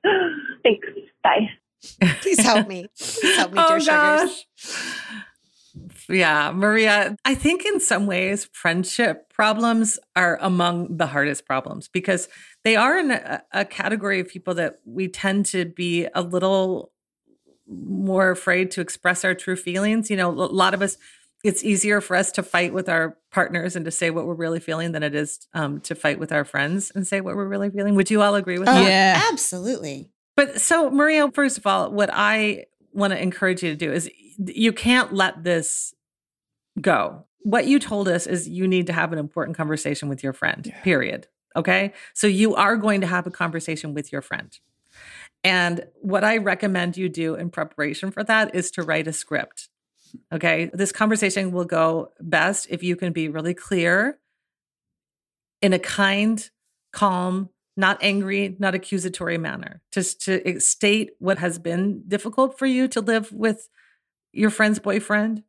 Thanks. 0.63 0.87
Bye. 1.23 1.49
Please 2.21 2.41
help 2.41 2.67
me. 2.67 2.87
Please 2.97 3.35
help 3.37 3.51
me, 3.53 3.59
oh, 3.59 3.69
dear 3.69 3.79
sugars. 3.79 4.45
Yeah, 6.09 6.51
Maria, 6.53 7.15
I 7.23 7.35
think 7.35 7.65
in 7.65 7.79
some 7.79 8.05
ways 8.05 8.49
friendship 8.51 9.29
problems 9.29 9.97
are 10.15 10.37
among 10.41 10.97
the 10.97 11.07
hardest 11.07 11.45
problems 11.45 11.87
because 11.87 12.27
they 12.63 12.75
are 12.75 12.97
in 12.97 13.11
a, 13.11 13.41
a 13.53 13.65
category 13.65 14.19
of 14.19 14.27
people 14.27 14.53
that 14.55 14.75
we 14.85 15.07
tend 15.07 15.45
to 15.47 15.65
be 15.65 16.07
a 16.13 16.21
little 16.21 16.91
more 17.67 18.31
afraid 18.31 18.69
to 18.71 18.81
express 18.81 19.23
our 19.23 19.33
true 19.33 19.55
feelings. 19.55 20.09
You 20.09 20.17
know, 20.17 20.29
a 20.29 20.33
lot 20.33 20.73
of 20.73 20.81
us, 20.81 20.97
it's 21.43 21.63
easier 21.63 22.01
for 22.01 22.15
us 22.15 22.31
to 22.33 22.43
fight 22.43 22.73
with 22.73 22.87
our 22.89 23.17
partners 23.31 23.75
and 23.75 23.85
to 23.85 23.91
say 23.91 24.09
what 24.11 24.25
we're 24.25 24.35
really 24.35 24.59
feeling 24.59 24.91
than 24.91 25.03
it 25.03 25.15
is 25.15 25.47
um, 25.53 25.79
to 25.81 25.95
fight 25.95 26.19
with 26.19 26.31
our 26.31 26.45
friends 26.45 26.91
and 26.93 27.07
say 27.07 27.21
what 27.21 27.35
we're 27.35 27.47
really 27.47 27.69
feeling. 27.69 27.95
Would 27.95 28.11
you 28.11 28.21
all 28.21 28.35
agree 28.35 28.59
with 28.59 28.69
Oh, 28.69 28.73
that? 28.73 28.87
Yeah. 28.89 29.21
Absolutely. 29.31 30.11
But 30.35 30.61
so, 30.61 30.89
Maria, 30.89 31.29
first 31.31 31.57
of 31.57 31.65
all, 31.67 31.91
what 31.91 32.09
I 32.13 32.65
want 32.93 33.11
to 33.13 33.21
encourage 33.21 33.63
you 33.63 33.71
to 33.71 33.75
do 33.75 33.91
is 33.91 34.09
you 34.37 34.71
can't 34.73 35.13
let 35.13 35.43
this 35.43 35.93
go. 36.79 37.25
What 37.43 37.65
you 37.67 37.79
told 37.79 38.07
us 38.07 38.27
is 38.27 38.47
you 38.47 38.67
need 38.67 38.87
to 38.87 38.93
have 38.93 39.11
an 39.11 39.19
important 39.19 39.57
conversation 39.57 40.09
with 40.09 40.23
your 40.23 40.33
friend, 40.33 40.65
Yeah. 40.67 40.79
period. 40.81 41.27
Okay. 41.55 41.93
So 42.13 42.27
you 42.27 42.55
are 42.55 42.77
going 42.77 43.01
to 43.01 43.07
have 43.07 43.25
a 43.27 43.31
conversation 43.31 43.93
with 43.93 44.11
your 44.11 44.21
friend. 44.21 44.57
And 45.43 45.85
what 46.01 46.23
I 46.23 46.37
recommend 46.37 46.97
you 46.97 47.09
do 47.09 47.33
in 47.35 47.49
preparation 47.49 48.11
for 48.11 48.23
that 48.25 48.53
is 48.55 48.69
to 48.71 48.83
write 48.83 49.07
a 49.07 49.13
script. 49.13 49.69
Okay. 50.31 50.69
This 50.73 50.91
conversation 50.91 51.51
will 51.51 51.65
go 51.65 52.11
best 52.19 52.67
if 52.69 52.83
you 52.83 52.95
can 52.95 53.13
be 53.13 53.29
really 53.29 53.53
clear 53.53 54.19
in 55.61 55.73
a 55.73 55.79
kind, 55.79 56.49
calm, 56.91 57.49
not 57.77 57.97
angry, 58.01 58.55
not 58.59 58.75
accusatory 58.75 59.37
manner. 59.37 59.81
Just 59.91 60.21
to 60.25 60.59
state 60.59 61.11
what 61.19 61.37
has 61.37 61.59
been 61.59 62.03
difficult 62.07 62.57
for 62.57 62.65
you 62.65 62.87
to 62.89 63.01
live 63.01 63.31
with 63.31 63.69
your 64.33 64.49
friend's 64.49 64.79
boyfriend. 64.79 65.43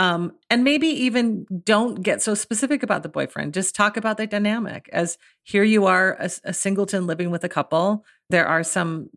Um, 0.00 0.34
and 0.48 0.62
maybe 0.62 0.86
even 0.86 1.44
don't 1.64 2.02
get 2.02 2.22
so 2.22 2.34
specific 2.34 2.84
about 2.84 3.02
the 3.02 3.08
boyfriend. 3.08 3.54
Just 3.54 3.74
talk 3.74 3.96
about 3.96 4.16
the 4.16 4.28
dynamic 4.28 4.88
as 4.92 5.18
here 5.42 5.64
you 5.64 5.86
are, 5.86 6.16
a, 6.20 6.30
a 6.44 6.54
singleton 6.54 7.06
living 7.06 7.30
with 7.30 7.42
a 7.42 7.48
couple. 7.48 8.04
There 8.30 8.46
are 8.46 8.62
some 8.62 9.10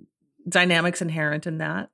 dynamics 0.50 1.02
inherent 1.02 1.46
in 1.46 1.60
that. 1.60 1.92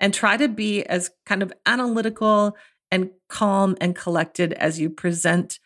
And 0.00 0.12
try 0.12 0.36
to 0.36 0.48
be 0.48 0.84
as 0.84 1.10
kind 1.24 1.42
of 1.42 1.52
analytical 1.64 2.56
and 2.90 3.10
calm 3.28 3.76
and 3.80 3.94
collected 3.96 4.52
as 4.54 4.78
you 4.78 4.90
present 4.90 5.58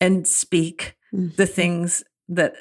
and 0.00 0.26
speak 0.26 0.96
Mm-hmm. 1.12 1.34
the 1.36 1.46
things 1.46 2.04
that 2.28 2.54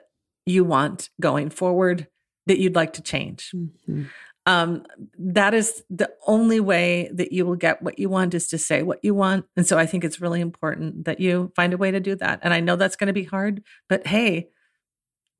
you 0.48 0.64
want 0.64 1.12
going 1.22 1.52
forward 1.52 2.08
that 2.48 2.58
you'd 2.58 2.74
like 2.74 2.94
to 2.94 3.02
change. 3.04 3.52
Mhm. 3.56 4.08
Um, 4.48 4.84
that 5.20 5.54
is 5.54 5.84
the 5.92 6.10
only 6.26 6.60
way 6.60 7.12
that 7.14 7.32
you 7.32 7.46
will 7.46 7.56
get 7.56 7.84
what 7.84 8.00
you 8.00 8.10
want 8.10 8.34
is 8.34 8.48
to 8.48 8.58
say 8.58 8.82
what 8.82 8.98
you 9.04 9.14
want. 9.14 9.46
And 9.56 9.68
so 9.68 9.78
I 9.78 9.86
think 9.86 10.04
it's 10.04 10.20
really 10.20 10.42
important 10.42 11.06
that 11.06 11.20
you 11.20 11.52
find 11.56 11.74
a 11.74 11.78
way 11.78 11.92
to 11.92 12.00
do 12.00 12.16
that. 12.16 12.40
And 12.42 12.52
I 12.52 12.60
know 12.60 12.76
that's 12.76 12.96
going 12.96 13.06
to 13.06 13.14
be 13.14 13.26
hard, 13.26 13.62
but 13.88 14.08
hey, 14.08 14.50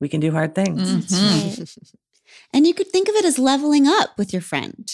we 0.00 0.08
can 0.08 0.20
do 0.20 0.30
hard 0.30 0.54
things. 0.54 1.10
Mhm. 1.12 1.92
And 2.54 2.64
you 2.64 2.74
could 2.74 2.86
think 2.92 3.08
of 3.08 3.16
it 3.16 3.24
as 3.24 3.40
leveling 3.40 3.88
up 3.88 4.16
with 4.16 4.32
your 4.32 4.42
friend. 4.42 4.88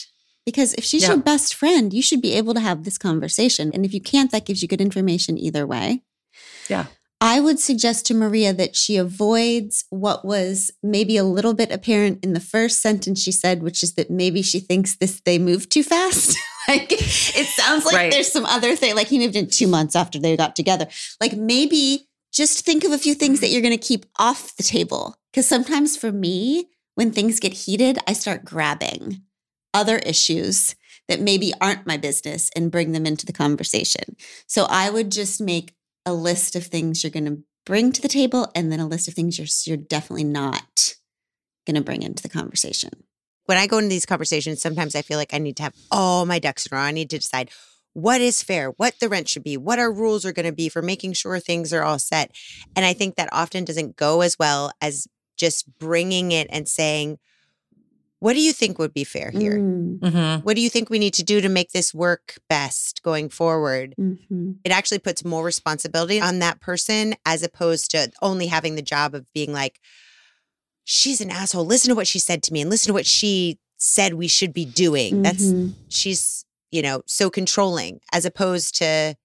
Because 0.46 0.72
if 0.74 0.84
she's 0.84 1.02
Yeah. 1.02 1.08
your 1.08 1.16
best 1.18 1.54
friend, 1.54 1.92
you 1.92 2.00
should 2.00 2.22
be 2.22 2.32
able 2.32 2.54
to 2.54 2.60
have 2.60 2.84
this 2.84 2.96
conversation. 2.98 3.70
And 3.74 3.84
if 3.84 3.92
you 3.92 4.00
can't, 4.00 4.30
that 4.30 4.46
gives 4.46 4.62
you 4.62 4.68
good 4.68 4.80
information 4.80 5.36
either 5.36 5.66
way. 5.66 6.02
Yeah. 6.70 6.86
I 7.20 7.40
would 7.40 7.58
suggest 7.58 8.06
to 8.06 8.14
Maria 8.14 8.52
that 8.52 8.76
she 8.76 8.96
avoids 8.96 9.84
what 9.90 10.24
was 10.24 10.70
maybe 10.82 11.16
a 11.16 11.24
little 11.24 11.54
bit 11.54 11.72
apparent 11.72 12.22
in 12.24 12.32
the 12.34 12.40
first 12.40 12.80
sentence 12.80 13.20
she 13.22 13.32
said, 13.32 13.62
which 13.62 13.82
is 13.82 13.94
that 13.94 14.10
maybe 14.10 14.42
she 14.42 14.60
thinks 14.60 14.94
this 14.96 15.20
they 15.24 15.38
moved 15.38 15.70
too 15.72 15.82
fast. 15.82 16.36
like 16.68 16.92
it 16.92 17.46
sounds 17.48 17.84
like 17.86 17.94
Right. 17.94 18.12
there's 18.12 18.30
some 18.30 18.44
other 18.46 18.76
thing. 18.76 18.94
Like 18.94 19.08
he 19.08 19.18
moved 19.18 19.34
in 19.34 19.48
two 19.48 19.66
months 19.66 19.96
after 19.96 20.18
they 20.18 20.36
got 20.36 20.54
together. 20.54 20.86
Like 21.20 21.32
maybe 21.36 22.06
just 22.32 22.64
think 22.66 22.84
of 22.84 22.92
a 22.92 22.98
few 22.98 23.14
things 23.14 23.40
that 23.40 23.48
you're 23.48 23.62
going 23.62 23.76
to 23.76 23.88
keep 23.88 24.04
off 24.18 24.54
the 24.56 24.62
table. 24.62 25.16
Because 25.32 25.46
sometimes 25.46 25.96
for 25.96 26.12
me, 26.12 26.66
when 26.96 27.10
things 27.12 27.40
get 27.40 27.52
heated, 27.54 27.98
I 28.06 28.12
start 28.12 28.44
grabbing 28.44 29.22
other 29.76 29.98
issues 29.98 30.74
that 31.06 31.20
maybe 31.20 31.52
aren't 31.60 31.86
my 31.86 31.98
business 31.98 32.50
and 32.56 32.72
bring 32.72 32.92
them 32.92 33.04
into 33.04 33.26
the 33.26 33.32
conversation. 33.32 34.16
So 34.46 34.66
I 34.70 34.88
would 34.88 35.12
just 35.12 35.38
make 35.40 35.74
a 36.06 36.14
list 36.14 36.56
of 36.56 36.64
things 36.64 37.04
you're 37.04 37.10
going 37.10 37.26
to 37.26 37.42
bring 37.66 37.92
to 37.92 38.00
the 38.00 38.08
table 38.08 38.50
and 38.54 38.72
then 38.72 38.80
a 38.80 38.86
list 38.86 39.06
of 39.06 39.14
things 39.14 39.38
you're 39.38 39.46
you're 39.66 39.84
definitely 39.84 40.24
not 40.24 40.94
going 41.66 41.74
to 41.74 41.82
bring 41.82 42.02
into 42.02 42.22
the 42.22 42.28
conversation. 42.28 42.90
when 43.44 43.58
I 43.58 43.66
go 43.68 43.78
into 43.78 43.90
these 43.90 44.06
conversations, 44.06 44.60
sometimes 44.60 44.96
I 44.96 45.02
feel 45.02 45.18
like 45.18 45.34
I 45.34 45.38
need 45.38 45.56
to 45.58 45.62
have 45.64 45.74
all 45.90 46.26
my 46.26 46.40
ducks 46.40 46.66
in 46.66 46.74
a 46.74 46.80
row. 46.80 46.86
I 46.86 46.90
need 46.90 47.10
to 47.10 47.18
decide 47.18 47.50
what 47.92 48.20
is 48.20 48.42
fair, 48.42 48.70
what 48.70 48.98
the 48.98 49.08
rent 49.08 49.28
should 49.28 49.44
be, 49.44 49.56
what 49.56 49.78
our 49.78 49.92
rules 49.92 50.24
are 50.24 50.32
going 50.32 50.46
to 50.46 50.52
be 50.52 50.68
for 50.68 50.82
making 50.82 51.12
sure 51.12 51.38
things 51.38 51.72
are 51.72 51.82
all 51.82 51.98
set. 51.98 52.30
And 52.74 52.84
I 52.84 52.92
think 52.92 53.14
that 53.16 53.28
often 53.32 53.64
doesn't 53.64 53.96
go 53.96 54.20
as 54.22 54.36
well 54.38 54.72
as 54.80 55.06
just 55.36 55.78
bringing 55.78 56.32
it 56.32 56.48
and 56.50 56.68
saying, 56.68 57.18
what 58.20 58.32
do 58.34 58.40
you 58.40 58.52
think 58.52 58.78
would 58.78 58.94
be 58.94 59.04
fair 59.04 59.30
here? 59.30 59.58
Mm, 59.58 59.98
Mhm. 60.00 60.42
What 60.44 60.56
do 60.56 60.62
you 60.62 60.70
think 60.70 60.88
we 60.90 60.98
need 60.98 61.14
to 61.14 61.22
do 61.22 61.40
to 61.40 61.48
make 61.48 61.72
this 61.72 61.92
work 61.94 62.36
best 62.48 63.02
going 63.02 63.28
forward? 63.28 63.94
mhm. 63.98 64.56
It 64.64 64.72
actually 64.72 64.98
puts 64.98 65.24
more 65.24 65.44
responsibility 65.44 66.20
on 66.20 66.38
that 66.40 66.60
person 66.60 67.14
as 67.24 67.42
opposed 67.42 67.90
to 67.92 68.10
only 68.20 68.46
having 68.48 68.74
the 68.74 68.82
job 68.82 69.14
of 69.14 69.30
being 69.32 69.52
like, 69.52 69.80
she's 70.84 71.20
an 71.20 71.30
asshole. 71.30 71.64
Listen 71.66 71.90
to 71.90 71.94
what 71.94 72.06
she 72.06 72.18
said 72.18 72.42
to 72.44 72.52
me 72.52 72.60
and 72.60 72.70
listen 72.70 72.88
to 72.90 72.92
what 72.94 73.06
she 73.06 73.58
said 73.76 74.14
we 74.14 74.28
should 74.28 74.52
be 74.52 74.64
doing. 74.64 75.22
That's 75.22 75.44
Mhm. 75.52 75.74
she's, 75.88 76.44
you 76.70 76.82
know, 76.82 77.02
so 77.06 77.30
controlling 77.30 78.00
as 78.12 78.24
opposed 78.24 78.74
to 78.76 79.16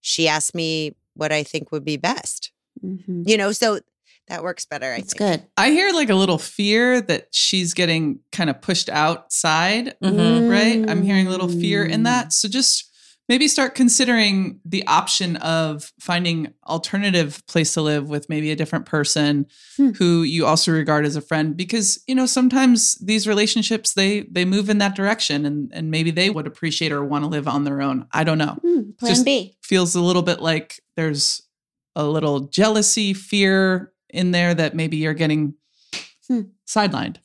she 0.00 0.28
asked 0.28 0.54
me 0.54 0.94
what 1.14 1.32
I 1.32 1.42
think 1.42 1.72
would 1.72 1.84
be 1.84 1.96
best. 1.96 2.52
Mhm. 2.84 3.28
You 3.28 3.36
know, 3.36 3.50
so 3.52 3.80
that 4.28 4.42
works 4.42 4.64
better. 4.66 4.92
I 4.92 4.98
That's 4.98 5.14
good. 5.14 5.42
I 5.56 5.70
hear 5.70 5.92
like 5.92 6.10
a 6.10 6.14
little 6.14 6.38
fear 6.38 7.00
that 7.02 7.28
she's 7.30 7.74
getting 7.74 8.20
kind 8.32 8.50
of 8.50 8.60
pushed 8.60 8.88
outside, 8.88 9.94
Mhm. 10.02 10.50
right? 10.50 10.88
I'm 10.90 11.02
hearing 11.02 11.26
a 11.26 11.30
little 11.30 11.48
fear 11.48 11.86
Mm. 11.86 11.90
in 11.92 12.02
that. 12.04 12.32
So 12.32 12.48
just 12.48 12.84
maybe 13.28 13.48
start 13.48 13.74
considering 13.74 14.60
the 14.64 14.86
option 14.86 15.34
of 15.38 15.92
finding 16.00 16.52
alternative 16.68 17.42
place 17.48 17.74
to 17.74 17.82
live 17.82 18.08
with 18.08 18.28
maybe 18.28 18.52
a 18.52 18.56
different 18.56 18.86
person 18.86 19.46
Hmm. 19.76 19.90
who 19.98 20.22
you 20.22 20.46
also 20.46 20.70
regard 20.70 21.04
as 21.04 21.16
a 21.16 21.20
friend 21.20 21.56
because 21.56 21.98
you 22.06 22.14
know 22.14 22.26
sometimes 22.26 22.94
these 22.96 23.26
relationships 23.26 23.94
they 23.94 24.20
they 24.30 24.44
move 24.44 24.70
in 24.70 24.78
that 24.78 24.94
direction 24.94 25.44
and 25.44 25.72
and 25.74 25.90
maybe 25.90 26.12
they 26.12 26.30
would 26.30 26.46
appreciate 26.46 26.92
or 26.92 27.04
want 27.04 27.24
to 27.24 27.28
live 27.28 27.48
on 27.48 27.64
their 27.64 27.82
own. 27.82 28.06
I 28.12 28.22
don't 28.22 28.38
know. 28.38 28.58
Hmm, 28.62 28.90
plan 28.98 29.10
Just- 29.12 29.24
B. 29.24 29.56
Feels 29.60 29.96
a 29.96 30.00
little 30.00 30.22
bit 30.22 30.40
like 30.40 30.80
there's 30.96 31.42
a 31.96 32.04
little 32.06 32.40
jealousy, 32.40 33.12
fear 33.12 33.92
in 34.16 34.30
there 34.32 34.54
that 34.54 34.74
maybe 34.74 34.96
you're 34.96 35.14
getting 35.14 35.54
Hmm. 36.28 36.40
sidelined. 36.66 37.18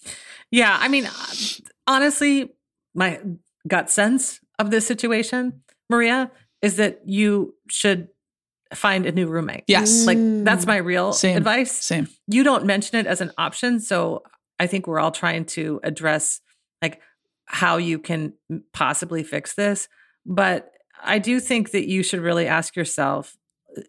Yeah, 0.52 0.78
I 0.80 0.88
mean, 0.88 1.08
uh, 1.08 1.12
honestly, 1.88 2.52
my 2.94 3.20
gut 3.68 3.90
sense 3.90 4.40
of 4.60 4.70
this 4.70 4.86
situation, 4.86 5.64
Maria, 5.90 6.30
is 6.62 6.76
that 6.76 7.02
you 7.06 7.56
should 7.68 8.10
find 8.76 9.06
a 9.08 9.12
new 9.12 9.28
roommate. 9.28 9.64
Yes. 9.68 10.06
Like 10.06 10.18
that's 10.20 10.68
my 10.68 10.78
real 10.78 11.14
Same. 11.14 11.36
advice. 11.36 11.72
Same. 11.72 12.08
You 12.28 12.44
don't 12.44 12.66
mention 12.66 13.00
it 13.00 13.08
as 13.08 13.22
an 13.22 13.32
option, 13.40 13.80
so 13.80 14.22
I 14.60 14.68
think 14.68 14.86
we're 14.88 15.00
all 15.00 15.12
trying 15.12 15.46
to 15.46 15.80
address 15.84 16.40
like 16.82 17.02
how 17.46 17.78
you 17.78 17.98
can 17.98 18.34
possibly 18.72 19.24
fix 19.24 19.56
this, 19.56 19.88
but 20.26 20.72
I 21.04 21.18
do 21.18 21.40
think 21.40 21.72
that 21.72 21.88
you 21.88 22.04
should 22.04 22.20
really 22.22 22.48
ask 22.48 22.76
yourself 22.76 23.36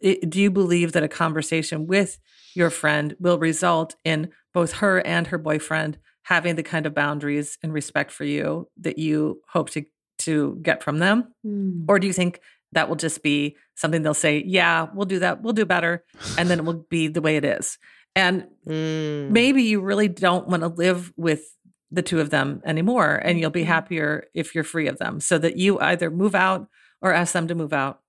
i- 0.05 0.18
do 0.28 0.41
you 0.41 0.51
believe 0.51 0.93
that 0.93 1.03
a 1.03 1.09
conversation 1.09 1.87
with 1.87 2.18
your 2.55 2.70
friend 2.70 3.16
will 3.18 3.39
result 3.39 3.95
in 4.05 4.30
both 4.55 4.72
her 4.74 4.99
and 5.07 5.28
her 5.28 5.39
boyfriend 5.39 5.99
having 6.24 6.55
the 6.57 6.62
kind 6.62 6.87
of 6.87 6.95
boundaries 6.95 7.59
and 7.62 7.72
respect 7.72 8.11
for 8.12 8.24
you 8.24 8.68
that 8.80 8.99
you 8.99 9.41
hope 9.49 9.70
to 9.70 9.85
to 10.18 10.59
get 10.62 10.83
from 10.83 10.99
them? 10.99 11.33
Hmm. 11.43 11.85
or 11.89 11.99
do 11.99 12.07
you 12.07 12.12
think 12.12 12.41
that 12.72 12.89
will 12.89 12.97
just 12.97 13.22
be 13.22 13.57
something 13.74 14.03
they'll 14.03 14.14
say 14.14 14.43
yeah 14.47 14.87
we'll 14.95 15.05
do 15.07 15.18
that 15.18 15.43
we'll 15.43 15.53
do 15.53 15.64
better 15.66 16.05
and 16.39 16.49
then 16.49 16.59
it 16.61 16.64
will 16.64 16.87
be 16.89 17.09
the 17.09 17.20
way 17.20 17.37
it 17.37 17.45
is? 17.45 17.78
And 18.14 18.47
Mm. 18.68 19.30
maybe 19.30 19.62
you 19.62 19.80
really 19.80 20.07
don't 20.09 20.47
want 20.47 20.62
to 20.62 20.68
live 20.68 21.12
with 21.16 21.57
the 21.91 22.03
two 22.03 22.20
of 22.20 22.30
them 22.30 22.62
anymore 22.64 23.16
and 23.24 23.41
you'll 23.41 23.51
be 23.51 23.64
happier 23.64 24.24
if 24.35 24.55
you're 24.55 24.64
free 24.64 24.87
of 24.87 24.99
them 24.99 25.18
so 25.20 25.39
that 25.39 25.57
you 25.57 25.80
either 25.80 26.11
move 26.11 26.35
out 26.35 26.68
or 27.01 27.12
ask 27.12 27.33
them 27.33 27.49
to 27.49 27.55
move 27.55 27.72
out. 27.72 28.01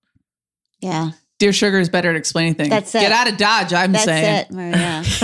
Yeah, 0.82 1.12
Dear 1.40 1.52
Sugar 1.54 1.80
is 1.80 1.90
better 1.90 2.10
at 2.10 2.16
explaining 2.16 2.56
things. 2.56 2.70
That's 2.70 2.94
it. 2.96 3.02
Get 3.02 3.12
out 3.12 3.30
of 3.30 3.38
Dodge, 3.38 3.74
I'm 3.74 3.94
saying. 3.94 3.94
that's 3.94 4.06
saying. 4.06 4.36
it, 4.40 4.48
oh, 4.52 4.56
Maria. 4.56 4.74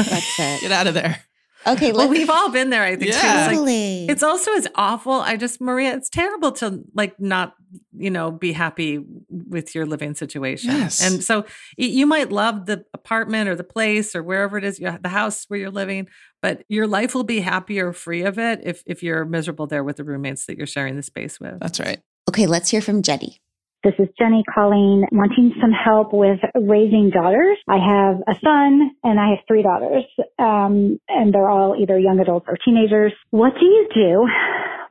That's 0.09 0.39
it. 0.39 0.61
Get 0.61 0.71
out 0.71 0.87
of 0.87 0.93
there. 0.93 1.19
Okay, 1.67 1.91
well 1.91 2.07
we've 2.07 2.29
all 2.29 2.49
been 2.51 2.69
there 2.69 2.83
i 2.83 2.91
think 2.95 3.11
too. 3.11 3.17
It's 3.17 3.21
like- 3.23 3.49
totally. 3.49 4.07
it's 4.07 4.23
also 4.23 4.53
as 4.53 4.65
awful 4.75 5.11
i 5.11 5.35
just 5.35 5.59
maria 5.59 5.93
it's 5.93 6.09
terrible 6.09 6.53
to 6.53 6.81
like 6.95 7.19
not 7.19 7.53
you 7.97 8.09
know 8.09 8.31
be 8.31 8.53
happy 8.53 9.03
with 9.29 9.75
your 9.75 9.85
living 9.85 10.15
situation 10.15 10.71
Yes. 10.71 11.03
and 11.05 11.21
so 11.21 11.41
y- 11.77 11.85
you 11.85 12.07
might 12.07 12.31
love 12.31 12.65
the 12.65 12.85
apartment 12.93 13.49
or 13.49 13.55
the 13.55 13.65
place 13.65 14.15
or 14.15 14.23
wherever 14.23 14.57
it 14.57 14.63
is 14.63 14.79
you 14.79 14.97
the 15.03 15.09
house 15.09 15.43
where 15.49 15.59
you're 15.59 15.69
living 15.69 16.07
but 16.41 16.63
your 16.69 16.87
life 16.87 17.13
will 17.13 17.25
be 17.25 17.41
happier 17.41 17.91
free 17.91 18.23
of 18.23 18.39
it 18.39 18.61
if 18.63 18.81
if 18.85 19.03
you're 19.03 19.25
miserable 19.25 19.67
there 19.67 19.83
with 19.83 19.97
the 19.97 20.05
roommates 20.05 20.45
that 20.45 20.57
you're 20.57 20.65
sharing 20.65 20.95
the 20.95 21.03
space 21.03 21.41
with 21.41 21.59
That's 21.59 21.81
right. 21.81 21.99
okay, 22.29 22.47
let's 22.47 22.69
hear 22.69 22.81
from 22.81 23.01
Jenny. 23.03 23.41
This 23.81 23.93
is 23.97 24.09
Jenny 24.19 24.43
calling, 24.53 25.05
wanting 25.09 25.53
some 25.61 25.71
help 25.71 26.11
with 26.11 26.39
raising 26.53 27.11
daughters. 27.11 27.57
I 27.65 27.77
have 27.77 28.17
a 28.27 28.37
son 28.43 28.91
and 29.05 29.17
I 29.17 29.29
have 29.29 29.39
three 29.47 29.63
daughters, 29.63 30.03
um, 30.37 30.99
and 31.07 31.33
they're 31.33 31.49
all 31.49 31.77
either 31.79 31.97
young 31.97 32.19
adults 32.19 32.47
or 32.49 32.57
teenagers. 32.57 33.13
What 33.29 33.53
do 33.57 33.65
you 33.65 33.87
do 33.95 34.27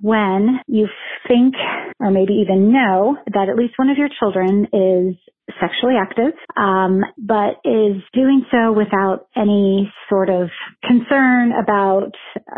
when 0.00 0.60
you 0.68 0.86
think, 1.26 1.54
or 2.00 2.10
maybe 2.10 2.32
even 2.40 2.72
know, 2.72 3.18
that 3.34 3.50
at 3.50 3.56
least 3.56 3.74
one 3.76 3.90
of 3.90 3.98
your 3.98 4.08
children 4.18 4.68
is 4.72 5.16
sexually 5.60 5.96
active, 6.00 6.32
um, 6.56 7.02
but 7.18 7.60
is 7.64 8.00
doing 8.14 8.46
so 8.50 8.72
without 8.72 9.26
any 9.36 9.92
sort 10.08 10.30
of 10.30 10.48
concern 10.82 11.52
about 11.52 12.12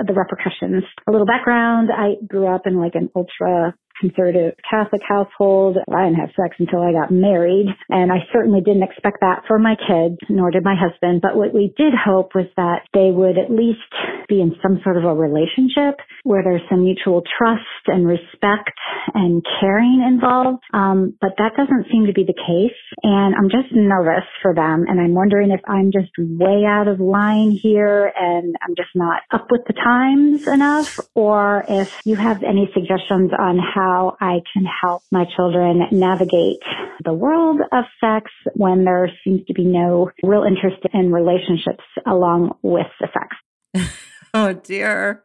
the 0.06 0.14
repercussions? 0.14 0.84
A 1.08 1.10
little 1.10 1.26
background: 1.26 1.88
I 1.90 2.24
grew 2.24 2.46
up 2.46 2.68
in 2.68 2.78
like 2.78 2.94
an 2.94 3.10
ultra 3.16 3.74
conservative 4.01 4.55
Catholic 4.68 5.03
household. 5.07 5.76
I 5.92 6.05
didn't 6.05 6.20
have 6.20 6.30
sex 6.34 6.57
until 6.59 6.82
I 6.82 6.92
got 6.92 7.11
married, 7.11 7.66
and 7.88 8.11
I 8.11 8.18
certainly 8.32 8.61
didn't 8.61 8.82
expect 8.82 9.18
that 9.20 9.42
for 9.46 9.59
my 9.59 9.76
kids, 9.76 10.16
nor 10.28 10.51
did 10.51 10.64
my 10.64 10.74
husband. 10.74 11.20
But 11.22 11.36
what 11.36 11.55
we 11.55 11.72
did 11.76 11.92
hope 11.92 12.34
was 12.34 12.46
that 12.57 12.82
they 12.94 13.11
would 13.11 13.38
at 13.38 13.51
least 13.51 13.80
be 14.28 14.40
in 14.40 14.57
some 14.62 14.80
sort 14.82 14.96
of 14.96 15.05
a 15.05 15.14
relationship 15.14 16.01
where 16.24 16.42
there's 16.42 16.62
some 16.70 16.84
mutual 16.84 17.22
trust 17.38 17.84
and 17.86 18.07
respect 18.07 18.70
and 19.14 19.44
caring 19.61 20.05
involved. 20.07 20.62
Um, 20.72 21.16
but 21.20 21.32
that 21.38 21.53
doesn't 21.57 21.86
seem 21.90 22.07
to 22.07 22.12
be 22.12 22.24
the 22.24 22.34
case, 22.34 22.78
and 23.03 23.34
I'm 23.34 23.51
just 23.51 23.74
nervous 23.74 24.24
for 24.42 24.55
them. 24.55 24.86
And 24.88 25.01
I'm 25.01 25.14
wondering 25.14 25.51
if 25.51 25.61
I'm 25.68 25.92
just 25.92 26.11
way 26.18 26.64
out 26.66 26.88
of 26.88 27.01
line 27.01 27.51
here, 27.51 28.12
and 28.16 28.57
I'm 28.62 28.74
just 28.76 28.94
not 28.94 29.22
up 29.30 29.48
with 29.51 29.62
the 29.66 29.74
times 29.74 30.46
enough, 30.46 30.98
or 31.14 31.64
if 31.68 32.01
you 32.05 32.16
have 32.16 32.42
any 32.42 32.70
suggestions 32.72 33.32
on 33.36 33.59
how 33.59 33.89
I 34.20 34.41
can 34.53 34.64
help 34.64 35.03
my 35.11 35.24
children 35.36 35.82
navigate 35.91 36.62
the 37.05 37.12
world 37.12 37.61
of 37.72 37.84
sex 38.01 38.30
when 38.55 38.84
there 38.84 39.11
seems 39.24 39.47
to 39.47 39.55
be 39.55 39.64
no 39.64 40.11
real 40.22 40.45
interest 40.45 40.82
in 40.93 41.12
relationships 41.12 41.84
along 42.07 42.57
with 42.62 42.86
the 43.01 43.09
sex. 43.12 43.91
oh 44.34 44.53
dear. 44.53 45.24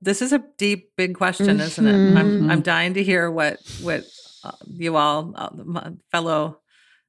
This 0.00 0.22
is 0.22 0.32
a 0.32 0.44
deep 0.58 0.90
big 0.96 1.14
question 1.14 1.60
isn't 1.60 1.86
it? 1.86 2.18
I'm 2.18 2.50
i'm 2.50 2.60
dying 2.60 2.94
to 2.94 3.02
hear 3.02 3.30
what 3.30 3.58
what 3.82 4.04
uh, 4.44 4.52
you 4.66 4.96
all 4.96 5.32
uh, 5.34 5.50
my 5.52 5.92
fellow 6.12 6.60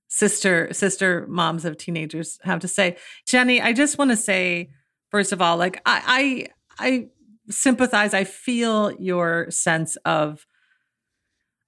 sister 0.07 0.73
sister 0.73 1.25
moms 1.27 1.65
of 1.65 1.77
teenagers 1.77 2.39
have 2.43 2.61
to 2.61 2.67
say. 2.67 2.97
Jenny 3.25 3.61
i 3.61 3.73
just 3.73 3.97
want 3.97 4.11
to 4.11 4.17
say 4.17 4.69
first 5.11 5.31
of 5.31 5.41
all 5.41 5.57
like 5.57 5.81
i 5.85 6.47
i 6.79 6.87
i 6.87 7.07
sympathize. 7.49 8.13
I 8.13 8.23
feel 8.23 8.91
your 8.93 9.49
sense 9.49 9.95
of 10.05 10.45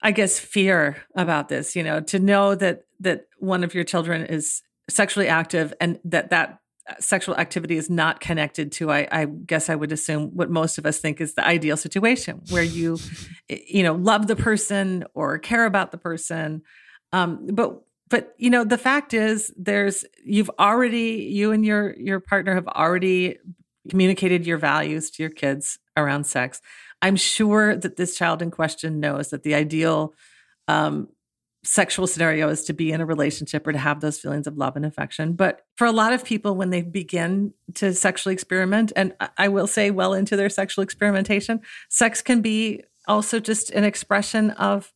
i 0.02 0.12
guess 0.12 0.40
fear 0.40 0.96
about 1.16 1.50
this 1.50 1.76
you 1.76 1.84
know 1.84 2.00
to 2.00 2.20
know 2.20 2.56
that 2.56 2.84
that 3.02 3.26
one 3.38 3.66
of 3.66 3.74
your 3.74 3.84
children 3.84 4.26
is 4.26 4.62
sexually 4.90 5.28
active 5.28 5.74
and 5.82 6.00
that 6.06 6.30
that 6.30 6.60
sexual 7.00 7.36
activity 7.36 7.76
is 7.76 7.90
not 7.90 8.22
connected 8.22 8.72
to 8.72 8.90
I, 8.90 9.08
I 9.12 9.26
guess 9.26 9.70
i 9.70 9.76
would 9.76 9.92
assume 9.92 10.30
what 10.34 10.50
most 10.50 10.78
of 10.78 10.86
us 10.86 11.00
think 11.00 11.20
is 11.20 11.36
the 11.36 11.46
ideal 11.46 11.76
situation 11.76 12.42
where 12.50 12.64
you 12.64 12.98
you 13.50 13.84
know 13.84 13.94
love 13.94 14.28
the 14.28 14.36
person 14.36 15.04
or 15.14 15.38
care 15.40 15.66
about 15.66 15.92
the 15.92 15.98
person. 15.98 16.62
Um, 17.12 17.48
but 17.52 17.82
but 18.10 18.36
you 18.38 18.50
know 18.50 18.64
the 18.64 18.78
fact 18.78 19.14
is 19.14 19.54
there's 19.58 20.06
you've 20.24 20.52
already 20.60 21.30
you 21.32 21.52
and 21.52 21.66
your 21.66 21.96
your 21.98 22.20
partner 22.20 22.54
have 22.54 22.68
already 22.68 23.38
communicated 23.90 24.46
your 24.46 24.58
values 24.58 25.10
to 25.12 25.24
your 25.24 25.30
kids 25.30 25.80
around 25.98 26.26
sex. 26.26 26.62
I'm 27.02 27.16
sure 27.16 27.76
that 27.76 27.96
this 27.96 28.16
child 28.18 28.42
in 28.42 28.52
question 28.52 29.00
knows 29.00 29.30
that 29.30 29.44
the 29.44 29.56
ideal 29.56 30.14
um, 30.68 31.08
sexual 31.64 32.08
scenario 32.08 32.48
is 32.50 32.64
to 32.66 32.74
be 32.74 32.92
in 32.92 33.02
a 33.02 33.06
relationship 33.06 33.68
or 33.68 33.74
to 33.74 33.78
have 33.78 34.00
those 34.00 34.20
feelings 34.20 34.48
of 34.48 34.58
love 34.58 34.76
and 34.76 34.86
affection. 34.86 35.34
But 35.34 35.62
for 35.76 35.86
a 35.86 35.92
lot 35.92 36.14
of 36.14 36.24
people 36.24 36.56
when 36.56 36.70
they 36.70 36.82
begin 36.82 37.54
to 37.76 37.94
sexually 37.94 38.34
experiment 38.34 38.94
and 38.96 39.14
I- 39.20 39.30
i 39.38 39.48
will 39.50 39.68
say 39.68 39.92
well 39.92 40.14
into 40.14 40.38
their 40.38 40.50
sexual 40.50 40.84
experimentation 40.84 41.60
sex 41.90 42.22
can 42.22 42.42
be 42.42 42.84
also 43.08 43.40
just 43.40 43.72
an 43.72 43.84
expression 43.84 44.52
of 44.52 44.94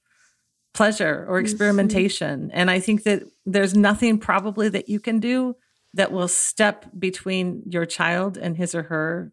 pleasure 0.74 1.26
or 1.30 1.40
experimentation. 1.40 2.50
And 2.52 2.72
I 2.72 2.80
think 2.80 3.04
that 3.04 3.24
there's 3.46 3.76
nothing 3.76 4.18
probably 4.18 4.70
that 4.70 4.90
you 4.90 5.00
can 5.00 5.20
do 5.20 5.56
that 5.94 6.12
will 6.12 6.28
step 6.28 6.86
between 6.98 7.64
your 7.68 7.86
child 7.86 8.38
and 8.38 8.58
his 8.58 8.74
or 8.74 8.84
her 8.84 9.32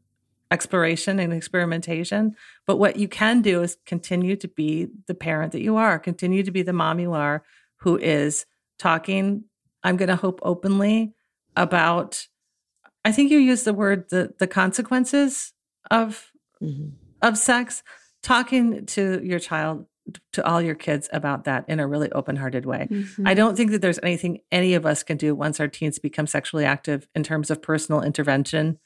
exploration 0.50 1.18
and 1.18 1.32
experimentation. 1.32 2.34
But 2.66 2.76
what 2.76 2.96
you 2.96 3.08
can 3.08 3.40
do 3.40 3.62
is 3.62 3.76
continue 3.86 4.36
to 4.36 4.48
be 4.48 4.88
the 5.06 5.14
parent 5.14 5.52
that 5.52 5.62
you 5.62 5.76
are, 5.76 5.98
continue 5.98 6.42
to 6.42 6.50
be 6.50 6.62
the 6.62 6.72
mom 6.72 6.98
you 6.98 7.12
are, 7.12 7.44
who 7.76 7.96
is 7.96 8.46
talking, 8.78 9.44
I'm 9.82 9.96
going 9.96 10.08
to 10.08 10.16
hope 10.16 10.40
openly 10.42 11.14
about, 11.56 12.26
I 13.04 13.12
think 13.12 13.30
you 13.30 13.38
used 13.38 13.64
the 13.64 13.72
word, 13.74 14.10
the, 14.10 14.34
the 14.38 14.46
consequences 14.46 15.52
of 15.90 16.30
Mhm. 16.62 16.92
of 17.22 17.38
sex, 17.38 17.82
talking 18.22 18.84
to 18.86 19.20
your 19.24 19.38
child, 19.38 19.86
to 20.32 20.44
all 20.46 20.60
your 20.62 20.74
kids 20.74 21.08
about 21.12 21.44
that 21.44 21.64
in 21.68 21.78
a 21.80 21.86
really 21.86 22.10
open 22.12 22.36
hearted 22.36 22.64
way. 22.66 22.88
Mm-hmm. 22.90 23.26
I 23.26 23.34
don't 23.34 23.56
think 23.56 23.70
that 23.70 23.82
there's 23.82 23.98
anything 24.02 24.40
any 24.50 24.74
of 24.74 24.84
us 24.86 25.02
can 25.02 25.16
do 25.16 25.34
once 25.34 25.60
our 25.60 25.68
teens 25.68 25.98
become 25.98 26.26
sexually 26.26 26.64
active 26.64 27.06
in 27.14 27.22
terms 27.22 27.50
of 27.50 27.60
personal 27.62 28.02
intervention. 28.02 28.78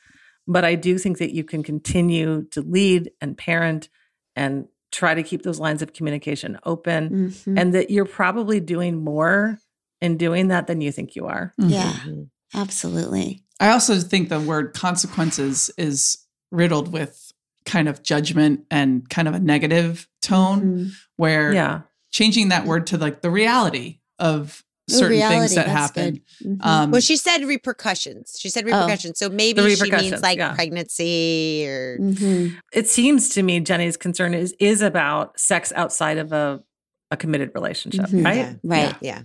But 0.47 0.64
I 0.64 0.75
do 0.75 0.99
think 0.99 1.18
that 1.18 1.33
you 1.35 1.45
can 1.45 1.62
continue 1.62 2.45
to 2.51 2.61
lead 2.61 3.11
and 3.20 3.37
parent 3.39 3.89
and 4.37 4.66
try 4.93 5.14
to 5.14 5.22
keep 5.22 5.43
those 5.43 5.59
lines 5.59 5.81
of 5.83 5.93
communication 5.93 6.59
open 6.64 7.31
Mhm. 7.31 7.59
and 7.59 7.75
that 7.75 7.91
you're 7.91 8.05
probably 8.05 8.61
doing 8.61 9.03
more 9.03 9.59
in 10.01 10.16
doing 10.16 10.49
that 10.49 10.66
than 10.66 10.81
you 10.81 10.93
think 10.93 11.16
you 11.16 11.27
are. 11.27 11.53
Yeah, 11.59 11.91
Mhm. 12.07 12.29
absolutely. 12.55 13.43
I 13.61 13.70
also 13.70 13.99
think 14.01 14.29
the 14.29 14.41
word 14.41 14.75
consequences 14.75 15.70
is 15.79 16.18
riddled 16.51 16.93
with 16.93 17.33
kind 17.64 17.89
of 17.89 18.03
judgment 18.03 18.66
and 18.70 19.09
kind 19.09 19.27
of 19.27 19.35
a 19.35 19.41
negative 19.41 20.07
tone 20.25 20.61
Mhm. 20.62 20.91
where 21.16 21.53
Yeah. 21.53 21.81
changing 22.11 22.49
that 22.49 22.66
word 22.66 22.87
to 22.89 22.99
like 22.99 23.22
the 23.22 23.31
reality 23.31 23.99
of 24.18 24.62
The 24.89 24.95
certain 24.95 25.18
things 25.18 25.31
reality, 25.31 25.55
that 25.57 25.68
happen. 25.68 26.14
good. 26.41 26.59
Mhm. 26.59 26.64
Um, 26.66 26.91
Well, 26.91 27.01
she 27.01 27.16
said 27.16 27.45
repercussions. 27.45 28.37
She 28.39 28.51
said 28.51 28.64
Oh. 28.64 28.66
repercussions. 28.66 29.18
So 29.18 29.29
maybe 29.31 29.61
The 29.62 29.77
she 29.77 29.91
means 29.91 30.22
like 30.22 30.39
yeah. 30.39 30.53
pregnancy 30.55 31.66
or 31.66 31.99
Mhm. 31.99 32.57
It 32.72 32.89
seems 32.89 33.29
to 33.31 33.43
me 33.43 33.61
Jenny's 33.61 33.97
concern 33.97 34.35
is 34.35 34.55
is 34.59 34.83
about 34.83 35.39
sex 35.41 35.72
outside 35.77 36.18
of 36.18 36.33
a 36.33 36.62
a 37.11 37.16
committed 37.16 37.51
relationship, 37.55 38.07
Mhm. 38.07 38.25
right? 38.25 38.37
Yeah. 38.37 38.55
Right. 38.64 38.97
yeah. 39.01 39.22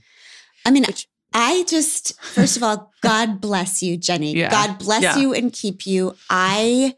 I 0.66 0.72
mean, 0.72 0.84
Which- 0.86 1.08
I 1.34 1.64
just, 1.68 2.20
first 2.22 2.58
of 2.58 2.64
all, 2.64 2.92
God 3.02 3.40
bless 3.42 3.82
you, 3.82 3.98
Jenny. 3.98 4.36
Yeah. 4.36 4.50
God 4.52 4.78
bless 4.80 5.02
Yeah. 5.04 5.18
you 5.18 5.34
and 5.34 5.52
keep 5.54 5.86
you. 5.88 6.16
I, 6.30 6.96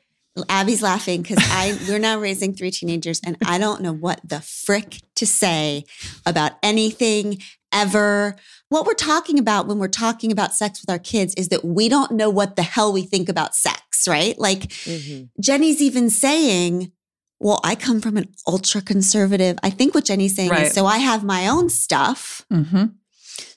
Abby's 0.49 0.82
laughing 0.82 1.21
because 1.21 1.39
I, 1.41 1.77
we're 1.89 1.99
now 1.99 2.17
raising 2.19 2.53
three 2.53 2.71
teenagers 2.71 3.19
and 3.25 3.36
I 3.45 3.57
don't 3.57 3.82
know 3.82 3.91
what 3.93 4.21
the 4.23 4.39
frick 4.41 4.99
to 5.15 5.25
say 5.27 5.84
about 6.25 6.53
anything 6.63 7.39
ever. 7.73 8.36
What 8.69 8.86
we're 8.86 8.93
talking 8.93 9.39
about 9.39 9.67
when 9.67 9.77
we're 9.77 9.88
talking 9.89 10.32
about 10.32 10.53
sex 10.53 10.82
with 10.82 10.89
our 10.89 10.99
kids 10.99 11.34
is 11.36 11.49
that 11.49 11.65
we 11.65 11.89
don't 11.89 12.11
know 12.11 12.29
what 12.29 12.55
the 12.55 12.63
hell 12.63 12.93
we 12.93 13.03
think 13.03 13.27
about 13.27 13.55
sex, 13.55 14.07
right? 14.07 14.38
Like, 14.39 14.69
Mhm. 14.86 15.29
Jenny's 15.41 15.82
even 15.82 16.09
saying, 16.09 16.91
well, 17.39 17.59
I 17.63 17.75
come 17.75 17.99
from 18.01 18.15
an 18.17 18.29
ultra 18.47 18.82
conservative. 18.82 19.57
I 19.63 19.69
think 19.69 19.93
what 19.95 20.05
Jenny's 20.05 20.36
saying 20.36 20.49
Right. 20.51 20.67
is, 20.67 20.73
so 20.73 20.86
I 20.86 20.99
have 20.99 21.23
my 21.23 21.47
own 21.47 21.69
stuff. 21.69 22.45
mhm. 22.51 22.93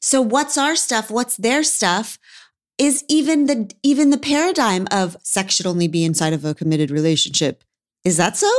So 0.00 0.20
what's 0.22 0.56
our 0.58 0.74
stuff? 0.76 1.10
What's 1.10 1.36
their 1.36 1.62
stuff? 1.62 2.18
Is 2.76 3.04
even 3.08 3.46
the 3.46 3.70
even 3.82 4.10
the 4.10 4.18
paradigm 4.18 4.88
of 4.90 5.16
sex 5.22 5.54
should 5.54 5.66
only 5.66 5.86
be 5.86 6.04
inside 6.04 6.32
of 6.32 6.44
a 6.44 6.54
committed 6.54 6.90
relationship. 6.90 7.62
Is 8.04 8.16
that 8.16 8.36
so? 8.36 8.50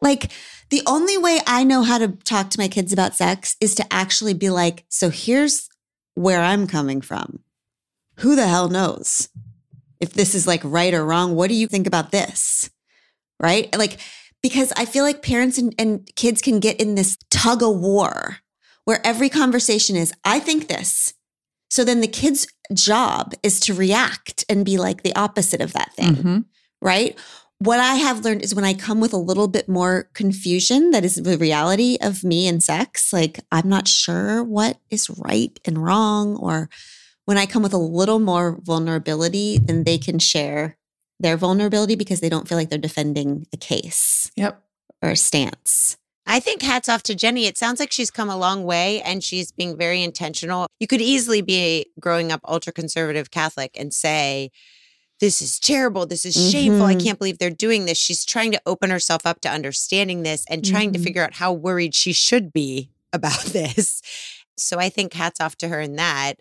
Like 0.00 0.30
the 0.70 0.82
only 0.86 1.16
way 1.16 1.40
I 1.46 1.64
know 1.64 1.82
how 1.82 1.98
to 1.98 2.08
talk 2.08 2.50
to 2.50 2.60
my 2.60 2.68
kids 2.68 2.92
about 2.92 3.16
sex 3.16 3.56
is 3.60 3.74
to 3.76 3.92
actually 3.92 4.34
be 4.34 4.50
like, 4.50 4.84
so 4.88 5.08
here's 5.10 5.68
where 6.14 6.40
I'm 6.42 6.66
coming 6.66 7.00
from. 7.00 7.40
Who 8.18 8.36
the 8.36 8.46
hell 8.46 8.68
knows 8.68 9.28
if 10.00 10.12
this 10.12 10.34
is 10.34 10.46
like 10.46 10.60
right 10.62 10.92
or 10.92 11.04
wrong? 11.04 11.34
What 11.34 11.48
do 11.48 11.54
you 11.54 11.66
think 11.66 11.86
about 11.86 12.10
this? 12.10 12.68
Right? 13.40 13.74
Like, 13.76 13.98
because 14.42 14.72
I 14.76 14.84
feel 14.84 15.04
like 15.04 15.22
parents 15.22 15.58
and, 15.58 15.74
and 15.78 16.08
kids 16.16 16.42
can 16.42 16.60
get 16.60 16.80
in 16.80 16.94
this 16.94 17.16
tug 17.30 17.62
of 17.62 17.76
war 17.76 18.38
where 18.84 19.00
every 19.04 19.28
conversation 19.28 19.96
is, 19.96 20.12
I 20.24 20.38
think 20.38 20.68
this. 20.68 21.14
So 21.70 21.84
then 21.84 22.00
the 22.00 22.08
kid's 22.08 22.46
job 22.74 23.34
is 23.42 23.60
to 23.60 23.74
react 23.74 24.44
and 24.48 24.64
be 24.64 24.78
like 24.78 25.02
the 25.02 25.14
opposite 25.14 25.60
of 25.60 25.72
that 25.74 25.94
thing 25.94 26.14
Mhm. 26.16 26.44
right? 26.82 27.18
What 27.60 27.80
I 27.80 27.96
have 27.96 28.24
learned 28.24 28.42
is 28.42 28.54
when 28.54 28.64
I 28.64 28.72
come 28.72 29.00
with 29.00 29.12
a 29.12 29.16
little 29.18 29.48
bit 29.48 29.68
more 29.68 30.08
confusion, 30.14 30.92
that 30.92 31.04
is 31.04 31.16
the 31.16 31.36
reality 31.36 31.98
of 32.00 32.22
me 32.22 32.46
and 32.46 32.62
sex, 32.62 33.12
like 33.12 33.40
I'm 33.50 33.68
not 33.68 33.88
sure 33.88 34.44
what 34.44 34.78
is 34.90 35.10
right 35.10 35.58
and 35.64 35.82
wrong, 35.84 36.36
or 36.36 36.70
when 37.24 37.36
I 37.36 37.46
come 37.46 37.62
with 37.64 37.72
a 37.74 37.78
little 37.78 38.20
more 38.20 38.58
vulnerability, 38.62 39.58
then 39.58 39.82
they 39.84 39.98
can 39.98 40.18
share 40.20 40.78
their 41.20 41.36
vulnerability 41.36 41.96
because 41.96 42.20
they 42.20 42.28
don't 42.28 42.46
feel 42.48 42.56
like 42.56 42.70
they're 42.70 42.78
defending 42.78 43.46
a 43.52 43.56
case 43.56 44.30
Yep. 44.36 44.62
or 45.02 45.10
a 45.10 45.16
stance. 45.16 45.96
I 46.30 46.40
think 46.40 46.60
hats 46.62 46.88
off 46.90 47.02
to 47.04 47.14
Jenny. 47.14 47.46
It 47.46 47.56
sounds 47.56 47.80
like 47.80 47.90
she's 47.90 48.10
come 48.10 48.28
a 48.28 48.36
long 48.36 48.64
way 48.64 49.00
and 49.02 49.24
she's 49.24 49.50
being 49.50 49.76
very 49.78 50.02
intentional. 50.02 50.66
You 50.78 50.86
could 50.86 51.00
easily 51.00 51.40
be 51.40 51.86
growing 51.98 52.30
up 52.30 52.40
ultra 52.46 52.72
conservative 52.72 53.30
Catholic 53.30 53.74
and 53.80 53.94
say, 53.94 54.50
this 55.20 55.40
is 55.42 55.58
terrible. 55.58 56.06
This 56.06 56.24
is 56.26 56.34
shameful. 56.52 56.84
I 56.86 56.94
Mhm. 56.94 57.02
can't 57.02 57.18
believe 57.18 57.38
they're 57.38 57.50
doing 57.50 57.86
this. 57.86 57.98
She's 57.98 58.24
trying 58.24 58.52
to 58.52 58.60
open 58.66 58.90
herself 58.90 59.22
up 59.24 59.40
to 59.40 59.48
understanding 59.50 60.22
this 60.22 60.44
and 60.48 60.64
trying 60.64 60.92
to 60.92 60.98
Mhm. 60.98 61.04
figure 61.04 61.24
out 61.24 61.34
how 61.34 61.52
worried 61.52 61.94
she 61.94 62.12
should 62.12 62.52
be 62.52 62.90
about 63.12 63.46
this. 63.46 64.02
So 64.58 64.78
I 64.78 64.90
think 64.90 65.14
hats 65.14 65.40
off 65.40 65.56
to 65.56 65.68
her 65.68 65.80
in 65.80 65.96
that. 65.96 66.34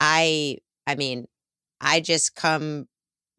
I 0.00 0.58
I 0.86 0.96
mean, 0.96 1.28
I 1.80 2.00
just 2.00 2.34
come 2.34 2.88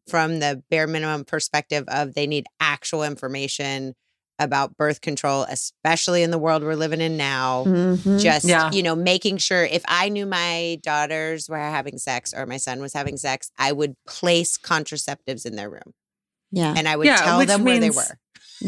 from 0.08 0.40
the 0.40 0.62
bare 0.68 0.88
minimum 0.88 1.24
perspective 1.24 1.84
of 1.86 2.14
they 2.14 2.26
need 2.26 2.46
actual 2.58 3.04
information 3.04 3.94
about 4.38 4.76
birth 4.76 5.00
control, 5.00 5.44
especially 5.48 6.22
in 6.22 6.30
the 6.30 6.38
world 6.38 6.62
we're 6.62 6.74
living 6.74 7.00
in 7.00 7.16
now. 7.16 7.64
Mhm. 7.66 8.20
Just, 8.20 8.44
Yeah. 8.44 8.70
you 8.70 8.82
know, 8.82 8.94
making 8.94 9.38
sure 9.38 9.64
if 9.64 9.82
I 9.88 10.08
knew 10.10 10.26
my 10.26 10.78
daughters 10.82 11.48
were 11.48 11.56
having 11.58 11.96
sex 11.98 12.34
or 12.36 12.44
my 12.46 12.58
son 12.58 12.80
was 12.80 12.92
having 12.92 13.16
sex, 13.16 13.50
I 13.58 13.72
would 13.72 13.94
place 14.06 14.58
contraceptives 14.58 15.46
in 15.46 15.56
their 15.56 15.70
room 15.70 15.94
yeah. 16.52 16.74
and 16.76 16.86
I 16.88 16.96
would 16.96 17.06
Yeah, 17.06 17.16
tell 17.16 17.38
which 17.38 17.48
them 17.48 17.64
where 17.64 17.76
they 17.80 17.88
means- 17.90 17.96
were. 17.96 18.18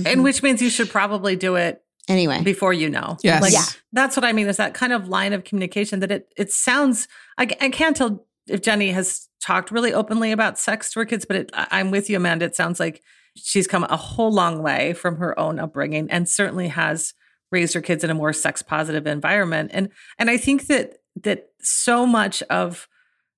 And 0.07 0.23
which 0.23 0.43
means 0.43 0.61
you 0.63 0.71
should 0.71 0.91
probably 0.91 1.35
do 1.37 1.57
it 1.57 1.83
anyway, 2.09 2.43
before 2.43 2.73
you 2.75 2.89
know. 2.91 3.17
Yes. 3.23 3.41
Like, 3.43 3.53
Yeah. 3.53 3.65
That's 3.93 4.17
what 4.17 4.25
I 4.25 4.33
mean 4.33 4.49
is 4.49 4.59
that 4.59 4.75
kind 4.75 4.93
of 4.93 5.09
line 5.09 5.33
of 5.33 5.45
communication 5.45 6.01
that 6.01 6.11
it 6.11 6.33
it 6.37 6.53
sounds 6.53 7.09
I, 7.39 7.43
I 7.61 7.69
can't 7.71 7.97
tell 7.97 8.27
if 8.47 8.61
Jenny 8.63 8.91
has 8.93 9.29
talked 9.43 9.71
really 9.71 9.93
openly 9.95 10.33
about 10.33 10.59
sex 10.59 10.91
to 10.93 11.01
her 11.01 11.07
kids, 11.07 11.25
but 11.27 11.37
it, 11.37 11.51
I- 11.55 11.69
I'm 11.73 11.91
with 11.91 12.09
you, 12.11 12.17
Amanda. 12.17 12.45
It 12.47 12.57
sounds 12.57 12.79
like 12.81 13.03
she's 13.43 13.67
come 13.67 13.85
a 13.85 13.97
whole 13.97 14.33
long 14.33 14.63
way 14.63 14.93
from 14.93 15.17
her 15.17 15.39
own 15.39 15.59
upbringing 15.59 16.11
and 16.11 16.29
certainly 16.29 16.69
has 16.69 17.15
raised 17.51 17.75
her 17.75 17.81
kids 17.81 18.05
in 18.05 18.11
a 18.11 18.15
more 18.15 18.33
sex 18.33 18.63
positive 18.63 19.07
environment. 19.07 19.71
And 19.73 19.89
and 20.19 20.29
I 20.31 20.37
think 20.37 20.67
that 20.67 20.99
that 21.23 21.49
so 21.61 22.07
much 22.07 22.43
of 22.45 22.89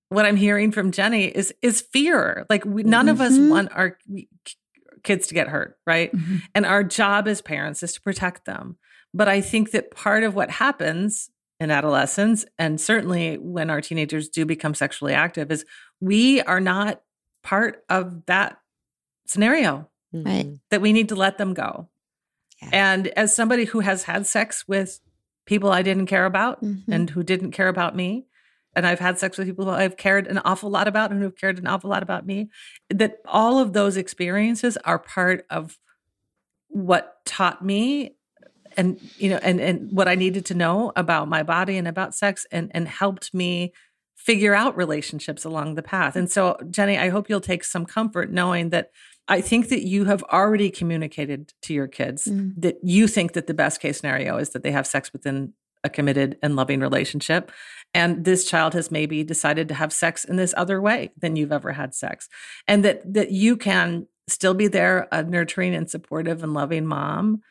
what 0.09 0.27
I'm 0.27 0.37
hearing 0.37 0.73
from 0.73 0.91
Jenny 0.91 1.27
is 1.27 1.55
is 1.63 1.81
fear. 1.81 2.47
Like 2.51 2.65
we, 2.65 2.83
none 2.83 3.09
of 3.09 3.21
us 3.21 3.33
Mhm. 3.39 3.49
want 3.51 3.69
our 3.73 3.97
kids 5.05 5.27
to 5.29 5.35
get 5.35 5.49
hurt, 5.49 5.79
right? 5.87 6.13
Mhm. 6.13 6.43
And 6.55 6.67
our 6.67 6.83
job 6.85 7.29
as 7.29 7.41
parents 7.41 7.83
is 7.83 7.93
to 7.95 8.01
protect 8.01 8.45
them. 8.45 8.77
But 9.15 9.29
I 9.29 9.41
think 9.41 9.71
that 9.71 9.91
part 9.93 10.25
of 10.25 10.35
what 10.35 10.51
happens 10.51 11.31
in 11.59 11.71
adolescence, 11.71 12.45
and 12.59 12.81
certainly 12.81 13.37
when 13.39 13.71
our 13.71 13.81
teenagers 13.81 14.29
do 14.29 14.45
become 14.47 14.75
sexually 14.75 15.13
active, 15.15 15.51
is 15.53 15.65
we 16.01 16.41
are 16.43 16.61
not 16.61 17.03
part 17.43 17.83
of 17.89 18.25
that 18.27 18.59
scenario, 19.27 19.90
Right. 20.13 20.47
Mhm. 20.47 20.61
that 20.71 20.81
we 20.81 20.93
need 20.93 21.09
to 21.11 21.15
let 21.15 21.39
them 21.39 21.55
go. 21.55 21.89
Yeah. 22.63 22.71
And 22.73 23.07
as 23.09 23.35
somebody 23.35 23.65
who 23.65 23.81
has 23.81 24.05
had 24.05 24.27
sex 24.27 24.65
with 24.69 25.01
people 25.47 25.71
I 25.73 25.83
didn't 25.83 26.07
care 26.07 26.27
about 26.27 26.63
Mhm. 26.63 26.83
and 26.89 27.11
who 27.11 27.23
didn't 27.23 27.53
care 27.53 27.69
about 27.69 27.97
me, 27.97 28.27
and 28.77 28.87
I've 28.87 29.01
had 29.01 29.19
sex 29.19 29.39
with 29.39 29.47
people 29.49 29.65
who 29.65 29.71
I've 29.73 29.97
cared 29.97 30.27
an 30.29 30.39
awful 30.45 30.71
lot 30.71 30.87
about 30.89 31.11
and 31.11 31.21
who've 31.23 31.37
cared 31.37 31.59
an 31.59 31.67
awful 31.67 31.91
lot 31.91 32.03
about 32.03 32.27
me, 32.27 32.51
that 32.89 33.19
all 33.27 33.59
of 33.59 33.73
those 33.73 33.97
experiences 33.97 34.77
are 34.85 34.99
part 34.99 35.45
of 35.51 35.79
what 36.69 37.25
taught 37.25 37.65
me 37.65 38.17
and 38.77 39.01
you 39.19 39.29
know 39.31 39.39
and 39.43 39.61
and 39.61 39.91
what 39.91 40.07
I 40.09 40.15
needed 40.15 40.47
to 40.47 40.55
know 40.55 40.93
about 40.95 41.29
my 41.29 41.43
body 41.43 41.77
and 41.77 41.89
about 41.89 42.15
sex 42.15 42.47
and 42.53 42.71
and 42.75 42.87
helped 42.87 43.35
me 43.35 43.73
figure 44.17 44.55
out 44.55 44.77
relationships 44.77 45.45
along 45.45 45.75
the 45.75 45.83
path. 45.83 46.15
And 46.15 46.31
so 46.31 46.57
Jenny, 46.71 46.97
I 46.99 47.09
hope 47.09 47.29
you'll 47.29 47.41
take 47.41 47.65
some 47.65 47.87
comfort 47.87 48.31
knowing 48.31 48.71
that 48.71 48.91
I 49.29 49.41
think 49.41 49.69
that 49.69 49.87
you 49.87 50.07
have 50.07 50.23
already 50.25 50.71
communicated 50.71 51.53
to 51.63 51.75
your 51.75 51.87
kids 51.89 52.25
Mm. 52.27 52.55
that 52.57 52.79
you 52.83 53.07
think 53.07 53.33
that 53.33 53.47
the 53.47 53.55
best 53.55 53.81
case 53.81 53.99
scenario 53.99 54.37
is 54.39 54.51
that 54.51 54.63
they 54.63 54.73
have 54.73 54.87
sex 54.87 55.13
within 55.13 55.53
a 55.85 55.89
committed 55.89 56.37
and 56.43 56.57
loving 56.57 56.81
relationship. 56.81 57.51
And 57.95 58.25
this 58.25 58.45
child 58.45 58.75
has 58.75 58.91
maybe 58.91 59.25
decided 59.25 59.69
to 59.69 59.75
have 59.75 59.93
sex 59.93 60.25
in 60.25 60.37
this 60.37 60.53
other 60.57 60.81
way 60.81 61.11
than 61.17 61.37
you've 61.37 61.53
ever 61.53 61.73
had 61.73 61.95
sex. 61.95 62.29
And 62.69 62.85
that 62.85 63.01
that 63.15 63.31
you 63.31 63.57
can 63.57 64.07
still 64.29 64.55
be 64.55 64.69
there, 64.69 65.09
a 65.11 65.23
nurturing 65.23 65.75
and 65.75 65.89
supportive 65.91 66.43
and 66.43 66.53
loving 66.55 66.87
mom. 66.87 67.43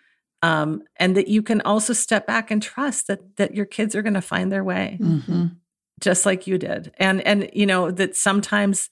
Um, 0.42 0.84
and 0.98 1.18
that 1.18 1.28
you 1.28 1.42
can 1.42 1.60
also 1.62 1.92
step 1.92 2.26
back 2.28 2.52
and 2.52 2.62
trust 2.64 3.08
that 3.08 3.36
that 3.38 3.56
your 3.56 3.66
kids 3.66 3.96
are 3.96 4.02
going 4.02 4.14
to 4.14 4.22
find 4.22 4.52
their 4.52 4.64
way 4.64 4.98
Mhm. 5.02 5.56
just 6.00 6.26
like 6.26 6.46
you 6.48 6.58
did. 6.58 6.94
And 6.98 7.22
and 7.22 7.50
you 7.54 7.66
know 7.66 7.90
that 7.92 8.16
sometimes 8.16 8.90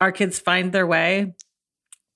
our 0.00 0.10
kids 0.12 0.38
find 0.40 0.72
their 0.72 0.86
way 0.86 1.34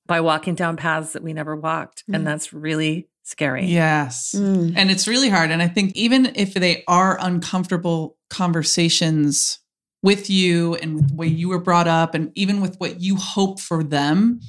by 0.06 0.20
walking 0.20 0.54
down 0.54 0.76
paths 0.76 1.12
that 1.14 1.22
we 1.22 1.32
never 1.32 1.56
walked, 1.56 2.04
Mm. 2.08 2.16
and 2.16 2.26
that's 2.26 2.52
really 2.52 3.08
scary. 3.22 3.66
Yes. 3.66 4.34
Mm. 4.36 4.74
And 4.76 4.90
it's 4.90 5.08
really 5.08 5.30
hard. 5.30 5.50
And 5.50 5.62
I 5.62 5.68
think 5.68 5.92
even 5.96 6.32
if 6.34 6.52
they 6.54 6.84
are 6.86 7.16
uncomfortable 7.20 8.16
conversations 8.28 9.58
with 10.02 10.28
you 10.28 10.74
and 10.76 10.96
with 10.96 11.08
the 11.08 11.14
way 11.14 11.26
you 11.26 11.48
were 11.48 11.58
brought 11.60 11.88
up, 11.88 12.14
and 12.14 12.30
even 12.34 12.60
with 12.60 12.76
what 12.78 13.00
you 13.00 13.16
hope 13.16 13.60
for 13.60 13.82
them, 13.82 14.40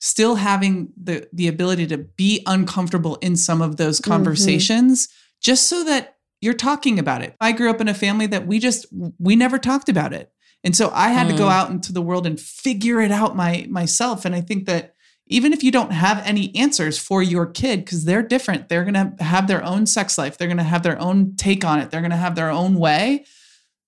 still 0.00 0.34
having 0.34 0.88
the 1.00 1.28
the 1.32 1.46
ability 1.48 1.86
to 1.86 1.98
be 1.98 2.42
uncomfortable 2.46 3.16
in 3.16 3.36
some 3.36 3.62
of 3.62 3.76
those 3.76 4.00
Mhm. 4.00 4.04
conversations, 4.04 5.08
just 5.40 5.66
so 5.68 5.84
that 5.84 6.16
you're 6.40 6.52
talking 6.54 6.98
about 6.98 7.22
it. 7.22 7.34
I 7.40 7.52
grew 7.52 7.70
up 7.70 7.80
in 7.80 7.88
a 7.88 7.94
family 7.94 8.26
that 8.26 8.46
we 8.46 8.58
just 8.58 8.86
we 9.18 9.36
never 9.36 9.58
talked 9.58 9.88
about 9.88 10.12
it. 10.12 10.30
And 10.64 10.74
so 10.74 10.90
I 10.94 11.10
had 11.10 11.28
to 11.28 11.36
go 11.36 11.44
Mm. 11.46 11.52
out 11.52 11.70
into 11.70 11.92
the 11.92 12.02
world 12.02 12.26
and 12.26 12.40
figure 12.40 13.00
it 13.00 13.12
out 13.12 13.36
my 13.36 13.66
myself. 13.70 14.24
And 14.24 14.34
I 14.34 14.40
think 14.40 14.66
that 14.66 14.93
even 15.26 15.52
if 15.52 15.62
you 15.64 15.70
don't 15.70 15.92
have 15.92 16.22
any 16.26 16.54
answers 16.54 16.98
for 16.98 17.22
your 17.22 17.46
kid 17.46 17.84
because 17.84 18.04
they're 18.04 18.22
different 18.22 18.68
they're 18.68 18.84
going 18.84 18.94
to 18.94 19.24
have 19.24 19.46
their 19.48 19.64
own 19.64 19.86
sex 19.86 20.18
life 20.18 20.36
they're 20.36 20.48
going 20.48 20.56
to 20.58 20.62
have 20.62 20.82
their 20.82 21.00
own 21.00 21.34
take 21.36 21.64
on 21.64 21.78
it 21.78 21.90
they're 21.90 22.00
going 22.02 22.10
to 22.10 22.16
have 22.16 22.34
their 22.34 22.50
own 22.50 22.74
way 22.74 23.24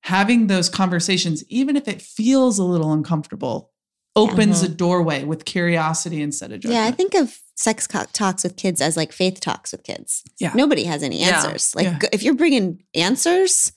having 0.03 0.47
those 0.47 0.69
conversations, 0.69 1.43
even 1.49 1.75
if 1.75 1.89
it 1.89 2.01
feels 2.01 2.61
a 2.61 2.63
little 2.65 2.93
uncomfortable, 2.93 3.73
opens 4.15 4.63
Mm-hmm. 4.63 4.73
a 4.73 4.77
doorway 4.77 5.25
with 5.25 5.45
curiosity 5.45 6.23
instead 6.23 6.53
of 6.53 6.61
judgment. 6.61 6.75
Yeah, 6.81 6.87
I 6.87 6.93
think 6.93 7.15
of 7.15 7.37
sex 7.57 7.89
co- 7.89 8.05
talks 8.13 8.45
with 8.45 8.57
kids 8.57 8.81
as 8.81 8.97
like 8.97 9.11
faith 9.11 9.41
talks 9.41 9.73
with 9.73 9.83
kids. 9.83 10.23
Yeah. 10.39 10.53
Nobody 10.55 10.85
has 10.85 11.03
any 11.03 11.21
Yeah. 11.21 11.37
answers. 11.43 11.75
Like 11.75 11.87
Yeah. 11.87 11.99
if 12.13 12.23
you're 12.23 12.35
bringing 12.37 12.85
answers 12.95 13.73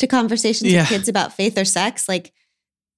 to 0.00 0.06
conversations 0.06 0.70
Yeah. 0.70 0.82
with 0.82 0.90
kids 0.90 1.08
about 1.08 1.32
faith 1.32 1.56
or 1.56 1.64
sex, 1.64 2.08
like 2.10 2.34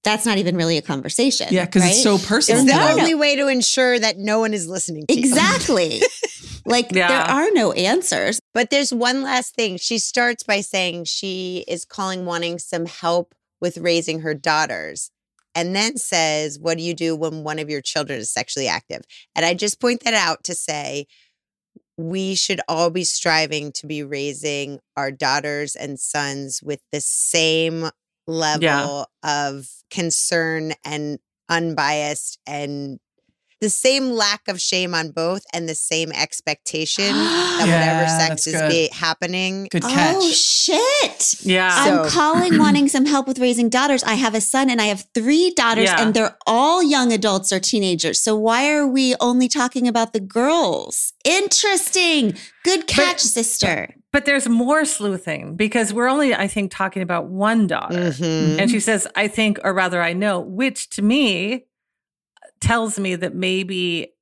that's 0.03 0.25
not 0.25 0.37
even 0.37 0.55
really 0.55 0.77
a 0.77 0.81
conversation. 0.81 1.47
Yeah, 1.51 1.65
because 1.65 1.85
it's 1.85 2.03
so 2.03 2.17
personal. 2.17 2.61
It's 2.61 2.71
No, 2.71 2.77
the 2.77 2.85
no, 2.89 2.95
no. 2.95 3.01
only 3.03 3.15
way 3.15 3.35
to 3.35 3.47
ensure 3.47 3.99
that 3.99 4.17
no 4.17 4.39
one 4.39 4.53
is 4.53 4.67
listening 4.67 5.05
to 5.07 5.13
you. 5.13 5.19
Exactly. 5.19 6.01
like 6.65 6.89
there 6.89 7.07
are 7.07 7.49
no 7.51 7.71
answers. 7.73 8.39
But 8.53 8.69
there's 8.69 8.93
one 8.93 9.21
last 9.23 9.55
thing. 9.55 9.77
She 9.77 9.97
starts 9.99 10.43
by 10.43 10.61
saying 10.61 11.05
she 11.05 11.63
is 11.67 11.85
calling 11.85 12.25
wanting 12.25 12.59
some 12.59 12.85
help 12.85 13.33
with 13.61 13.77
raising 13.77 14.19
her 14.21 14.33
daughters. 14.33 15.09
And 15.55 15.75
then 15.75 15.97
says, 15.97 16.57
What 16.59 16.77
do 16.77 16.83
you 16.83 16.93
do 16.95 17.15
when 17.15 17.43
one 17.43 17.59
of 17.59 17.69
your 17.69 17.81
children 17.81 18.19
is 18.19 18.31
sexually 18.31 18.67
active? 18.67 19.03
And 19.35 19.45
I 19.45 19.53
just 19.53 19.79
point 19.79 20.03
that 20.03 20.13
out 20.15 20.43
to 20.45 20.55
say 20.55 21.05
we 21.95 22.33
should 22.33 22.59
all 22.67 22.89
be 22.89 23.03
striving 23.03 23.71
to 23.73 23.85
be 23.85 24.01
raising 24.03 24.79
our 24.97 25.11
daughters 25.11 25.75
and 25.75 25.99
sons 25.99 26.61
with 26.63 26.79
the 26.91 26.99
same 26.99 27.89
level 28.27 29.07
of 29.23 29.67
concern 29.89 30.73
and 30.85 31.19
unbiased 31.49 32.39
and 32.47 32.99
the 33.61 33.69
same 33.69 34.09
lack 34.11 34.41
of 34.49 34.59
shame 34.59 34.93
on 34.93 35.11
both 35.11 35.45
and 35.53 35.69
the 35.69 35.75
same 35.75 36.11
expectation 36.11 37.05
that 37.13 37.63
Yeah, 37.65 38.01
whatever 38.03 38.09
sex 38.27 38.45
is 38.45 38.55
good. 38.55 38.69
be 38.69 38.89
happening. 38.91 39.69
Good 39.71 39.85
oh, 39.85 39.87
catch. 39.89 40.15
Oh 40.17 40.31
shit. 40.31 41.45
Yeah. 41.45 41.85
So- 41.85 42.03
I'm 42.03 42.09
calling 42.09 42.57
wanting 42.59 42.89
some 42.89 43.05
help 43.05 43.25
with 43.25 43.39
raising 43.39 43.69
daughters. 43.69 44.03
I 44.03 44.15
have 44.15 44.35
a 44.35 44.41
son 44.41 44.69
and 44.69 44.81
I 44.81 44.85
have 44.87 45.05
three 45.13 45.51
daughters, 45.55 45.85
Yeah. 45.85 46.01
and 46.01 46.13
they're 46.13 46.37
all 46.45 46.83
young 46.83 47.13
adults 47.13 47.53
or 47.53 47.61
teenagers. 47.61 48.19
So 48.19 48.35
why 48.35 48.69
are 48.69 48.85
we 48.85 49.15
only 49.21 49.47
talking 49.47 49.87
about 49.87 50.11
the 50.11 50.19
girls? 50.19 51.13
Interesting. 51.23 52.35
Good 52.65 52.85
catch, 52.87 53.21
sister. 53.21 53.95
But 54.13 54.25
there's 54.25 54.47
more 54.47 54.85
sleuthing 54.85 55.55
because 55.57 55.91
we're 55.91 56.07
only, 56.07 56.33
I 56.33 56.47
think, 56.47 56.71
talking 56.71 57.01
about 57.01 57.25
one 57.25 57.67
daughter. 57.67 58.11
Mhm. 58.11 58.59
And 58.59 58.71
she 58.71 58.79
says, 58.79 59.07
I 59.15 59.27
think, 59.27 59.59
or 59.63 59.73
rather, 59.73 60.01
I 60.01 60.13
know, 60.13 60.39
which 60.39 60.89
to 60.91 61.01
me 61.01 61.65
tells 62.61 62.97
me 62.97 63.15
that 63.15 63.35
maybe 63.35 64.13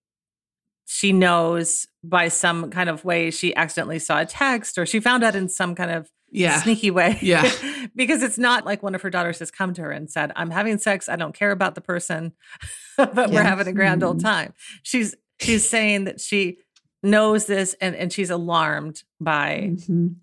she 0.85 1.11
knows 1.13 1.87
by 2.03 2.29
some 2.29 2.71
kind 2.71 2.89
of 2.89 3.05
way 3.05 3.29
she 3.31 3.55
accidentally 3.55 3.99
saw 3.99 4.21
a 4.21 4.25
text 4.25 4.77
or 4.77 4.85
she 4.85 4.99
found 4.99 5.23
out 5.23 5.35
in 5.35 5.47
some 5.47 5.75
kind 5.75 5.91
of 5.91 6.09
yeah. 6.31 6.61
sneaky 6.61 6.89
way. 6.89 7.19
Yeah. 7.21 7.49
because 7.95 8.23
it's 8.23 8.37
not 8.37 8.65
like 8.65 8.81
one 8.81 8.95
of 8.95 9.01
her 9.01 9.09
daughters 9.09 9.39
has 9.39 9.51
come 9.51 9.73
to 9.73 9.81
her 9.81 9.91
and 9.91 10.09
said, 10.09 10.31
I'm 10.35 10.49
having 10.51 10.77
sex. 10.77 11.07
I 11.09 11.17
don't 11.17 11.35
care 11.35 11.51
about 11.51 11.75
the 11.75 11.81
person, 11.81 12.31
but 12.97 13.29
we're 13.29 13.43
having 13.43 13.67
a 13.67 13.73
grand 13.73 14.03
old 14.03 14.19
Mhm. 14.19 14.23
time. 14.23 14.53
She's 14.83 15.15
she's 15.41 15.67
saying 15.67 16.05
that 16.05 16.21
she 16.21 16.57
knows 17.03 17.45
this 17.45 17.75
and, 17.81 17.95
and 17.95 18.11
she's 18.13 18.29
alarmed 18.29 19.03
by 19.19 19.71
Mhm. 19.73 20.15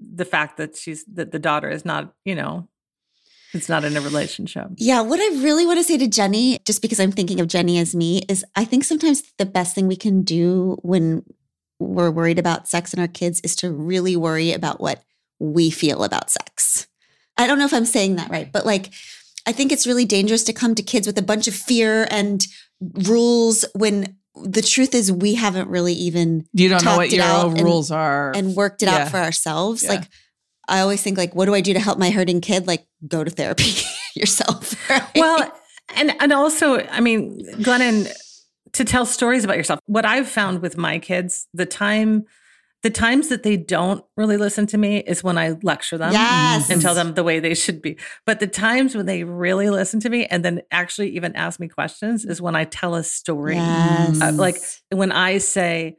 the 0.00 0.24
fact 0.24 0.56
that 0.58 0.76
she's 0.76 1.04
that 1.04 1.30
the 1.32 1.38
daughter 1.38 1.70
is 1.70 1.84
not, 1.84 2.14
you 2.24 2.34
know, 2.34 2.68
it's 3.52 3.68
not 3.68 3.84
in 3.84 3.96
a 3.96 4.00
relationship. 4.00 4.66
Yeah, 4.76 5.00
what 5.00 5.20
I 5.20 5.40
really 5.42 5.64
want 5.66 5.78
to 5.78 5.84
say 5.84 5.96
to 5.98 6.06
Jenny, 6.08 6.58
just 6.66 6.82
because 6.82 7.00
I'm 7.00 7.12
thinking 7.12 7.40
of 7.40 7.46
Jenny 7.48 7.78
as 7.78 7.94
me, 7.94 8.22
is 8.28 8.44
I 8.54 8.64
think 8.64 8.84
sometimes 8.84 9.22
the 9.38 9.46
best 9.46 9.74
thing 9.74 9.86
we 9.86 9.96
can 9.96 10.22
do 10.22 10.76
when 10.82 11.22
we're 11.78 12.10
worried 12.10 12.38
about 12.38 12.68
sex 12.68 12.92
and 12.92 13.00
our 13.00 13.08
kids 13.08 13.40
is 13.42 13.54
to 13.56 13.70
really 13.70 14.16
worry 14.16 14.52
about 14.52 14.80
what 14.80 15.02
we 15.38 15.70
feel 15.70 16.04
about 16.04 16.30
sex. 16.30 16.86
I 17.38 17.46
don't 17.46 17.58
know 17.58 17.66
if 17.66 17.74
I'm 17.74 17.84
saying 17.84 18.16
that 18.16 18.30
right, 18.30 18.50
but 18.50 18.66
like, 18.66 18.90
I 19.46 19.52
think 19.52 19.70
it's 19.70 19.86
really 19.86 20.04
dangerous 20.06 20.42
to 20.44 20.52
come 20.52 20.74
to 20.74 20.82
kids 20.82 21.06
with 21.06 21.16
a 21.18 21.22
bunch 21.22 21.46
of 21.46 21.54
fear 21.54 22.08
and 22.10 22.44
rules 22.80 23.64
when 23.74 24.16
the 24.44 24.62
truth 24.62 24.94
is 24.94 25.10
we 25.10 25.34
haven't 25.34 25.68
really 25.68 25.94
even 25.94 26.46
You 26.52 26.68
don't 26.68 26.82
know 26.84 26.90
talked 26.90 26.96
what 26.98 27.10
your 27.12 27.24
out 27.24 27.46
own 27.46 27.52
and- 27.56 27.62
rules 27.64 27.90
are. 27.90 28.32
and 28.34 28.54
worked 28.54 28.82
it 28.82 28.86
Yeah. 28.86 28.96
out 29.04 29.10
for 29.10 29.18
ourselves. 29.18 29.82
Yeah. 29.82 29.90
Like, 29.90 30.04
I 30.68 30.80
always 30.80 31.00
think 31.02 31.16
like, 31.16 31.34
what 31.34 31.46
do 31.46 31.54
I 31.54 31.60
do 31.60 31.72
to 31.74 31.80
help 31.80 31.98
my 31.98 32.10
hurting 32.10 32.40
kid? 32.40 32.66
Like, 32.66 32.86
go 33.06 33.22
to 33.24 33.30
therapy 33.30 33.72
yourself. 34.16 34.74
right? 34.90 35.02
Well, 35.14 35.52
and 35.94 36.12
and 36.20 36.32
also, 36.32 36.80
I 36.80 37.00
mean, 37.00 37.40
Glennon, 37.62 38.12
to 38.72 38.84
tell 38.84 39.06
stories 39.06 39.44
about 39.44 39.56
yourself. 39.56 39.80
What 39.86 40.04
I've 40.04 40.28
found 40.28 40.60
with 40.60 40.76
my 40.76 40.98
kids, 40.98 41.46
the 41.54 41.66
time, 41.66 42.24
the 42.86 42.90
times 42.90 43.30
that 43.30 43.42
they 43.42 43.56
don't 43.56 44.04
really 44.16 44.36
listen 44.36 44.64
to 44.64 44.78
me 44.78 44.98
is 44.98 45.24
when 45.24 45.36
I 45.36 45.56
lecture 45.64 45.98
them 45.98 46.12
yes, 46.12 46.70
and 46.70 46.80
tell 46.80 46.94
them 46.94 47.14
the 47.14 47.24
way 47.24 47.40
they 47.40 47.52
should 47.52 47.82
be. 47.82 47.98
But 48.24 48.38
the 48.38 48.46
times 48.46 48.94
when 48.94 49.06
they 49.06 49.24
really 49.24 49.70
listen 49.70 49.98
to 50.00 50.08
me 50.08 50.24
and 50.26 50.44
then 50.44 50.62
actually 50.70 51.08
even 51.16 51.34
ask 51.34 51.58
me 51.58 51.66
questions 51.66 52.24
is 52.24 52.40
when 52.40 52.54
I 52.54 52.62
tell 52.62 52.94
a 52.94 53.02
story. 53.02 53.56
Yes. 53.56 54.22
Uh, 54.22 54.30
like 54.30 54.58
when 54.92 55.10
I 55.10 55.38
say 55.38 55.96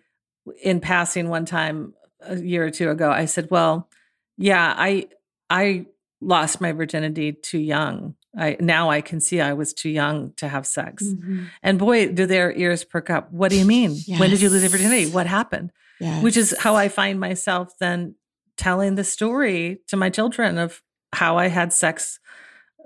in 0.63 0.79
passing 0.79 1.27
one 1.27 1.43
time 1.43 1.93
a 2.21 2.37
year 2.37 2.65
or 2.65 2.69
two 2.69 2.89
ago, 2.89 3.11
I 3.11 3.25
said, 3.25 3.49
"Well, 3.51 3.89
yeah, 4.37 4.73
I 4.77 5.07
I 5.49 5.87
lost 6.21 6.61
my 6.61 6.71
virginity 6.71 7.33
too 7.33 7.59
young. 7.59 8.15
I 8.37 8.55
now 8.61 8.89
I 8.89 9.01
can 9.01 9.19
see 9.19 9.41
I 9.41 9.51
was 9.51 9.73
too 9.73 9.89
young 9.89 10.31
to 10.37 10.47
have 10.47 10.65
sex." 10.65 11.03
Mhm. 11.03 11.47
And 11.61 11.79
boy, 11.79 12.13
do 12.13 12.25
their 12.25 12.53
ears 12.53 12.85
perk 12.85 13.09
up. 13.09 13.29
What 13.33 13.51
do 13.51 13.57
you 13.57 13.65
mean? 13.65 13.97
When 14.17 14.29
did 14.29 14.39
you 14.39 14.49
lose 14.49 14.61
your 14.61 14.69
virginity? 14.69 15.11
What 15.11 15.27
happened? 15.27 15.73
Yes. 15.99 16.23
Which 16.23 16.37
is 16.37 16.55
how 16.59 16.75
I 16.75 16.89
find 16.89 17.19
myself 17.19 17.73
then 17.79 18.15
telling 18.57 18.95
the 18.95 19.03
story 19.03 19.79
to 19.87 19.97
my 19.97 20.09
children 20.09 20.57
of 20.57 20.81
how 21.13 21.37
I 21.37 21.47
had 21.47 21.73
sex 21.73 22.19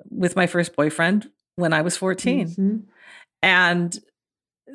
with 0.09 0.35
my 0.35 0.47
first 0.47 0.75
boyfriend 0.75 1.29
when 1.55 1.73
I 1.73 1.81
was 1.81 1.97
14. 1.97 2.47
Mhm. 2.47 2.83
And 3.43 3.99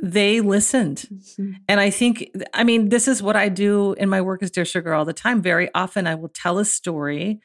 they 0.02 0.40
listened. 0.40 1.06
Mhm. 1.12 1.54
And 1.68 1.80
I 1.80 1.90
think, 1.90 2.30
I 2.52 2.64
mean, 2.64 2.90
this 2.90 3.08
is 3.08 3.22
what 3.22 3.36
I 3.36 3.48
do 3.48 3.94
in 3.94 4.08
my 4.08 4.20
work 4.20 4.42
as 4.42 4.50
Dear 4.50 4.64
Sugar 4.66 4.92
all 4.92 5.04
the 5.06 5.12
time. 5.14 5.40
Very 5.42 5.70
often, 5.74 6.06
I 6.06 6.14
will 6.14 6.28
tell 6.28 6.58
a 6.58 6.64
story 6.64 7.40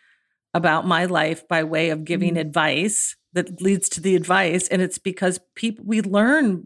about 0.53 0.85
my 0.85 1.05
life 1.05 1.47
by 1.47 1.63
way 1.63 1.89
of 1.91 2.03
giving 2.03 2.35
Mm. 2.35 2.41
advice 2.41 3.15
that 3.33 3.61
leads 3.61 3.87
to 3.89 4.01
the 4.01 4.15
advice. 4.17 4.67
And 4.67 4.81
it's 4.81 4.97
because 4.97 5.39
people, 5.55 5.85
we 5.87 6.01
learn 6.01 6.63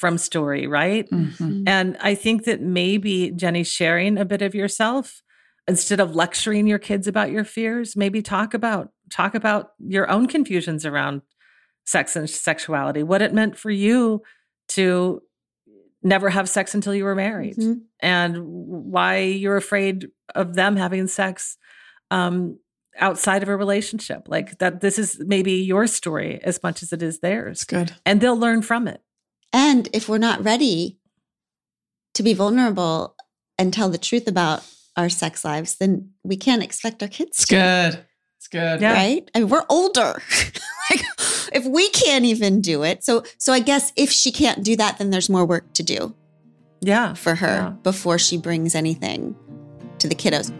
from 0.00 0.16
story, 0.16 0.66
right? 0.66 1.08
Mhm. 1.10 1.64
And 1.68 1.96
I 2.00 2.14
think 2.14 2.44
that 2.44 2.62
maybe 2.62 3.30
Jenny 3.32 3.62
sharing 3.64 4.16
a 4.16 4.24
bit 4.24 4.40
of 4.40 4.54
yourself 4.54 5.20
instead 5.68 6.00
of 6.00 6.14
lecturing 6.16 6.66
your 6.66 6.78
kids 6.78 7.06
about 7.06 7.30
your 7.30 7.44
fears, 7.44 7.96
maybe 7.96 8.22
talk 8.22 8.54
about 8.54 8.92
talk 9.10 9.34
about 9.34 9.72
your 9.78 10.08
own 10.10 10.26
confusions 10.26 10.86
around 10.86 11.20
sex 11.84 12.16
and 12.16 12.30
sexuality, 12.30 13.02
what 13.02 13.20
it 13.20 13.34
meant 13.34 13.58
for 13.58 13.70
you 13.70 14.22
to 14.68 15.20
never 16.02 16.30
have 16.30 16.48
sex 16.48 16.74
until 16.74 16.94
you 16.94 17.04
were 17.04 17.14
married 17.14 17.56
Mhm. 17.58 17.80
and 18.00 18.38
why 18.42 19.18
you're 19.18 19.56
afraid 19.58 20.08
of 20.34 20.54
them 20.54 20.76
having 20.76 21.06
sex 21.08 21.58
um, 22.10 22.58
outside 22.98 23.42
of 23.42 23.48
a 23.50 23.56
relationship. 23.56 24.22
Like 24.28 24.58
that 24.60 24.80
this 24.80 24.98
is 24.98 25.20
maybe 25.26 25.52
your 25.52 25.86
story 25.86 26.40
as 26.42 26.62
much 26.62 26.82
as 26.82 26.92
it 26.92 27.02
is 27.02 27.16
It's 27.16 27.20
theirs. 27.20 27.64
good. 27.64 27.92
And 28.06 28.20
they'll 28.20 28.36
learn 28.38 28.62
from 28.62 28.88
it. 28.88 29.02
And 29.52 29.88
if 29.92 30.08
we're 30.08 30.18
not 30.18 30.44
ready 30.44 30.98
to 32.14 32.22
be 32.22 32.34
vulnerable 32.34 33.16
and 33.58 33.72
tell 33.72 33.88
the 33.88 33.98
truth 33.98 34.26
about 34.28 34.64
our 34.96 35.08
sex 35.08 35.44
lives, 35.44 35.76
then 35.76 36.10
we 36.24 36.36
can't 36.36 36.62
expect 36.62 37.02
our 37.02 37.08
kids 37.08 37.38
It's 37.38 37.46
to. 37.48 37.54
good. 37.54 38.04
It's 38.38 38.48
good. 38.48 38.80
Yeah. 38.80 38.92
Right? 38.92 39.30
I 39.34 39.40
mean, 39.40 39.48
we're 39.48 39.64
older. 39.68 40.20
like 40.90 41.02
if 41.52 41.64
we 41.66 41.88
can't 41.90 42.24
even 42.24 42.60
do 42.60 42.82
it. 42.82 43.04
So 43.04 43.22
so 43.38 43.52
I 43.52 43.60
guess 43.60 43.92
if 43.96 44.10
she 44.10 44.32
can't 44.32 44.62
do 44.64 44.76
that, 44.76 44.98
then 44.98 45.10
there's 45.10 45.28
more 45.28 45.44
work 45.44 45.72
to 45.74 45.82
do 45.82 46.14
Yeah. 46.80 47.14
for 47.14 47.34
her 47.36 47.46
Yeah. 47.46 47.70
before 47.82 48.18
she 48.18 48.38
brings 48.38 48.74
anything 48.74 49.36
to 49.98 50.08
the 50.08 50.14
kiddos. 50.14 50.50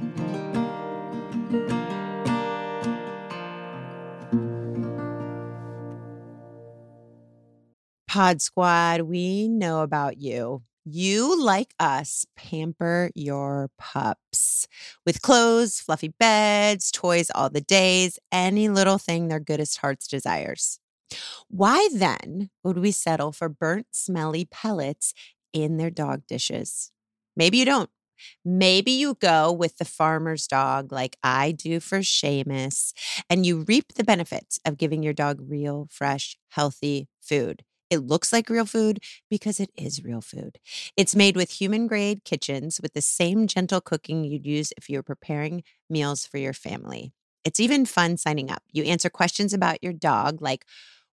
Pod 8.11 8.43
Squad, 8.43 9.03
we 9.03 9.47
know 9.47 9.83
about 9.83 10.19
you. 10.19 10.65
You, 10.85 11.41
like 11.41 11.73
us, 11.79 12.27
pamper 12.35 13.13
your 13.15 13.71
pups 13.79 14.67
with 15.07 15.23
clothes, 15.23 15.79
fluffy 15.79 16.13
beds, 16.19 16.91
toys 16.91 17.31
all 17.33 17.51
the 17.51 17.61
days, 17.61 18.19
any 18.33 18.69
little 18.69 18.99
thing 18.99 19.29
their 19.29 19.39
goodest 19.39 19.79
hearts 19.79 20.09
desires. 20.09 20.81
Why 21.47 21.89
then 21.95 22.51
would 22.65 22.79
we 22.79 22.91
settle 22.91 23.31
for 23.31 23.49
burnt, 23.49 23.87
smelly 23.93 24.45
pellets 24.45 25.15
in 25.53 25.77
their 25.77 25.91
dog 25.91 26.27
dishes? 26.27 26.91
Maybe 27.37 27.59
you 27.59 27.65
don't. 27.65 27.91
Maybe 28.45 28.91
you 28.91 29.19
go 29.21 29.53
with 29.53 29.79
the 29.79 29.85
farmer's 29.85 30.49
dog 30.49 30.91
like 30.91 31.17
I 31.23 31.53
do 31.53 31.79
for 31.79 32.01
Seamus, 32.01 32.93
and 33.31 33.47
you 33.47 33.65
reap 33.69 33.95
the 33.95 34.03
benefits 34.03 34.59
of 34.65 34.79
giving 34.79 35.05
your 35.05 35.13
dog 35.13 35.39
real, 35.49 35.87
fresh, 35.93 36.37
healthy 36.49 37.07
food. 37.21 37.63
It 37.91 37.99
looks 37.99 38.33
like 38.33 38.49
real 38.49 38.67
food 38.67 39.01
because 39.29 39.59
it 39.59 39.71
is 39.77 40.05
real 40.05 40.21
food. 40.21 40.59
It's 40.97 41.17
made 41.17 41.37
with 41.37 41.51
human 41.51 41.87
grade 41.89 42.25
kitchens 42.25 42.81
with 42.81 42.93
the 42.95 43.03
same 43.03 43.47
gentle 43.49 43.81
cooking 43.81 44.25
you'd 44.25 44.47
use 44.47 44.73
if 44.77 44.89
you 44.89 44.99
were 44.99 45.03
preparing 45.03 45.65
meals 45.89 46.25
for 46.25 46.39
your 46.39 46.53
family. 46.53 47.13
It's 47.45 47.59
even 47.59 47.87
fun 47.87 48.17
signing 48.17 48.51
up. 48.51 48.63
You 48.71 48.85
answer 48.85 49.11
questions 49.11 49.53
about 49.53 49.83
your 49.83 49.93
dog, 49.93 50.41
like 50.41 50.65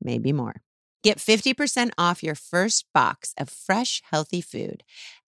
Maybe 0.00 0.32
more. 0.32 0.62
Get 1.02 1.18
50% 1.18 1.90
off 1.98 2.22
your 2.22 2.36
first 2.36 2.86
box 2.94 3.34
of 3.36 3.48
fresh, 3.48 4.00
healthy 4.10 4.40
food 4.40 4.84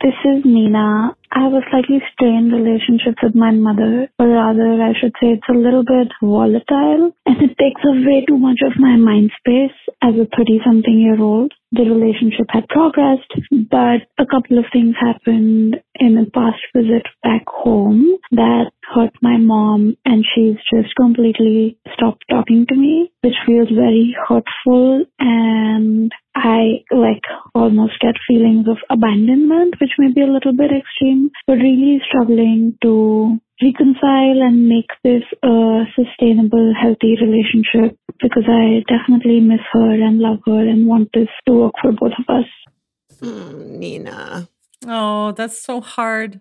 This 0.03 0.15
is 0.25 0.45
Nina. 0.45 1.17
I 1.35 1.45
have 1.45 1.55
a 1.55 1.65
slightly 1.71 2.03
strained 2.13 2.53
relationship 2.53 3.15
with 3.23 3.35
my 3.35 3.53
mother, 3.53 4.07
or 4.19 4.29
rather, 4.29 4.83
I 4.83 4.93
should 4.93 5.13
say 5.19 5.29
it's 5.33 5.49
a 5.49 5.57
little 5.57 5.83
bit 5.83 6.13
volatile, 6.21 7.17
and 7.25 7.37
it 7.41 7.57
takes 7.57 7.81
up 7.81 7.97
way 8.05 8.23
too 8.29 8.37
much 8.37 8.61
of 8.63 8.79
my 8.79 8.97
mind 8.97 9.31
space 9.39 9.73
as 10.03 10.13
a 10.15 10.29
30 10.37 10.61
something 10.63 10.99
year 11.01 11.19
old. 11.19 11.55
The 11.73 11.89
relationship 11.89 12.49
had 12.51 12.69
progressed, 12.69 13.33
but 13.51 14.05
a 14.19 14.27
couple 14.31 14.59
of 14.59 14.67
things 14.75 14.95
happened 15.01 15.81
in 15.95 16.19
a 16.19 16.29
past 16.29 16.61
visit 16.77 17.07
back 17.23 17.45
home 17.47 18.19
that 18.33 18.73
hurt 18.95 19.15
my 19.23 19.39
mom, 19.39 19.97
and 20.05 20.27
she's 20.35 20.61
just 20.71 20.95
completely 20.97 21.79
stopped 21.95 22.25
talking 22.29 22.67
to 22.69 22.75
me, 22.75 23.11
which 23.23 23.41
feels 23.47 23.71
very 23.71 24.15
hurtful 24.29 25.07
and 25.19 26.13
I 26.35 26.85
like 26.91 27.23
almost 27.55 28.01
get 28.01 28.15
feelings 28.27 28.67
of 28.67 28.79
abandonment, 28.89 29.75
which 29.81 29.93
may 29.99 30.13
be 30.13 30.23
a 30.23 30.33
little 30.33 30.53
bit 30.57 30.71
extreme, 30.73 31.22
but 31.47 31.55
really 31.55 32.01
struggling 32.09 32.77
to 32.83 33.39
reconcile 33.63 34.43
and 34.43 34.69
make 34.69 34.91
this 35.05 35.23
a 35.43 35.83
sustainable, 35.95 36.73
healthy 36.81 37.17
relationship 37.21 37.97
because 38.21 38.45
I 38.49 38.83
definitely 38.89 39.41
miss 39.41 39.61
her 39.73 39.93
and 39.93 40.19
love 40.19 40.39
her 40.47 40.61
and 40.69 40.87
want 40.87 41.11
this 41.15 41.29
to 41.47 41.53
work 41.55 41.73
for 41.81 41.93
both 41.93 42.13
of 42.19 42.35
us. 42.37 43.19
Mm, 43.21 43.79
Nina. 43.79 44.49
Oh, 44.87 45.33
that's 45.33 45.63
so 45.63 45.81
hard. 45.81 46.41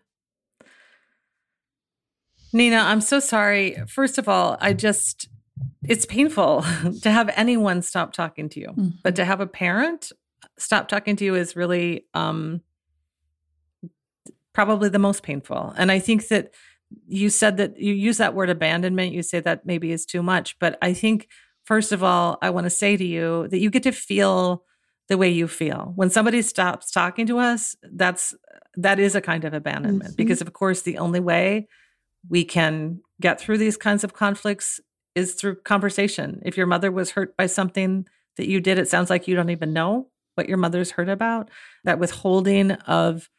Nina, 2.54 2.78
I'm 2.78 3.02
so 3.02 3.20
sorry. 3.20 3.78
First 3.88 4.18
of 4.18 4.28
all, 4.28 4.58
I 4.60 4.74
just, 4.74 5.30
it's 5.84 6.06
painful 6.06 6.64
to 7.02 7.12
have 7.12 7.30
anyone 7.36 7.82
stop 7.82 8.14
talking 8.14 8.50
to 8.50 8.60
you, 8.60 8.68
Mm-hmm. 8.70 8.90
but 9.04 9.16
to 9.16 9.26
have 9.26 9.40
a 9.42 9.48
parent 9.48 10.12
stop 10.58 10.88
talking 10.88 11.16
to 11.16 11.26
you 11.26 11.36
is 11.36 11.56
really 11.56 12.06
um, 12.14 12.62
probably 14.54 14.90
the 14.90 15.00
most 15.00 15.24
painful. 15.24 15.74
And 15.78 15.92
I 15.92 16.00
think 16.00 16.28
that 16.28 16.54
you 17.08 17.30
said 17.30 17.58
that 17.58 17.80
you 17.80 17.94
use 17.94 18.18
that 18.18 18.34
word 18.36 18.50
abandonment. 18.50 19.14
You 19.14 19.24
say 19.24 19.40
that 19.40 19.66
maybe 19.66 19.92
is 19.92 20.06
too 20.06 20.22
much, 20.22 20.60
but 20.60 20.78
I 20.82 20.94
think, 20.94 21.28
first 21.64 21.92
of 21.92 22.04
all, 22.04 22.38
I 22.42 22.50
want 22.50 22.66
to 22.66 22.70
say 22.70 22.98
to 22.98 23.06
you 23.06 23.48
that 23.50 23.60
you 23.60 23.70
get 23.70 23.84
to 23.84 23.92
feel 23.92 24.64
the 25.08 25.18
way 25.18 25.30
you 25.30 25.48
feel 25.48 25.92
when 25.96 26.10
somebody 26.10 26.42
stops 26.42 26.90
talking 26.90 27.26
to 27.28 27.38
us 27.38 27.76
that's 27.92 28.34
that 28.76 28.98
is 28.98 29.14
a 29.14 29.20
kind 29.20 29.44
of 29.44 29.54
abandonment 29.54 30.14
Mhm. 30.14 30.16
because 30.16 30.40
of 30.42 30.54
course 30.54 30.84
the 30.84 30.98
only 31.00 31.20
way 31.20 31.68
we 32.30 32.46
can 32.46 33.02
get 33.20 33.38
through 33.38 33.58
these 33.58 33.76
kinds 33.76 34.06
of 34.06 34.14
conflicts 34.14 34.80
is 35.16 35.34
through 35.34 35.56
conversation 35.64 36.42
if 36.46 36.56
your 36.56 36.66
mother 36.68 36.92
was 36.94 37.12
hurt 37.12 37.36
by 37.36 37.46
something 37.48 38.06
that 38.38 38.48
you 38.48 38.62
did 38.62 38.80
it 38.80 38.88
sounds 38.88 39.10
like 39.10 39.28
you 39.28 39.36
don't 39.36 39.50
even 39.50 39.74
know 39.74 40.08
what 40.36 40.48
your 40.48 40.58
mother's 40.58 40.92
hurt 40.92 41.10
about 41.10 41.50
that 41.84 42.00
withholding 42.00 42.72
of 42.72 43.30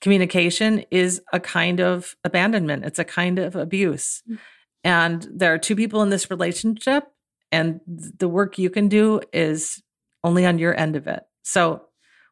communication 0.00 0.84
is 0.90 1.20
a 1.32 1.40
kind 1.40 1.80
of 1.80 2.14
abandonment 2.24 2.84
it's 2.84 2.98
a 2.98 3.04
kind 3.04 3.38
of 3.38 3.56
abuse 3.56 4.22
mm. 4.30 4.38
and 4.84 5.26
there 5.34 5.52
are 5.52 5.58
two 5.58 5.76
people 5.76 6.02
in 6.02 6.10
this 6.10 6.30
relationship 6.30 7.04
and 7.50 7.80
the 7.86 8.28
work 8.28 8.58
you 8.58 8.70
can 8.70 8.88
do 8.88 9.20
is 9.32 9.82
only 10.24 10.44
on 10.44 10.58
your 10.58 10.78
end 10.78 10.96
of 10.96 11.06
it. 11.06 11.22
So, 11.42 11.82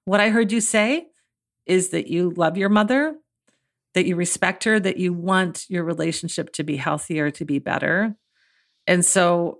what 0.05 0.21
I 0.21 0.31
heard 0.31 0.53
you 0.53 0.61
say 0.61 1.07
is 1.67 1.89
that 1.91 2.07
you 2.07 2.31
love 2.37 2.57
your 2.57 2.69
mother, 2.69 3.17
that 3.95 4.07
you 4.07 4.15
respect 4.15 4.65
her, 4.65 4.79
that 4.79 4.99
you 4.99 5.13
want 5.13 5.65
your 5.69 5.83
relationship 5.85 6.53
to 6.53 6.65
be 6.65 6.77
healthier, 6.77 7.31
to 7.33 7.45
be 7.45 7.59
better. 7.59 8.15
And 8.87 9.05
so, 9.05 9.59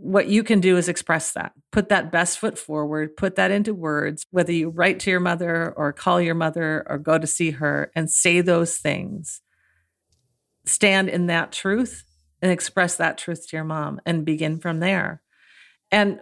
what 0.00 0.28
you 0.28 0.44
can 0.44 0.60
do 0.60 0.76
is 0.76 0.88
express 0.88 1.32
that, 1.32 1.52
put 1.72 1.88
that 1.88 2.12
best 2.12 2.38
foot 2.38 2.56
forward, 2.58 3.16
put 3.16 3.34
that 3.36 3.50
into 3.50 3.74
words, 3.74 4.24
whether 4.30 4.52
you 4.52 4.68
write 4.68 5.00
to 5.00 5.10
your 5.10 5.20
mother 5.20 5.72
or 5.76 5.92
call 5.92 6.20
your 6.20 6.36
mother 6.36 6.84
or 6.88 6.98
go 6.98 7.18
to 7.18 7.26
see 7.26 7.50
her 7.52 7.90
and 7.96 8.10
say 8.10 8.40
those 8.40 8.76
things. 8.76 9.40
Stand 10.64 11.08
in 11.08 11.26
that 11.26 11.50
truth 11.50 12.04
and 12.40 12.52
express 12.52 12.96
that 12.96 13.18
truth 13.18 13.48
to 13.48 13.56
your 13.56 13.64
mom 13.64 14.00
and 14.06 14.24
begin 14.24 14.60
from 14.60 14.78
there. 14.80 15.20
And 15.90 16.20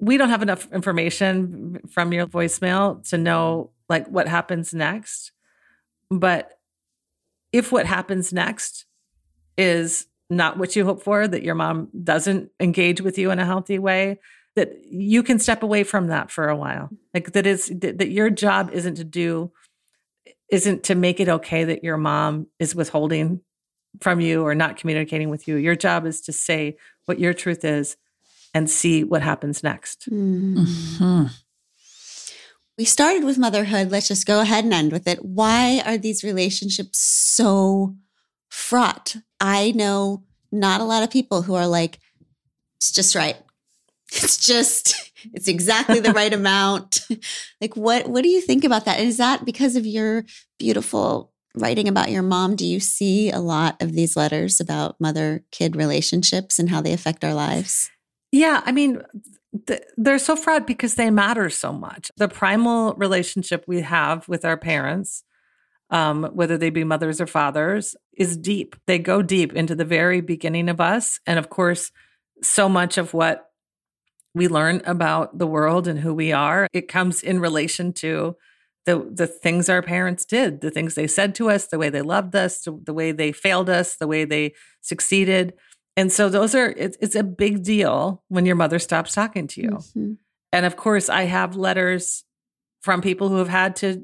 we 0.00 0.16
don't 0.18 0.28
have 0.28 0.42
enough 0.42 0.70
information 0.72 1.80
from 1.90 2.12
your 2.12 2.26
voicemail 2.26 3.08
to 3.08 3.16
know 3.16 3.70
like 3.88 4.06
what 4.08 4.28
happens 4.28 4.74
next. 4.74 5.32
But 6.10 6.52
if 7.52 7.72
what 7.72 7.86
happens 7.86 8.32
next 8.32 8.84
is 9.56 10.06
not 10.30 10.58
what 10.58 10.76
you 10.76 10.84
hope 10.84 11.02
for, 11.02 11.26
that 11.26 11.42
your 11.42 11.54
mom 11.54 11.88
doesn't 12.04 12.50
engage 12.60 13.00
with 13.00 13.18
you 13.18 13.30
in 13.30 13.38
a 13.38 13.46
healthy 13.46 13.78
way, 13.78 14.20
that 14.56 14.72
you 14.84 15.22
can 15.22 15.38
step 15.38 15.62
away 15.62 15.84
from 15.84 16.08
that 16.08 16.30
for 16.30 16.48
a 16.48 16.56
while. 16.56 16.90
Like 17.14 17.32
that 17.32 17.46
is 17.46 17.68
that 17.68 17.98
that 17.98 18.10
your 18.10 18.30
job 18.30 18.70
isn't 18.72 18.96
to 18.96 19.04
do 19.04 19.52
isn't 20.50 20.82
to 20.84 20.94
make 20.94 21.20
it 21.20 21.28
okay 21.28 21.64
that 21.64 21.84
your 21.84 21.96
mom 21.98 22.46
is 22.58 22.74
withholding 22.74 23.40
from 24.00 24.20
you 24.20 24.42
or 24.42 24.54
not 24.54 24.76
communicating 24.76 25.28
with 25.28 25.46
you. 25.46 25.56
Your 25.56 25.76
job 25.76 26.06
is 26.06 26.20
to 26.22 26.32
say 26.32 26.76
what 27.04 27.18
your 27.18 27.34
truth 27.34 27.64
is 27.64 27.96
and 28.54 28.68
see 28.70 29.04
what 29.04 29.22
happens 29.22 29.62
next. 29.62 30.08
Mhm. 30.10 31.30
We 32.78 32.84
started 32.84 33.24
with 33.24 33.38
motherhood. 33.38 33.90
Let's 33.90 34.08
just 34.08 34.26
go 34.26 34.40
ahead 34.40 34.64
and 34.64 34.72
end 34.72 34.92
with 34.92 35.06
it. 35.08 35.24
Why 35.24 35.82
are 35.84 35.98
these 35.98 36.22
relationships 36.22 36.98
so 36.98 37.96
fraught? 38.48 39.16
I 39.40 39.72
know 39.72 40.24
not 40.50 40.80
a 40.80 40.84
lot 40.84 41.02
of 41.02 41.10
people 41.10 41.42
who 41.42 41.54
are 41.54 41.66
like, 41.66 41.98
it's 42.78 42.92
just 42.92 43.14
right. 43.14 43.36
It's 44.12 44.36
just, 44.38 45.12
it's 45.34 45.48
exactly 45.48 46.00
the 46.00 46.12
right 46.14 46.32
amount. 46.32 47.06
like, 47.60 47.76
what, 47.76 48.08
what 48.08 48.22
do 48.22 48.28
you 48.28 48.40
think 48.40 48.64
about 48.64 48.84
that? 48.84 48.98
And 48.98 49.08
is 49.08 49.18
that 49.18 49.44
because 49.44 49.76
of 49.76 49.86
your 49.86 50.24
beautiful 50.58 51.32
writing 51.54 51.88
about 51.88 52.10
your 52.10 52.22
mom? 52.22 52.56
Do 52.56 52.66
you 52.66 52.80
see 52.80 53.30
a 53.30 53.40
lot 53.40 53.80
of 53.82 53.92
these 53.92 54.16
letters 54.16 54.60
about 54.60 55.00
mother 55.00 55.44
kid 55.50 55.76
relationships 55.76 56.58
and 56.58 56.70
how 56.70 56.80
they 56.80 56.92
affect 56.92 57.24
our 57.24 57.34
lives? 57.34 57.90
Yeah, 58.30 58.62
I 58.64 58.72
mean, 58.72 59.02
th- 59.66 59.82
they're 59.96 60.18
so 60.18 60.36
fraught 60.36 60.66
because 60.66 60.94
they 60.94 61.10
matter 61.10 61.50
so 61.50 61.72
much. 61.72 62.10
The 62.16 62.28
primal 62.28 62.94
relationship 62.94 63.64
we 63.66 63.80
have 63.80 64.28
with 64.28 64.44
our 64.44 64.56
parents, 64.56 65.24
um, 65.90 66.24
whether 66.34 66.58
they 66.58 66.70
be 66.70 66.84
mothers 66.84 67.20
or 67.20 67.26
fathers, 67.26 67.96
is 68.16 68.36
deep. 68.36 68.76
They 68.86 68.98
go 68.98 69.22
deep 69.22 69.52
into 69.54 69.74
the 69.74 69.84
very 69.84 70.20
beginning 70.20 70.68
of 70.68 70.80
us. 70.80 71.20
And 71.26 71.38
of 71.38 71.48
course, 71.48 71.90
so 72.42 72.68
much 72.68 72.98
of 72.98 73.14
what 73.14 73.50
we 74.34 74.48
learn 74.48 74.82
about 74.84 75.38
the 75.38 75.46
world 75.46 75.88
and 75.88 75.98
who 75.98 76.14
we 76.14 76.32
are, 76.32 76.68
it 76.72 76.88
comes 76.88 77.22
in 77.22 77.40
relation 77.40 77.92
to 77.94 78.36
the 78.86 79.06
the 79.12 79.26
things 79.26 79.68
our 79.68 79.82
parents 79.82 80.24
did, 80.24 80.60
the 80.60 80.70
things 80.70 80.94
they 80.94 81.06
said 81.06 81.34
to 81.36 81.50
us, 81.50 81.66
the 81.66 81.78
way 81.78 81.90
they 81.90 82.02
loved 82.02 82.34
us, 82.34 82.60
the, 82.60 82.94
way 82.94 83.12
they 83.12 83.32
failed 83.32 83.68
us, 83.68 83.96
the 83.96 84.06
way 84.06 84.24
they 84.24 84.54
succeeded. 84.80 85.54
And 85.96 86.12
so 86.12 86.28
those 86.28 86.54
are 86.54 86.72
it's, 86.76 86.96
it's 87.00 87.16
a 87.16 87.24
big 87.24 87.62
deal 87.62 88.22
when 88.28 88.46
your 88.46 88.56
mother 88.56 88.78
stops 88.78 89.12
talking 89.14 89.46
to 89.48 89.60
you. 89.60 89.70
Mhm. 89.70 90.16
And 90.52 90.64
of 90.64 90.76
course, 90.76 91.08
I 91.08 91.24
have 91.24 91.56
letters 91.56 92.24
from 92.80 93.02
people 93.02 93.28
who 93.28 93.36
have 93.36 93.48
had 93.48 93.76
to 93.76 94.02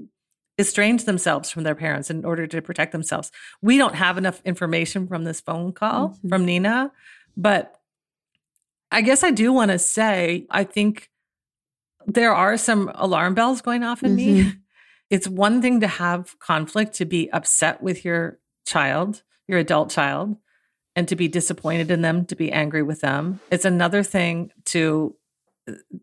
estrange 0.58 1.04
themselves 1.04 1.50
from 1.50 1.64
their 1.64 1.74
parents 1.74 2.10
in 2.10 2.24
order 2.24 2.46
to 2.46 2.62
protect 2.62 2.92
themselves. 2.92 3.30
We 3.60 3.76
don't 3.78 3.94
have 3.96 4.16
enough 4.18 4.40
information 4.44 5.06
from 5.08 5.24
this 5.24 5.40
phone 5.40 5.72
call 5.72 6.10
Mhm. 6.24 6.28
from 6.28 6.44
Nina, 6.44 6.92
but 7.36 7.80
I 8.92 9.00
guess 9.00 9.24
I 9.24 9.30
do 9.32 9.52
want 9.52 9.70
to 9.72 9.78
say 9.78 10.46
I 10.50 10.64
think 10.64 11.10
there 12.06 12.32
are 12.34 12.56
some 12.56 12.90
alarm 12.94 13.34
bells 13.34 13.60
going 13.62 13.82
off 13.82 14.02
in 14.02 14.14
me 14.14 14.52
it's 15.10 15.26
one 15.28 15.60
thing 15.62 15.80
to 15.80 15.86
have 15.88 16.38
conflict, 16.38 16.94
to 16.94 17.04
be 17.04 17.30
upset 17.32 17.82
with 17.82 18.04
your 18.04 18.38
child, 18.66 19.22
your 19.48 19.58
adult 19.58 19.90
child, 19.90 20.36
and 20.96 21.08
to 21.08 21.16
be 21.16 21.28
disappointed 21.28 21.90
in 21.90 22.02
them, 22.02 22.24
to 22.26 22.36
be 22.36 22.52
angry 22.52 22.82
with 22.82 23.00
them. 23.00 23.40
It's 23.50 23.64
another 23.64 24.02
thing 24.02 24.52
to 24.66 25.16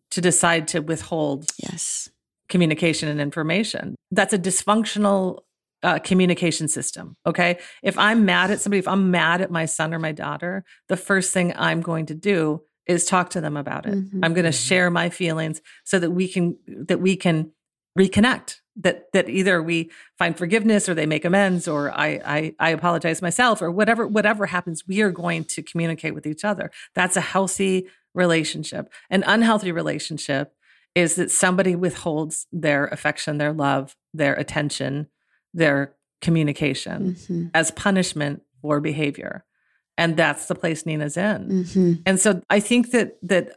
to 0.10 0.22
decide 0.22 0.68
to 0.70 0.80
withhold 0.82 1.46
Yes. 1.58 2.10
Communication 2.52 3.10
and 3.10 3.20
information. 3.20 3.96
That's 4.12 4.34
a 4.34 4.38
dysfunctional 4.40 5.40
uh, 5.84 5.98
communication 5.98 6.68
system. 6.68 7.16
Okay. 7.26 7.58
If 7.82 7.98
I'm 7.98 8.24
mad 8.26 8.52
at 8.52 8.62
somebody, 8.62 8.78
if 8.78 8.88
I'm 8.88 9.10
mad 9.10 9.42
at 9.42 9.50
my 9.50 9.66
son 9.66 9.94
or 9.96 10.00
my 10.00 10.12
daughter, 10.12 10.64
the 10.90 10.98
first 10.98 11.34
thing 11.34 11.54
I'm 11.58 11.82
going 11.82 12.06
to 12.08 12.14
do 12.14 12.62
is 12.86 13.06
talk 13.06 13.30
to 13.32 13.42
them 13.42 13.58
about 13.58 13.86
it. 13.88 13.94
Mhm. 13.96 14.20
I'm 14.24 14.34
going 14.36 14.46
to 14.46 14.52
share 14.52 14.92
my 14.92 15.10
feelings 15.10 15.62
so 15.84 15.98
that 15.98 16.12
we 16.12 16.28
can 16.28 16.58
that 16.68 17.00
we 17.02 17.16
can 17.16 17.52
reconnect. 17.98 18.58
That 18.78 19.12
that 19.14 19.28
either 19.28 19.62
we 19.62 19.92
find 20.18 20.38
forgiveness 20.38 20.88
or 20.88 20.94
they 20.94 21.06
make 21.06 21.26
amends 21.26 21.68
or 21.68 21.92
I 21.92 22.08
I, 22.26 22.56
I 22.60 22.70
apologize 22.70 23.22
myself 23.22 23.62
or 23.62 23.70
whatever 23.72 24.08
whatever 24.08 24.46
happens, 24.46 24.88
we 24.88 25.02
are 25.02 25.12
going 25.12 25.44
to 25.46 25.62
communicate 25.64 26.14
with 26.14 26.26
each 26.26 26.46
other. 26.46 26.72
That's 26.96 27.18
a 27.18 27.22
healthy 27.22 27.88
relationship. 28.14 28.92
An 29.10 29.24
unhealthy 29.26 29.72
relationship 29.72 30.54
is 30.96 31.16
that 31.16 31.32
somebody 31.32 31.76
withholds 31.76 32.48
their 32.52 32.88
affection, 32.88 33.38
their 33.38 33.54
love, 33.54 33.96
their 34.14 34.34
attention, 34.34 35.08
their 35.54 35.94
communication 36.22 37.16
Mhm. 37.16 37.52
as 37.54 37.72
punishment 37.72 38.42
for 38.62 38.80
behavior. 38.80 39.44
And 39.98 40.18
that's 40.18 40.48
the 40.48 40.56
place 40.56 40.86
Nina's 40.86 41.18
in. 41.18 41.48
Mhm. 41.66 42.02
And 42.06 42.20
so 42.20 42.42
I 42.50 42.60
think 42.60 42.92
that 42.92 43.18
that 43.24 43.52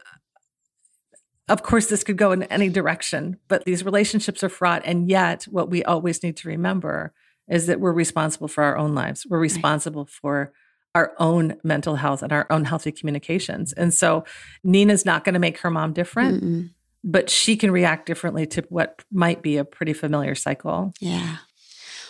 of 1.47 1.61
course 1.61 1.87
this 1.87 2.03
could 2.03 2.17
go 2.17 2.31
in 2.31 2.43
any 2.43 2.69
direction, 2.69 3.37
but 3.47 3.65
these 3.65 3.85
relationships 3.85 4.43
are 4.43 4.49
fraught 4.49 4.81
and 4.83 5.07
yet 5.09 5.43
what 5.43 5.69
we 5.69 5.83
always 5.83 6.23
need 6.23 6.35
to 6.37 6.47
remember 6.47 7.13
is 7.47 7.67
that 7.67 7.79
we're 7.79 7.91
responsible 7.93 8.47
for 8.47 8.63
our 8.63 8.75
own 8.75 8.95
lives. 8.95 9.25
We're 9.29 9.39
responsible 9.39 10.05
for 10.05 10.51
our 10.95 11.13
own 11.19 11.57
mental 11.63 11.97
health 11.97 12.23
and 12.23 12.31
our 12.33 12.47
own 12.49 12.65
healthy 12.65 12.91
communications. 12.91 13.73
And 13.73 13.93
so 13.93 14.23
Nina's 14.63 15.05
not 15.05 15.23
going 15.23 15.33
to 15.33 15.39
make 15.39 15.59
her 15.59 15.69
mom 15.69 15.93
different, 15.93 16.43
Mm-mm. 16.43 16.69
But 17.05 17.29
she 17.29 17.55
can 17.55 17.69
react 17.71 18.07
differently 18.07 18.47
to 18.47 18.65
what 18.69 19.03
might 19.11 19.43
be 19.43 19.57
a 19.57 19.63
pretty 19.63 19.93
familiar 19.93 20.33
cycle. 20.33 20.91
Yeah. 20.99 21.37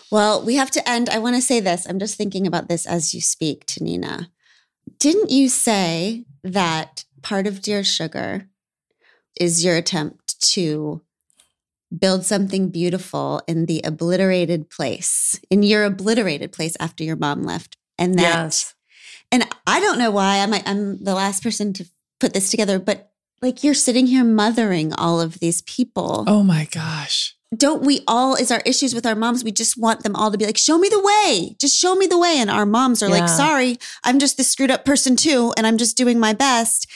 Well, 0.10 0.44
we 0.44 0.56
have 0.56 0.72
to 0.72 0.90
end. 0.90 1.10
I 1.10 1.20
want 1.20 1.36
to 1.36 1.42
say 1.42 1.60
this. 1.60 1.86
I'm 1.86 2.00
just 2.00 2.16
thinking 2.18 2.48
about 2.48 2.70
this 2.70 2.86
as 2.86 3.14
you 3.14 3.20
speak 3.20 3.66
to 3.68 3.84
Nina. 3.84 4.30
Didn't 4.98 5.32
you 5.32 5.50
say 5.50 6.26
that 6.44 7.04
part 7.22 7.46
of 7.46 7.62
Dear 7.62 7.84
Sugar 7.84 8.48
is 9.40 9.66
your 9.66 9.76
attempt 9.76 10.40
to 10.54 11.02
build 11.98 12.24
something 12.24 12.70
beautiful 12.70 13.42
in 13.48 13.66
the 13.66 13.82
obliterated 13.84 14.70
place, 14.70 15.40
in 15.50 15.62
your 15.62 15.84
obliterated 15.84 16.54
place 16.54 16.78
after 16.80 17.04
your 17.04 17.18
mom 17.18 17.44
left? 17.44 17.76
And 17.98 18.16
that, 18.16 18.22
Yes. 18.44 18.76
and 19.32 19.46
I 19.68 19.80
don't 19.82 19.98
know 20.00 20.12
why 20.12 20.38
I'm, 20.40 20.54
I'm 20.54 21.04
the 21.04 21.16
last 21.16 21.44
person 21.44 21.74
to 21.74 21.86
put 22.20 22.34
this 22.34 22.50
together, 22.52 22.80
but 22.80 23.12
like 23.42 23.64
you're 23.64 23.74
sitting 23.74 24.08
here 24.08 24.24
mothering 24.24 24.94
all 24.94 25.20
of 25.22 25.40
these 25.40 25.62
people 25.64 26.24
Oh 26.28 26.42
my 26.44 26.66
gosh. 26.72 27.36
don't 27.56 27.84
we 27.84 28.02
all 28.08 28.36
is 28.36 28.52
our 28.52 28.62
issues 28.66 28.94
with 28.96 29.06
our 29.06 29.16
moms 29.16 29.44
we 29.44 29.52
just 29.52 29.78
want 29.78 30.04
them 30.04 30.16
all 30.16 30.32
to 30.32 30.38
be 30.38 30.46
like 30.46 30.58
show 30.58 30.78
me 30.78 30.90
the 30.90 31.02
way 31.02 31.56
just 31.60 31.78
show 31.78 31.96
me 31.96 32.08
the 32.08 32.18
way 32.20 32.36
and 32.40 32.50
our 32.50 32.66
moms 32.66 33.02
are 33.04 33.10
like 33.10 33.30
sorry 33.30 33.78
i'm 34.04 34.20
just 34.20 34.36
this 34.38 34.48
screwed 34.52 34.72
up 34.72 34.84
person 34.86 35.16
too 35.16 35.54
and 35.58 35.66
i'm 35.68 35.78
just 35.78 35.96
doing 35.96 36.20
my 36.20 36.34
best 36.34 36.88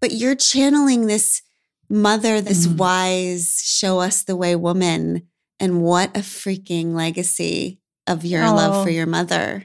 but 0.00 0.12
you're 0.12 0.34
channeling 0.36 1.06
this 1.06 1.42
mother 1.88 2.40
this 2.40 2.66
Mhm. 2.66 2.76
wise 2.76 3.62
show 3.64 4.00
us 4.00 4.22
the 4.22 4.36
way 4.36 4.54
woman 4.54 5.22
and 5.58 5.82
what 5.82 6.16
a 6.16 6.20
freaking 6.20 6.94
legacy 6.94 7.80
of 8.06 8.24
your 8.24 8.42
love 8.42 8.84
for 8.84 8.90
Oh. 8.90 8.92
your 8.92 9.06
mother 9.06 9.64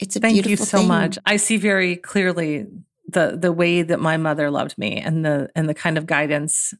it's 0.00 0.16
a 0.16 0.20
Thank 0.20 0.44
you 0.46 0.56
so 0.56 0.78
thing. 0.78 0.88
much. 0.88 1.18
I 1.24 1.36
see 1.36 1.56
very 1.56 1.94
clearly 1.94 2.66
the 3.14 3.36
the 3.40 3.52
way 3.52 3.82
that 3.82 4.00
my 4.00 4.16
mother 4.16 4.50
loved 4.50 4.76
me 4.76 4.98
and 4.98 5.24
the 5.24 5.48
and 5.54 5.68
the 5.68 5.74
kind 5.74 5.96
of 5.96 6.06
guidance 6.06 6.74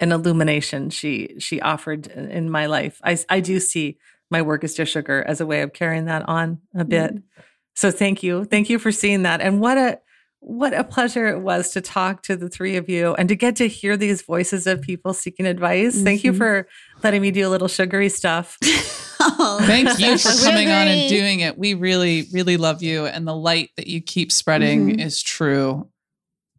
and 0.00 0.12
illumination 0.12 0.90
she 0.90 1.34
she 1.38 1.60
offered 1.60 2.06
in 2.08 2.30
in 2.30 2.50
my 2.50 2.66
life. 2.66 3.00
I 3.02 3.18
I 3.28 3.40
do 3.40 3.58
see 3.58 3.96
my 4.30 4.42
work 4.42 4.64
as 4.64 4.74
Dear 4.74 4.86
Sugar 4.86 5.22
as 5.26 5.40
a 5.40 5.46
way 5.46 5.62
of 5.62 5.72
carrying 5.72 6.06
that 6.06 6.28
on 6.28 6.58
a 6.74 6.84
bit. 6.84 7.14
Mm-hmm. 7.14 7.40
So 7.74 7.90
thank 7.90 8.22
you. 8.22 8.44
Thank 8.44 8.68
you 8.70 8.78
for 8.78 8.92
seeing 8.92 9.22
that. 9.22 9.40
And 9.40 9.60
what 9.60 9.78
a 9.78 10.00
what 10.46 10.74
a 10.74 10.84
pleasure 10.84 11.26
it 11.26 11.40
was 11.40 11.70
to 11.70 11.80
talk 11.80 12.22
to 12.22 12.36
the 12.36 12.50
three 12.50 12.76
of 12.76 12.86
you 12.86 13.14
and 13.14 13.30
to 13.30 13.34
get 13.34 13.56
to 13.56 13.66
hear 13.66 13.96
these 13.96 14.20
voices 14.20 14.66
of 14.66 14.82
people 14.82 15.14
seeking 15.14 15.46
advice. 15.46 16.02
Thank 16.02 16.22
you 16.22 16.32
Mhm. 16.34 16.36
for 16.36 16.68
letting 17.02 17.22
me 17.22 17.30
do 17.30 17.48
a 17.48 17.50
little 17.50 17.68
sugary 17.68 18.08
stuff. 18.10 18.58
Oh, 19.26 19.58
Thank 19.62 19.98
you 20.00 20.12
for 20.12 20.18
so 20.18 20.44
coming 20.50 20.68
on 20.68 20.86
and 20.88 21.08
doing 21.08 21.40
it. 21.40 21.56
We 21.56 21.72
really, 21.72 22.26
really 22.32 22.56
love 22.58 22.82
you. 22.82 23.06
And 23.06 23.26
the 23.26 23.34
light 23.34 23.70
that 23.78 23.86
you 23.86 24.02
keep 24.02 24.30
spreading 24.32 24.88
Mhm. 24.96 25.00
is 25.06 25.22
true. 25.22 25.88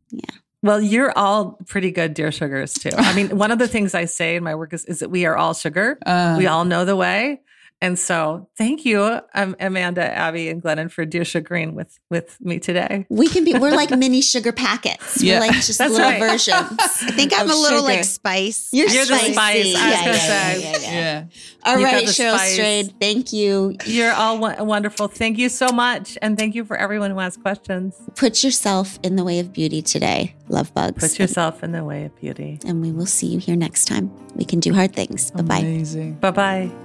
Yeah. 0.09 0.21
Well, 0.63 0.81
you're 0.81 1.15
all 1.15 1.59
pretty 1.67 1.91
good, 1.91 2.15
dear 2.15 2.31
sugars, 2.31 2.73
too. 2.73 2.89
I 2.97 3.13
mean, 3.13 3.37
one 3.37 3.51
of 3.51 3.59
the 3.59 3.67
things 3.67 3.93
I 3.93 4.05
say 4.05 4.35
in 4.37 4.43
my 4.43 4.55
work 4.55 4.73
is, 4.73 4.83
is 4.85 4.99
that 4.99 5.11
we 5.11 5.25
are 5.27 5.35
all 5.37 5.53
sugar. 5.53 5.99
Uh, 6.05 6.35
we 6.39 6.47
all 6.47 6.65
know 6.65 6.85
the 6.85 6.95
way. 6.95 7.41
And 7.81 7.99
so 7.99 8.49
thank 8.57 8.85
you, 8.85 9.19
um, 9.35 9.55
Amanda, 9.59 10.01
Abby, 10.01 10.49
and 10.49 10.63
Glennon 10.63 10.89
for 10.89 11.03
dear 11.05 11.25
sugaring 11.25 11.75
with, 11.75 11.99
with 12.09 12.37
me 12.41 12.57
today. 12.57 13.05
we 13.09 13.27
can 13.27 13.43
be 13.43 13.53
we're 13.53 13.71
like 13.75 13.91
mini 13.97 14.21
sugar 14.21 14.51
packets 14.53 15.21
Yeah. 15.21 15.39
we're 15.41 15.47
like 15.47 15.55
just 15.55 15.77
That's 15.77 15.91
little 15.91 16.09
right. 16.09 16.19
versions 16.19 16.79
I 16.79 17.11
think 17.11 17.33
I'm 17.37 17.49
a 17.49 17.53
little 17.53 17.79
sugar. 17.81 17.93
like 17.93 18.03
spice. 18.05 18.69
You're, 18.71 18.87
You're 18.87 19.05
the 19.05 19.17
spicy. 19.17 19.33
spice, 19.33 19.45
I 19.45 19.57
was 19.57 19.73
Yeah, 19.73 19.99
gonna 20.05 20.11
yeah, 20.17 20.17
say. 20.17 20.61
yeah, 20.61 20.91
yeah. 20.91 21.25
All 21.65 21.73
You've 21.79 21.83
right, 21.83 22.05
Cheryl 22.05 22.35
spice. 22.35 22.53
Strayed, 22.53 22.93
thank 22.99 23.33
you. 23.33 23.75
You're 23.85 24.13
all 24.13 24.39
wo- 24.39 24.63
wonderful. 24.63 25.07
Thank 25.09 25.37
you 25.37 25.49
so 25.49 25.67
much. 25.69 26.17
And 26.21 26.37
thank 26.37 26.55
you 26.55 26.63
for 26.63 26.77
everyone 26.77 27.11
who 27.11 27.19
asked 27.19 27.41
questions. 27.41 27.95
Put 28.15 28.43
yourself 28.43 28.99
in 29.03 29.15
the 29.17 29.23
way 29.25 29.39
of 29.39 29.51
beauty 29.51 29.81
today, 29.81 30.35
love 30.47 30.73
bugs. 30.73 31.03
Put 31.09 31.19
yourself 31.19 31.61
in 31.63 31.71
the 31.73 31.83
way 31.83 32.05
of 32.05 32.15
beauty. 32.15 32.59
and 32.65 32.81
we 32.81 32.91
will 32.91 33.05
see 33.05 33.27
you 33.27 33.39
here 33.39 33.55
next 33.57 33.85
time. 33.85 34.09
We 34.35 34.45
can 34.45 34.59
do 34.59 34.73
hard 34.73 34.93
things. 34.95 35.29
Bye 35.31 35.41
bye. 35.41 35.57
Amazing. 35.59 36.13
Bye 36.15 36.31
bye. 36.31 36.84